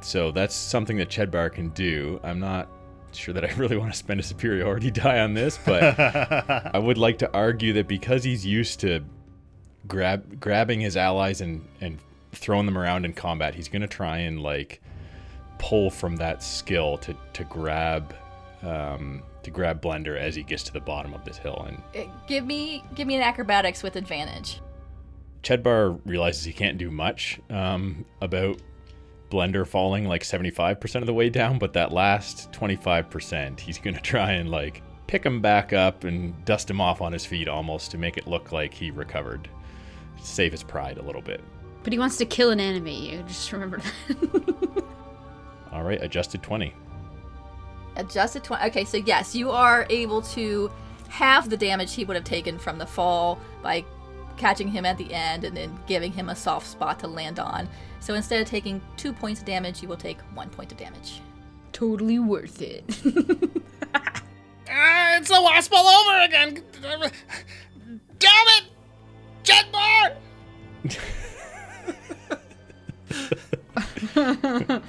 So 0.00 0.32
that's 0.32 0.56
something 0.56 0.96
that 0.96 1.08
Chedbar 1.08 1.52
can 1.52 1.68
do. 1.68 2.18
I'm 2.24 2.40
not 2.40 2.68
sure 3.12 3.32
that 3.32 3.44
I 3.44 3.52
really 3.56 3.76
want 3.76 3.92
to 3.92 3.96
spend 3.96 4.18
a 4.18 4.24
superiority 4.24 4.90
die 4.90 5.20
on 5.20 5.34
this, 5.34 5.56
but 5.64 6.00
I 6.74 6.78
would 6.78 6.98
like 6.98 7.18
to 7.18 7.32
argue 7.32 7.72
that 7.74 7.86
because 7.86 8.24
he's 8.24 8.44
used 8.44 8.80
to 8.80 9.04
grab 9.86 10.40
grabbing 10.40 10.80
his 10.80 10.96
allies 10.96 11.40
and 11.40 11.64
and 11.80 11.98
throwing 12.32 12.66
them 12.66 12.76
around 12.76 13.04
in 13.04 13.12
combat, 13.12 13.54
he's 13.54 13.68
gonna 13.68 13.86
try 13.86 14.18
and 14.18 14.42
like 14.42 14.80
pull 15.60 15.90
from 15.90 16.16
that 16.16 16.42
skill 16.42 16.98
to 16.98 17.14
to 17.34 17.44
grab 17.44 18.14
um, 18.62 19.22
to 19.42 19.50
grab 19.50 19.80
Blender 19.80 20.18
as 20.18 20.34
he 20.34 20.42
gets 20.42 20.62
to 20.64 20.72
the 20.72 20.80
bottom 20.80 21.14
of 21.14 21.24
this 21.24 21.36
hill. 21.38 21.64
And 21.66 21.82
Uh, 21.94 22.10
give 22.26 22.44
me 22.46 22.84
give 22.94 23.06
me 23.06 23.16
an 23.16 23.22
acrobatics 23.22 23.82
with 23.82 23.96
advantage. 23.96 24.60
Chedbar 25.42 25.98
realizes 26.04 26.44
he 26.44 26.52
can't 26.52 26.76
do 26.76 26.90
much 26.90 27.40
um, 27.48 28.04
about 28.20 28.58
Blender 29.30 29.66
falling 29.66 30.06
like 30.06 30.22
75% 30.22 30.96
of 30.96 31.06
the 31.06 31.14
way 31.14 31.30
down, 31.30 31.58
but 31.58 31.72
that 31.74 31.92
last 31.92 32.50
25%, 32.52 33.58
he's 33.60 33.78
going 33.78 33.94
to 33.94 34.02
try 34.02 34.32
and 34.32 34.50
like 34.50 34.82
pick 35.06 35.24
him 35.24 35.40
back 35.40 35.72
up 35.72 36.04
and 36.04 36.44
dust 36.44 36.68
him 36.70 36.80
off 36.80 37.00
on 37.00 37.12
his 37.12 37.24
feet 37.24 37.48
almost 37.48 37.90
to 37.92 37.98
make 37.98 38.16
it 38.16 38.26
look 38.26 38.52
like 38.52 38.74
he 38.74 38.90
recovered. 38.90 39.48
Save 40.22 40.52
his 40.52 40.62
pride 40.62 40.98
a 40.98 41.02
little 41.02 41.22
bit. 41.22 41.40
But 41.82 41.92
he 41.94 41.98
wants 41.98 42.18
to 42.18 42.26
kill 42.26 42.50
and 42.50 42.60
animate 42.60 42.98
you. 42.98 43.22
Just 43.22 43.50
remember 43.52 43.78
that. 44.08 44.84
All 45.72 45.82
right, 45.82 46.02
adjusted 46.02 46.42
20. 46.42 46.74
Adjusted 48.00 48.42
20. 48.44 48.64
Okay, 48.66 48.84
so 48.84 48.96
yes, 48.96 49.34
you 49.34 49.50
are 49.50 49.86
able 49.90 50.22
to 50.22 50.70
halve 51.08 51.50
the 51.50 51.56
damage 51.56 51.94
he 51.94 52.04
would 52.04 52.16
have 52.16 52.24
taken 52.24 52.58
from 52.58 52.78
the 52.78 52.86
fall 52.86 53.38
by 53.62 53.84
catching 54.36 54.68
him 54.68 54.84
at 54.86 54.96
the 54.96 55.12
end 55.12 55.44
and 55.44 55.56
then 55.56 55.78
giving 55.86 56.10
him 56.12 56.28
a 56.30 56.34
soft 56.36 56.66
spot 56.66 56.98
to 57.00 57.06
land 57.06 57.38
on. 57.38 57.68
So 58.00 58.14
instead 58.14 58.40
of 58.40 58.48
taking 58.48 58.80
two 58.96 59.12
points 59.12 59.40
of 59.40 59.46
damage, 59.46 59.82
you 59.82 59.88
will 59.88 59.96
take 59.98 60.18
one 60.34 60.48
point 60.50 60.72
of 60.72 60.78
damage. 60.78 61.20
totally 61.72 62.18
worth 62.18 62.60
it. 62.62 62.84
Ah, 64.72 65.16
it's 65.16 65.26
the 65.28 65.42
wasp 65.42 65.72
all 65.74 65.84
over 65.84 66.20
again. 66.22 66.62
Damn 66.80 67.02
it, 68.20 68.64
Chedbar! 69.42 70.14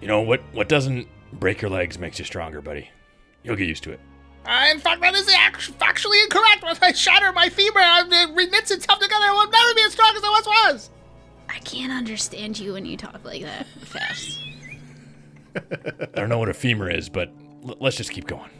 You 0.00 0.08
know 0.08 0.20
what? 0.20 0.42
What 0.52 0.68
doesn't 0.68 1.08
break 1.38 1.60
your 1.62 1.70
legs 1.70 1.98
makes 1.98 2.18
you 2.18 2.24
stronger, 2.24 2.60
buddy. 2.60 2.88
You'll 3.42 3.56
get 3.56 3.68
used 3.68 3.82
to 3.84 3.92
it. 3.92 4.00
Uh, 4.46 4.66
in 4.70 4.78
fact, 4.78 5.00
that 5.00 5.14
is 5.14 5.26
factually 5.26 6.22
incorrect. 6.24 6.62
When 6.62 6.76
I 6.82 6.92
shatter 6.92 7.32
my 7.32 7.48
femur, 7.48 7.80
and 7.80 8.12
it 8.12 8.28
reknits 8.36 8.70
itself 8.70 8.98
together, 9.00 9.24
I 9.24 9.32
will 9.32 9.50
never 9.50 9.74
be 9.74 9.82
as 9.86 9.92
strong 9.92 10.12
as 10.16 10.22
I 10.22 10.30
once 10.30 10.46
was. 10.46 10.90
I 11.48 11.58
can't 11.60 11.92
understand 11.92 12.58
you 12.58 12.74
when 12.74 12.84
you 12.84 12.96
talk 12.96 13.24
like 13.24 13.42
that 13.42 13.66
fast. 13.80 14.40
I 15.56 16.06
don't 16.20 16.28
know 16.28 16.38
what 16.38 16.48
a 16.48 16.54
femur 16.54 16.90
is, 16.90 17.08
but 17.08 17.32
l- 17.66 17.76
let's 17.80 17.96
just 17.96 18.10
keep 18.10 18.26
going. 18.26 18.50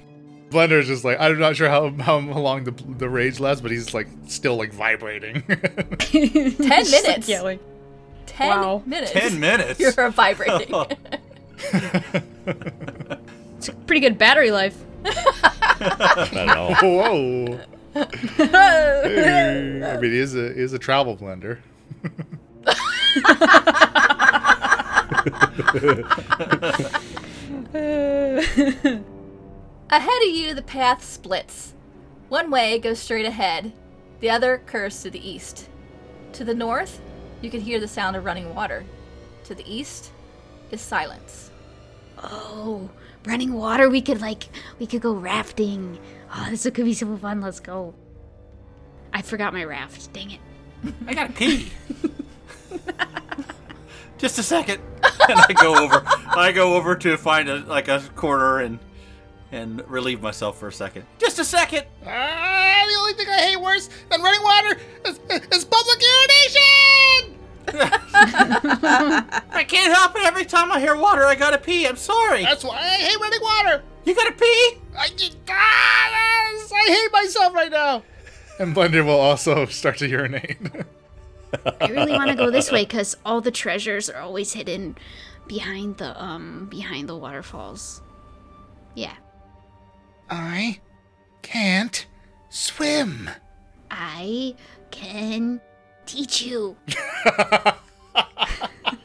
Blender's 0.50 0.86
just 0.86 1.04
like 1.04 1.18
I'm 1.20 1.38
not 1.38 1.56
sure 1.56 1.68
how 1.68 1.90
how 1.90 2.18
long 2.18 2.64
the 2.64 2.70
the 2.98 3.08
rage 3.08 3.40
lasts, 3.40 3.60
but 3.60 3.70
he's 3.72 3.92
like 3.92 4.06
still 4.26 4.56
like 4.56 4.72
vibrating. 4.72 5.42
Ten 5.98 6.56
minutes. 6.90 7.28
Yelling. 7.28 7.58
Ten 8.26 8.48
Wow. 8.48 8.82
minutes. 8.86 9.10
Ten 9.12 9.40
minutes. 9.40 9.80
You're 9.96 10.10
vibrating. 10.10 10.72
It's 13.58 13.68
a 13.68 13.72
pretty 13.86 14.00
good 14.00 14.18
battery 14.18 14.50
life. 14.50 14.76
I 15.04 16.28
don't 16.32 16.46
know. 16.46 16.74
Whoa! 16.80 17.60
Hey, 17.94 19.80
I 19.84 20.00
mean, 20.00 20.10
he 20.10 20.18
is 20.18 20.34
a 20.34 20.52
he 20.52 20.60
is 20.60 20.72
a 20.72 20.80
travel 20.80 21.16
blender. 21.16 21.58
Ahead 29.90 30.22
of 30.22 30.28
you, 30.28 30.54
the 30.54 30.62
path 30.66 31.04
splits. 31.04 31.74
One 32.28 32.50
way 32.50 32.78
goes 32.80 32.98
straight 32.98 33.26
ahead, 33.26 33.72
the 34.20 34.30
other 34.30 34.60
curves 34.66 35.02
to 35.02 35.10
the 35.10 35.28
east. 35.28 35.68
To 36.32 36.44
the 36.44 36.54
north, 36.54 37.00
you 37.42 37.50
can 37.50 37.60
hear 37.60 37.78
the 37.78 37.86
sound 37.86 38.16
of 38.16 38.24
running 38.24 38.54
water. 38.54 38.84
To 39.44 39.54
the 39.54 39.64
east 39.72 40.10
is 40.70 40.80
silence. 40.80 41.43
Oh, 42.30 42.88
running 43.26 43.52
water. 43.52 43.88
We 43.88 44.00
could 44.00 44.20
like 44.20 44.48
we 44.78 44.86
could 44.86 45.02
go 45.02 45.12
rafting. 45.14 45.98
Oh, 46.34 46.46
this 46.50 46.64
could 46.64 46.84
be 46.84 46.94
so 46.94 47.16
fun. 47.16 47.40
Let's 47.40 47.60
go. 47.60 47.94
I 49.12 49.22
forgot 49.22 49.52
my 49.52 49.64
raft. 49.64 50.12
Dang 50.12 50.32
it. 50.32 50.40
I 51.06 51.14
gotta 51.14 51.32
pee. 51.32 51.70
Just 54.18 54.38
a 54.38 54.42
second, 54.42 54.80
and 55.02 55.38
I 55.38 55.52
go 55.52 55.76
over. 55.76 56.02
I 56.06 56.52
go 56.52 56.74
over 56.74 56.96
to 56.96 57.16
find 57.16 57.48
a 57.48 57.56
like 57.58 57.88
a 57.88 58.00
corner 58.14 58.60
and 58.60 58.78
and 59.52 59.88
relieve 59.88 60.22
myself 60.22 60.58
for 60.58 60.68
a 60.68 60.72
second. 60.72 61.04
Just 61.18 61.38
a 61.38 61.44
second. 61.44 61.84
Ah, 62.06 62.84
the 62.88 62.98
only 62.98 63.12
thing 63.14 63.28
I 63.28 63.38
hate 63.38 63.60
worse 63.60 63.88
than 64.10 64.22
running 64.22 64.42
water 64.42 64.80
is, 65.06 65.20
is 65.52 65.64
public 65.64 66.02
urination. 66.02 67.33
I 67.80 69.64
can't 69.66 69.92
help 69.92 70.16
it. 70.16 70.24
Every 70.24 70.44
time 70.44 70.72
I 70.72 70.80
hear 70.80 70.96
water, 70.96 71.24
I 71.24 71.34
gotta 71.34 71.58
pee. 71.58 71.86
I'm 71.86 71.96
sorry. 71.96 72.42
That's 72.42 72.64
why 72.64 72.76
I 72.76 72.96
hate 72.96 73.20
running 73.20 73.40
water. 73.42 73.82
You 74.04 74.14
gotta 74.14 74.32
pee. 74.32 74.78
I 74.96 75.08
just, 75.16 75.36
ah, 75.48 75.54
I 76.74 76.86
hate 76.86 77.12
myself 77.12 77.54
right 77.54 77.70
now. 77.70 78.02
And 78.58 78.74
Blender 78.74 79.04
will 79.04 79.20
also 79.20 79.66
start 79.66 79.98
to 79.98 80.08
urinate. 80.08 80.58
I 81.80 81.86
really 81.86 82.12
want 82.12 82.30
to 82.30 82.36
go 82.36 82.50
this 82.50 82.70
way 82.70 82.84
because 82.84 83.16
all 83.24 83.40
the 83.40 83.50
treasures 83.50 84.10
are 84.10 84.20
always 84.20 84.52
hidden 84.52 84.96
behind 85.46 85.98
the 85.98 86.20
um 86.22 86.66
behind 86.70 87.08
the 87.08 87.16
waterfalls. 87.16 88.02
Yeah, 88.94 89.14
I 90.30 90.80
can't 91.42 92.06
swim. 92.48 93.30
I 93.90 94.54
can 94.90 95.60
teach 96.06 96.42
you. 96.42 96.76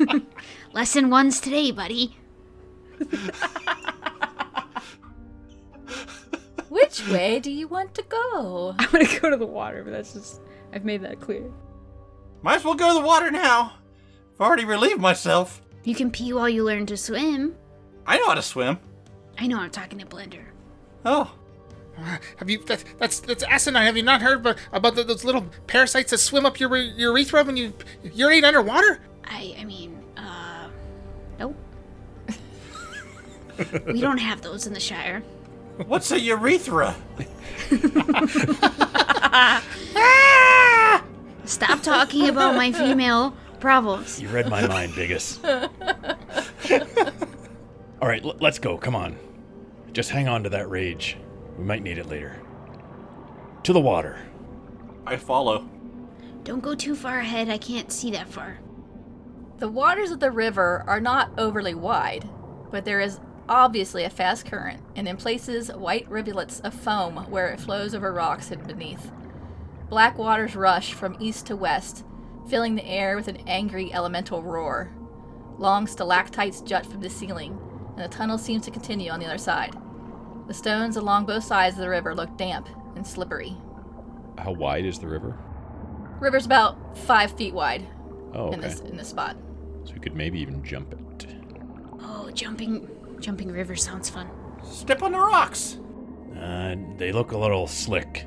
Lesson 0.73 1.09
one's 1.09 1.39
today, 1.41 1.71
buddy. 1.71 2.15
Which 6.69 7.07
way 7.09 7.39
do 7.39 7.51
you 7.51 7.67
want 7.67 7.95
to 7.95 8.03
go? 8.03 8.75
I'm 8.77 8.91
gonna 8.91 9.19
go 9.19 9.29
to 9.29 9.37
the 9.37 9.45
water, 9.45 9.83
but 9.83 9.91
that's 9.91 10.13
just 10.13 10.41
I've 10.73 10.85
made 10.85 11.01
that 11.03 11.19
clear. 11.19 11.51
Might 12.41 12.57
as 12.57 12.63
well 12.63 12.75
go 12.75 12.89
to 12.89 12.93
the 12.99 13.05
water 13.05 13.31
now. 13.31 13.73
I've 14.35 14.41
already 14.41 14.65
relieved 14.65 15.01
myself. 15.01 15.61
You 15.83 15.95
can 15.95 16.11
pee 16.11 16.33
while 16.33 16.47
you 16.47 16.63
learn 16.63 16.85
to 16.87 16.97
swim. 16.97 17.55
I 18.05 18.17
know 18.17 18.27
how 18.27 18.35
to 18.35 18.41
swim. 18.41 18.79
I 19.37 19.47
know 19.47 19.59
I'm 19.59 19.71
talking 19.71 19.99
to 19.99 20.05
Blender. 20.05 20.45
Oh, 21.05 21.31
Have 22.37 22.49
you? 22.49 22.63
That, 22.65 22.83
that's 22.97 23.19
that's 23.19 23.43
asinine. 23.43 23.85
Have 23.85 23.97
you 23.97 24.03
not 24.03 24.21
heard 24.21 24.37
about, 24.37 24.57
about 24.71 24.95
the, 24.95 25.03
those 25.03 25.23
little 25.23 25.45
parasites 25.67 26.11
that 26.11 26.17
swim 26.19 26.45
up 26.45 26.59
your 26.59 26.75
urethra 26.75 27.43
when 27.43 27.57
you 27.57 27.73
urinate 28.03 28.43
underwater? 28.43 28.99
I 29.25 29.55
I 29.59 29.65
mean, 29.65 30.01
uh, 30.17 30.69
nope. 31.39 31.55
we 33.87 34.01
don't 34.01 34.19
have 34.19 34.41
those 34.41 34.67
in 34.67 34.73
the 34.73 34.79
Shire. 34.79 35.21
What's 35.85 36.11
a 36.11 36.19
urethra? 36.19 36.95
Stop 41.45 41.81
talking 41.81 42.29
about 42.29 42.55
my 42.55 42.71
female 42.71 43.35
problems. 43.59 44.21
You 44.21 44.29
read 44.29 44.49
my 44.49 44.67
mind, 44.67 44.91
Biggus. 44.93 45.39
All 48.01 48.07
right, 48.07 48.23
l- 48.23 48.35
let's 48.39 48.59
go. 48.59 48.77
Come 48.77 48.95
on. 48.95 49.17
Just 49.93 50.11
hang 50.11 50.27
on 50.27 50.43
to 50.43 50.49
that 50.49 50.69
rage. 50.69 51.17
We 51.60 51.66
might 51.66 51.84
need 51.84 51.97
it 51.97 52.07
later. 52.07 52.39
To 53.64 53.74
the 53.74 53.82
water. 53.82 54.18
I 55.05 55.18
follow. 55.18 55.68
Don't 56.45 56.64
go 56.64 56.74
too 56.74 56.95
far 56.95 57.20
ahead. 57.20 57.49
I 57.49 57.57
can't 57.57 57.91
see 57.91 58.12
that 58.12 58.30
far. 58.30 58.60
The 59.57 59.68
waters 59.68 60.10
of 60.12 60.22
the 60.22 60.32
river 60.32 60.86
are 60.88 61.01
not 61.01 61.38
overly 61.38 61.74
wide, 61.74 62.30
but 62.72 62.86
there 62.86 63.01
is 63.01 63.20
obviously 63.49 64.05
a 64.05 64.10
fast 64.10 64.45
current, 64.45 64.82
and 64.95 65.05
in 65.05 65.18
places, 65.18 65.70
white 65.70 66.10
rivulets 66.10 66.62
of 66.62 66.74
foam 66.74 67.18
where 67.30 67.49
it 67.49 67.60
flows 67.60 67.93
over 67.93 68.14
rocks 68.14 68.47
hidden 68.47 68.66
beneath. 68.66 69.12
Black 69.89 70.18
waters 70.18 70.55
rush 70.55 70.93
from 70.93 71.18
east 71.20 71.47
to 71.47 71.57
west, 71.57 72.05
filling 72.47 72.76
the 72.76 72.86
air 72.86 73.18
with 73.18 73.28
an 73.28 73.43
angry 73.47 73.91
elemental 73.91 74.41
roar. 74.41 74.93
Long 75.57 75.88
stalactites 75.88 76.62
jut 76.62 76.86
from 76.86 77.01
the 77.01 77.10
ceiling, 77.10 77.60
and 77.97 78.05
the 78.05 78.16
tunnel 78.16 78.38
seems 78.38 78.64
to 78.64 78.72
continue 78.72 79.12
on 79.12 79.20
the 79.20 79.26
other 79.26 79.38
side. 79.38 79.76
The 80.49 80.55
stones 80.55 80.97
along 80.97 81.27
both 81.27 81.43
sides 81.43 81.75
of 81.75 81.81
the 81.81 81.89
river 81.89 82.15
look 82.15 82.35
damp 82.35 82.67
and 82.95 83.05
slippery. 83.05 83.55
How 84.39 84.51
wide 84.51 84.83
is 84.83 84.97
the 84.97 85.07
river? 85.07 85.37
River's 86.19 86.47
about 86.47 86.97
five 86.97 87.31
feet 87.33 87.53
wide 87.53 87.87
Oh, 88.33 88.47
in 88.51 88.59
okay. 88.59 88.67
this 88.67 88.79
in 88.79 88.97
this 88.97 89.09
spot. 89.09 89.37
So 89.83 89.93
we 89.93 89.99
could 89.99 90.15
maybe 90.15 90.39
even 90.39 90.63
jump 90.63 90.91
it. 90.93 91.35
Oh, 92.01 92.31
jumping, 92.33 92.89
jumping 93.19 93.51
river 93.51 93.75
sounds 93.75 94.09
fun. 94.09 94.27
Step 94.63 95.03
on 95.03 95.11
the 95.11 95.19
rocks. 95.19 95.77
Uh, 96.35 96.75
they 96.97 97.11
look 97.11 97.31
a 97.31 97.37
little 97.37 97.67
slick. 97.67 98.25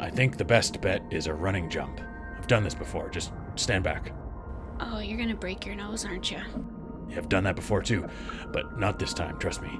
I 0.00 0.10
think 0.10 0.36
the 0.36 0.44
best 0.44 0.82
bet 0.82 1.02
is 1.10 1.28
a 1.28 1.34
running 1.34 1.70
jump. 1.70 1.98
I've 2.36 2.46
done 2.46 2.62
this 2.62 2.74
before. 2.74 3.08
Just 3.08 3.32
stand 3.56 3.84
back. 3.84 4.12
Oh, 4.80 4.98
you're 4.98 5.18
gonna 5.18 5.34
break 5.34 5.64
your 5.64 5.76
nose, 5.76 6.04
aren't 6.04 6.30
you? 6.30 6.40
I've 7.16 7.30
done 7.30 7.44
that 7.44 7.56
before 7.56 7.80
too, 7.80 8.06
but 8.52 8.78
not 8.78 8.98
this 8.98 9.14
time, 9.14 9.38
trust 9.38 9.62
me. 9.62 9.70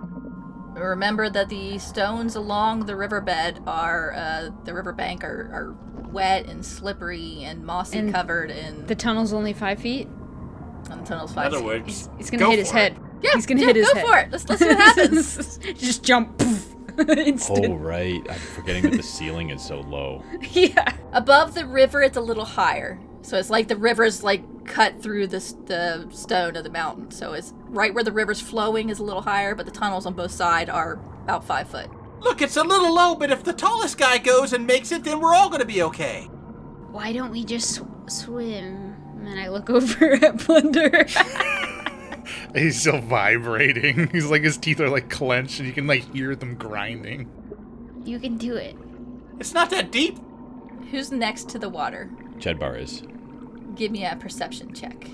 Remember 0.74 1.30
that 1.30 1.48
the 1.48 1.78
stones 1.78 2.34
along 2.36 2.86
the 2.86 2.96
riverbed 2.96 3.60
are 3.66 4.12
uh, 4.14 4.50
the 4.64 4.74
riverbank 4.74 5.22
are, 5.24 5.48
are 5.52 5.76
wet 6.10 6.46
and 6.46 6.64
slippery 6.64 7.42
and 7.44 7.64
mossy 7.64 7.98
And 7.98 8.12
covered, 8.12 8.50
and 8.50 8.86
The 8.88 8.94
tunnel's 8.94 9.32
only 9.32 9.52
five 9.52 9.78
feet. 9.78 10.08
and 10.90 11.00
the 11.02 11.06
tunnel's 11.06 11.30
In 11.30 11.34
five. 11.36 11.46
other 11.46 11.58
feet. 11.58 11.64
words, 11.66 11.86
He's, 11.86 12.08
he's 12.18 12.30
gonna 12.30 12.42
go 12.44 12.50
hit 12.50 12.58
his 12.58 12.70
for 12.70 12.76
it. 12.78 12.80
head. 12.92 13.00
yeah, 13.22 13.30
he's 13.34 13.46
gonna 13.46 13.60
yeah, 13.60 13.66
hit 13.68 13.76
his 13.76 13.88
go 13.88 13.94
head. 14.00 14.06
for 14.06 14.18
it. 14.18 14.30
Let's, 14.32 14.48
let's 14.48 14.60
see 14.62 14.68
what 14.68 14.78
happens. 14.78 15.58
Just 15.74 16.02
jump. 16.02 16.38
poof, 16.38 16.74
Instant. 17.08 17.66
Oh, 17.66 17.74
right. 17.74 18.24
I'm 18.28 18.38
forgetting 18.38 18.82
that 18.84 18.92
the 18.96 19.02
ceiling 19.02 19.50
is 19.50 19.62
so 19.62 19.80
low. 19.80 20.22
Yeah. 20.52 20.92
Above 21.12 21.54
the 21.54 21.66
river, 21.66 22.02
it's 22.02 22.16
a 22.16 22.20
little 22.20 22.44
higher, 22.44 23.00
so 23.22 23.36
it's 23.38 23.50
like 23.50 23.68
the 23.68 23.76
river's 23.76 24.22
like 24.22 24.42
cut 24.64 25.02
through 25.02 25.26
the 25.28 25.38
the 25.66 26.08
stone 26.10 26.56
of 26.56 26.64
the 26.64 26.70
mountain. 26.70 27.10
So 27.10 27.32
it's 27.32 27.52
right 27.68 27.94
where 27.94 28.04
the 28.04 28.12
river's 28.12 28.40
flowing 28.40 28.88
is 28.88 28.98
a 28.98 29.04
little 29.04 29.22
higher, 29.22 29.54
but 29.54 29.66
the 29.66 29.72
tunnels 29.72 30.06
on 30.06 30.14
both 30.14 30.30
sides 30.30 30.70
are 30.70 30.94
about 31.22 31.44
five 31.44 31.68
foot. 31.68 31.88
Look, 32.20 32.40
it's 32.40 32.56
a 32.56 32.62
little 32.62 32.94
low, 32.94 33.14
but 33.14 33.30
if 33.30 33.44
the 33.44 33.52
tallest 33.52 33.98
guy 33.98 34.18
goes 34.18 34.52
and 34.52 34.66
makes 34.66 34.90
it, 34.92 35.04
then 35.04 35.20
we're 35.20 35.34
all 35.34 35.50
gonna 35.50 35.64
be 35.64 35.82
okay. 35.82 36.24
Why 36.90 37.12
don't 37.12 37.30
we 37.30 37.44
just 37.44 37.74
sw- 37.74 37.82
swim? 38.08 38.96
And 39.26 39.40
I 39.40 39.48
look 39.48 39.68
over 39.70 40.14
at 40.14 40.44
Blunder. 40.46 41.06
He's 42.54 42.80
still 42.80 43.00
vibrating. 43.00 44.08
He's 44.12 44.26
like 44.26 44.42
his 44.42 44.56
teeth 44.56 44.80
are 44.80 44.88
like 44.88 45.10
clenched, 45.10 45.58
and 45.58 45.68
you 45.68 45.74
can 45.74 45.86
like 45.86 46.12
hear 46.14 46.34
them 46.34 46.54
grinding. 46.54 47.30
You 48.04 48.18
can 48.18 48.36
do 48.38 48.54
it. 48.54 48.76
It's 49.40 49.54
not 49.54 49.70
that 49.70 49.90
deep. 49.90 50.18
Who's 50.90 51.10
next 51.10 51.48
to 51.50 51.58
the 51.58 51.68
water? 51.68 52.10
Chedbar 52.38 52.80
is 52.80 53.02
Give 53.74 53.90
me 53.90 54.04
a 54.04 54.16
perception 54.16 54.72
check. 54.72 55.08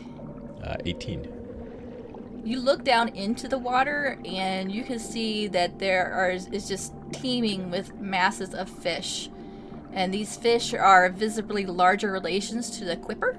uh, 0.64 0.76
18. 0.84 2.42
You 2.44 2.60
look 2.60 2.84
down 2.84 3.08
into 3.08 3.48
the 3.48 3.58
water 3.58 4.18
and 4.24 4.72
you 4.72 4.82
can 4.84 4.98
see 4.98 5.46
that 5.48 5.78
there 5.78 6.12
are 6.12 6.30
is 6.30 6.68
just 6.68 6.94
teeming 7.12 7.70
with 7.70 7.94
masses 8.00 8.54
of 8.54 8.68
fish. 8.68 9.28
And 9.92 10.14
these 10.14 10.36
fish 10.36 10.72
are 10.72 11.08
visibly 11.10 11.66
larger 11.66 12.12
relations 12.12 12.70
to 12.78 12.84
the 12.84 12.96
quipper. 12.96 13.36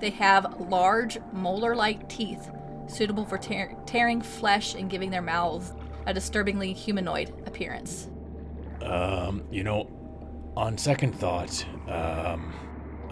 They 0.00 0.10
have 0.10 0.60
large 0.68 1.18
molar-like 1.32 2.08
teeth 2.08 2.50
suitable 2.88 3.24
for 3.24 3.38
tear- 3.38 3.76
tearing 3.86 4.20
flesh 4.20 4.74
and 4.74 4.90
giving 4.90 5.10
their 5.10 5.22
mouths 5.22 5.72
a 6.06 6.14
disturbingly 6.14 6.72
humanoid 6.72 7.30
appearance. 7.46 8.08
Um, 8.82 9.44
you 9.50 9.62
know, 9.62 9.88
on 10.56 10.76
second 10.76 11.14
thought, 11.14 11.64
um, 11.88 12.52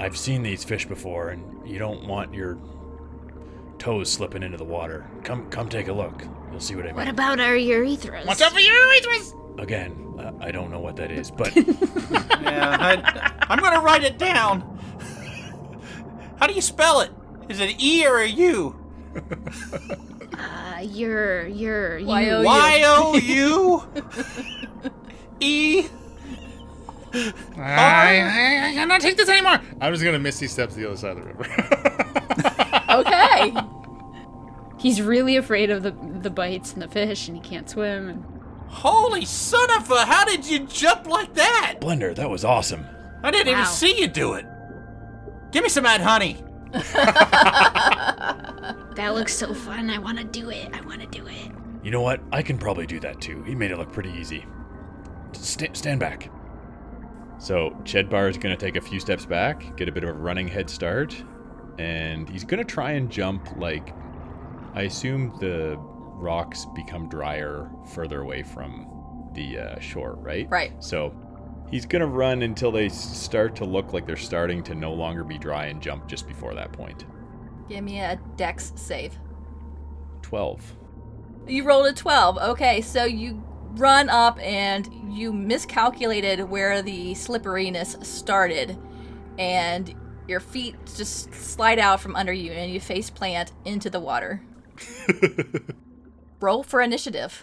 I've 0.00 0.16
seen 0.16 0.42
these 0.42 0.64
fish 0.64 0.86
before, 0.86 1.28
and 1.28 1.68
you 1.68 1.78
don't 1.78 2.06
want 2.06 2.32
your 2.32 2.58
toes 3.78 4.10
slipping 4.10 4.42
into 4.42 4.56
the 4.56 4.64
water. 4.64 5.06
Come, 5.24 5.48
come, 5.50 5.68
take 5.68 5.88
a 5.88 5.92
look. 5.92 6.24
You'll 6.50 6.60
see 6.60 6.74
what 6.74 6.84
I 6.84 6.88
mean. 6.88 6.96
What 6.96 7.08
about 7.08 7.38
our 7.38 7.54
urethras? 7.54 8.26
What's 8.26 8.40
up 8.40 8.52
for 8.52 8.60
your 8.60 8.74
urethras? 8.74 9.60
Again, 9.60 10.14
uh, 10.18 10.32
I 10.40 10.50
don't 10.50 10.70
know 10.70 10.80
what 10.80 10.96
that 10.96 11.10
is, 11.10 11.30
but 11.30 11.54
Yeah, 11.56 12.76
I, 12.80 13.32
I'm 13.48 13.58
gonna 13.58 13.80
write 13.80 14.02
it 14.02 14.16
down. 14.16 14.62
How 16.38 16.46
do 16.46 16.54
you 16.54 16.62
spell 16.62 17.00
it? 17.02 17.10
Is 17.50 17.60
it 17.60 17.82
E 17.82 18.06
or 18.06 18.18
a 18.20 18.26
U? 18.26 18.76
Uh, 20.38 20.80
you're, 20.82 21.46
you're, 21.48 21.98
you. 21.98 22.06
Y 22.06 22.30
O 22.30 22.40
U. 22.40 22.46
Y 22.46 22.82
O 22.86 23.16
U 23.16 23.82
E. 25.40 25.86
I, 27.12 27.32
I, 27.58 28.68
I 28.68 28.72
cannot 28.74 29.00
take 29.00 29.16
this 29.16 29.28
anymore. 29.28 29.60
I'm 29.80 29.92
just 29.92 30.04
gonna 30.04 30.18
misty 30.18 30.46
steps 30.46 30.74
to 30.74 30.80
the 30.80 30.86
other 30.86 30.96
side 30.96 31.16
of 31.16 31.24
the 31.24 31.34
river. 31.34 31.46
Okay. 32.90 33.54
He's 34.78 35.00
really 35.00 35.36
afraid 35.36 35.70
of 35.70 35.84
the 35.84 35.92
the 35.92 36.30
bites 36.30 36.72
and 36.72 36.82
the 36.82 36.88
fish, 36.88 37.28
and 37.28 37.36
he 37.36 37.42
can't 37.42 37.70
swim. 37.70 38.08
And 38.08 38.24
Holy 38.66 39.24
son 39.24 39.70
of 39.76 39.88
a! 39.92 40.04
How 40.06 40.24
did 40.24 40.44
you 40.44 40.66
jump 40.66 41.06
like 41.06 41.34
that? 41.34 41.76
Blender, 41.80 42.12
that 42.16 42.28
was 42.28 42.44
awesome. 42.44 42.84
I 43.22 43.30
didn't 43.30 43.52
even 43.52 43.64
see 43.66 44.00
you 44.00 44.08
do 44.08 44.32
it. 44.34 44.44
Give 45.52 45.62
me 45.62 45.68
some 45.68 45.86
Ad 45.86 46.00
Honey. 46.00 46.38
That 48.96 49.14
looks 49.14 49.34
so 49.34 49.54
fun. 49.54 49.88
I 49.88 49.98
want 49.98 50.18
to 50.18 50.24
do 50.24 50.50
it. 50.50 50.68
I 50.74 50.80
want 50.82 51.00
to 51.00 51.06
do 51.06 51.26
it. 51.26 51.52
You 51.82 51.90
know 51.90 52.02
what? 52.02 52.20
I 52.32 52.42
can 52.42 52.58
probably 52.58 52.86
do 52.86 53.00
that 53.00 53.20
too. 53.20 53.42
He 53.44 53.54
made 53.54 53.70
it 53.70 53.78
look 53.78 53.92
pretty 53.92 54.10
easy. 54.10 54.44
St- 55.32 55.76
stand 55.76 56.00
back. 56.00 56.28
So 57.40 57.70
Chedbar 57.84 58.28
is 58.28 58.36
going 58.36 58.54
to 58.54 58.60
take 58.60 58.76
a 58.76 58.82
few 58.82 59.00
steps 59.00 59.24
back, 59.24 59.74
get 59.76 59.88
a 59.88 59.92
bit 59.92 60.04
of 60.04 60.10
a 60.10 60.12
running 60.12 60.46
head 60.46 60.68
start, 60.68 61.24
and 61.78 62.28
he's 62.28 62.44
going 62.44 62.58
to 62.58 62.70
try 62.70 62.92
and 62.92 63.10
jump 63.10 63.56
like. 63.56 63.94
I 64.74 64.82
assume 64.82 65.34
the 65.40 65.76
rocks 65.78 66.66
become 66.76 67.08
drier 67.08 67.70
further 67.94 68.20
away 68.20 68.42
from 68.42 69.30
the 69.34 69.58
uh, 69.58 69.80
shore, 69.80 70.16
right? 70.20 70.46
Right. 70.50 70.72
So 70.84 71.14
he's 71.70 71.86
going 71.86 72.00
to 72.00 72.06
run 72.06 72.42
until 72.42 72.70
they 72.70 72.90
start 72.90 73.56
to 73.56 73.64
look 73.64 73.94
like 73.94 74.06
they're 74.06 74.16
starting 74.16 74.62
to 74.64 74.74
no 74.74 74.92
longer 74.92 75.24
be 75.24 75.38
dry 75.38 75.66
and 75.66 75.80
jump 75.80 76.06
just 76.06 76.28
before 76.28 76.54
that 76.54 76.72
point. 76.72 77.06
Give 77.70 77.82
me 77.82 78.00
a 78.00 78.20
dex 78.36 78.72
save. 78.76 79.18
12. 80.20 80.76
You 81.48 81.64
rolled 81.64 81.86
a 81.86 81.94
12. 81.94 82.36
Okay, 82.38 82.82
so 82.82 83.04
you 83.04 83.42
run 83.72 84.08
up 84.08 84.38
and 84.40 84.88
you 85.10 85.32
miscalculated 85.32 86.40
where 86.48 86.82
the 86.82 87.14
slipperiness 87.14 87.96
started, 88.02 88.78
and 89.38 89.94
your 90.28 90.40
feet 90.40 90.76
just 90.96 91.32
slide 91.34 91.78
out 91.78 92.00
from 92.00 92.16
under 92.16 92.32
you 92.32 92.52
and 92.52 92.72
you 92.72 92.80
face 92.80 93.10
plant 93.10 93.52
into 93.64 93.90
the 93.90 94.00
water. 94.00 94.42
Roll 96.40 96.62
for 96.62 96.80
initiative. 96.80 97.42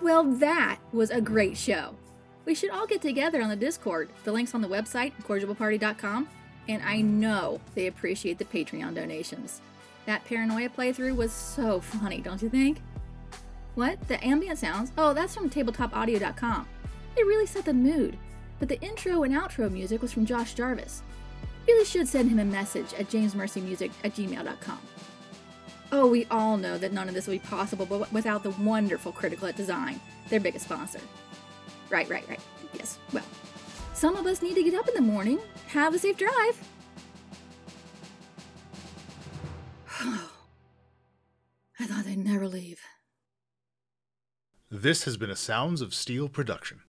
Well, 0.00 0.24
that 0.24 0.78
was 0.92 1.10
a 1.10 1.20
great 1.20 1.56
show. 1.56 1.96
We 2.44 2.54
should 2.54 2.70
all 2.70 2.86
get 2.86 3.02
together 3.02 3.42
on 3.42 3.48
the 3.48 3.56
Discord. 3.56 4.10
The 4.24 4.32
link's 4.32 4.54
on 4.54 4.62
the 4.62 4.68
website, 4.68 5.12
cordialparty.com, 5.24 6.28
and 6.68 6.82
I 6.82 7.00
know 7.00 7.60
they 7.74 7.86
appreciate 7.86 8.38
the 8.38 8.44
Patreon 8.44 8.94
donations. 8.94 9.60
That 10.06 10.24
paranoia 10.24 10.70
playthrough 10.70 11.16
was 11.16 11.32
so 11.32 11.80
funny, 11.80 12.20
don't 12.20 12.42
you 12.42 12.48
think? 12.48 12.78
What? 13.74 14.06
The 14.08 14.22
ambient 14.24 14.58
sounds? 14.58 14.92
Oh, 14.98 15.14
that's 15.14 15.34
from 15.34 15.48
tabletopaudio.com. 15.48 16.68
It 17.16 17.26
really 17.26 17.46
set 17.46 17.64
the 17.64 17.72
mood. 17.72 18.16
But 18.58 18.68
the 18.68 18.80
intro 18.80 19.22
and 19.22 19.34
outro 19.34 19.70
music 19.70 20.02
was 20.02 20.12
from 20.12 20.26
Josh 20.26 20.54
Jarvis. 20.54 21.02
Really 21.66 21.84
should 21.84 22.08
send 22.08 22.30
him 22.30 22.38
a 22.38 22.44
message 22.44 22.92
at 22.94 23.08
jamesmercymusic 23.08 23.90
at 24.04 24.14
gmail.com. 24.14 24.80
Oh, 25.92 26.06
we 26.06 26.26
all 26.30 26.56
know 26.56 26.78
that 26.78 26.92
none 26.92 27.08
of 27.08 27.14
this 27.14 27.26
would 27.26 27.42
be 27.42 27.48
possible 27.48 27.84
but 27.86 28.12
without 28.12 28.42
the 28.42 28.50
wonderful 28.50 29.12
Critical 29.12 29.46
Hit 29.46 29.56
Design, 29.56 30.00
their 30.28 30.40
biggest 30.40 30.66
sponsor. 30.66 31.00
Right, 31.90 32.08
right, 32.08 32.28
right. 32.28 32.40
Yes, 32.74 32.98
well. 33.12 33.24
Some 33.94 34.16
of 34.16 34.26
us 34.26 34.40
need 34.40 34.54
to 34.54 34.62
get 34.62 34.74
up 34.74 34.88
in 34.88 34.94
the 34.94 35.00
morning. 35.00 35.40
Have 35.68 35.94
a 35.94 35.98
safe 35.98 36.16
drive. 36.16 36.68
I 41.78 41.86
thought 41.86 42.04
they'd 42.04 42.16
never 42.16 42.48
leave. 42.48 42.80
This 44.72 45.02
has 45.02 45.16
been 45.16 45.30
a 45.30 45.36
Sounds 45.36 45.80
of 45.80 45.92
Steel 45.92 46.28
production. 46.28 46.82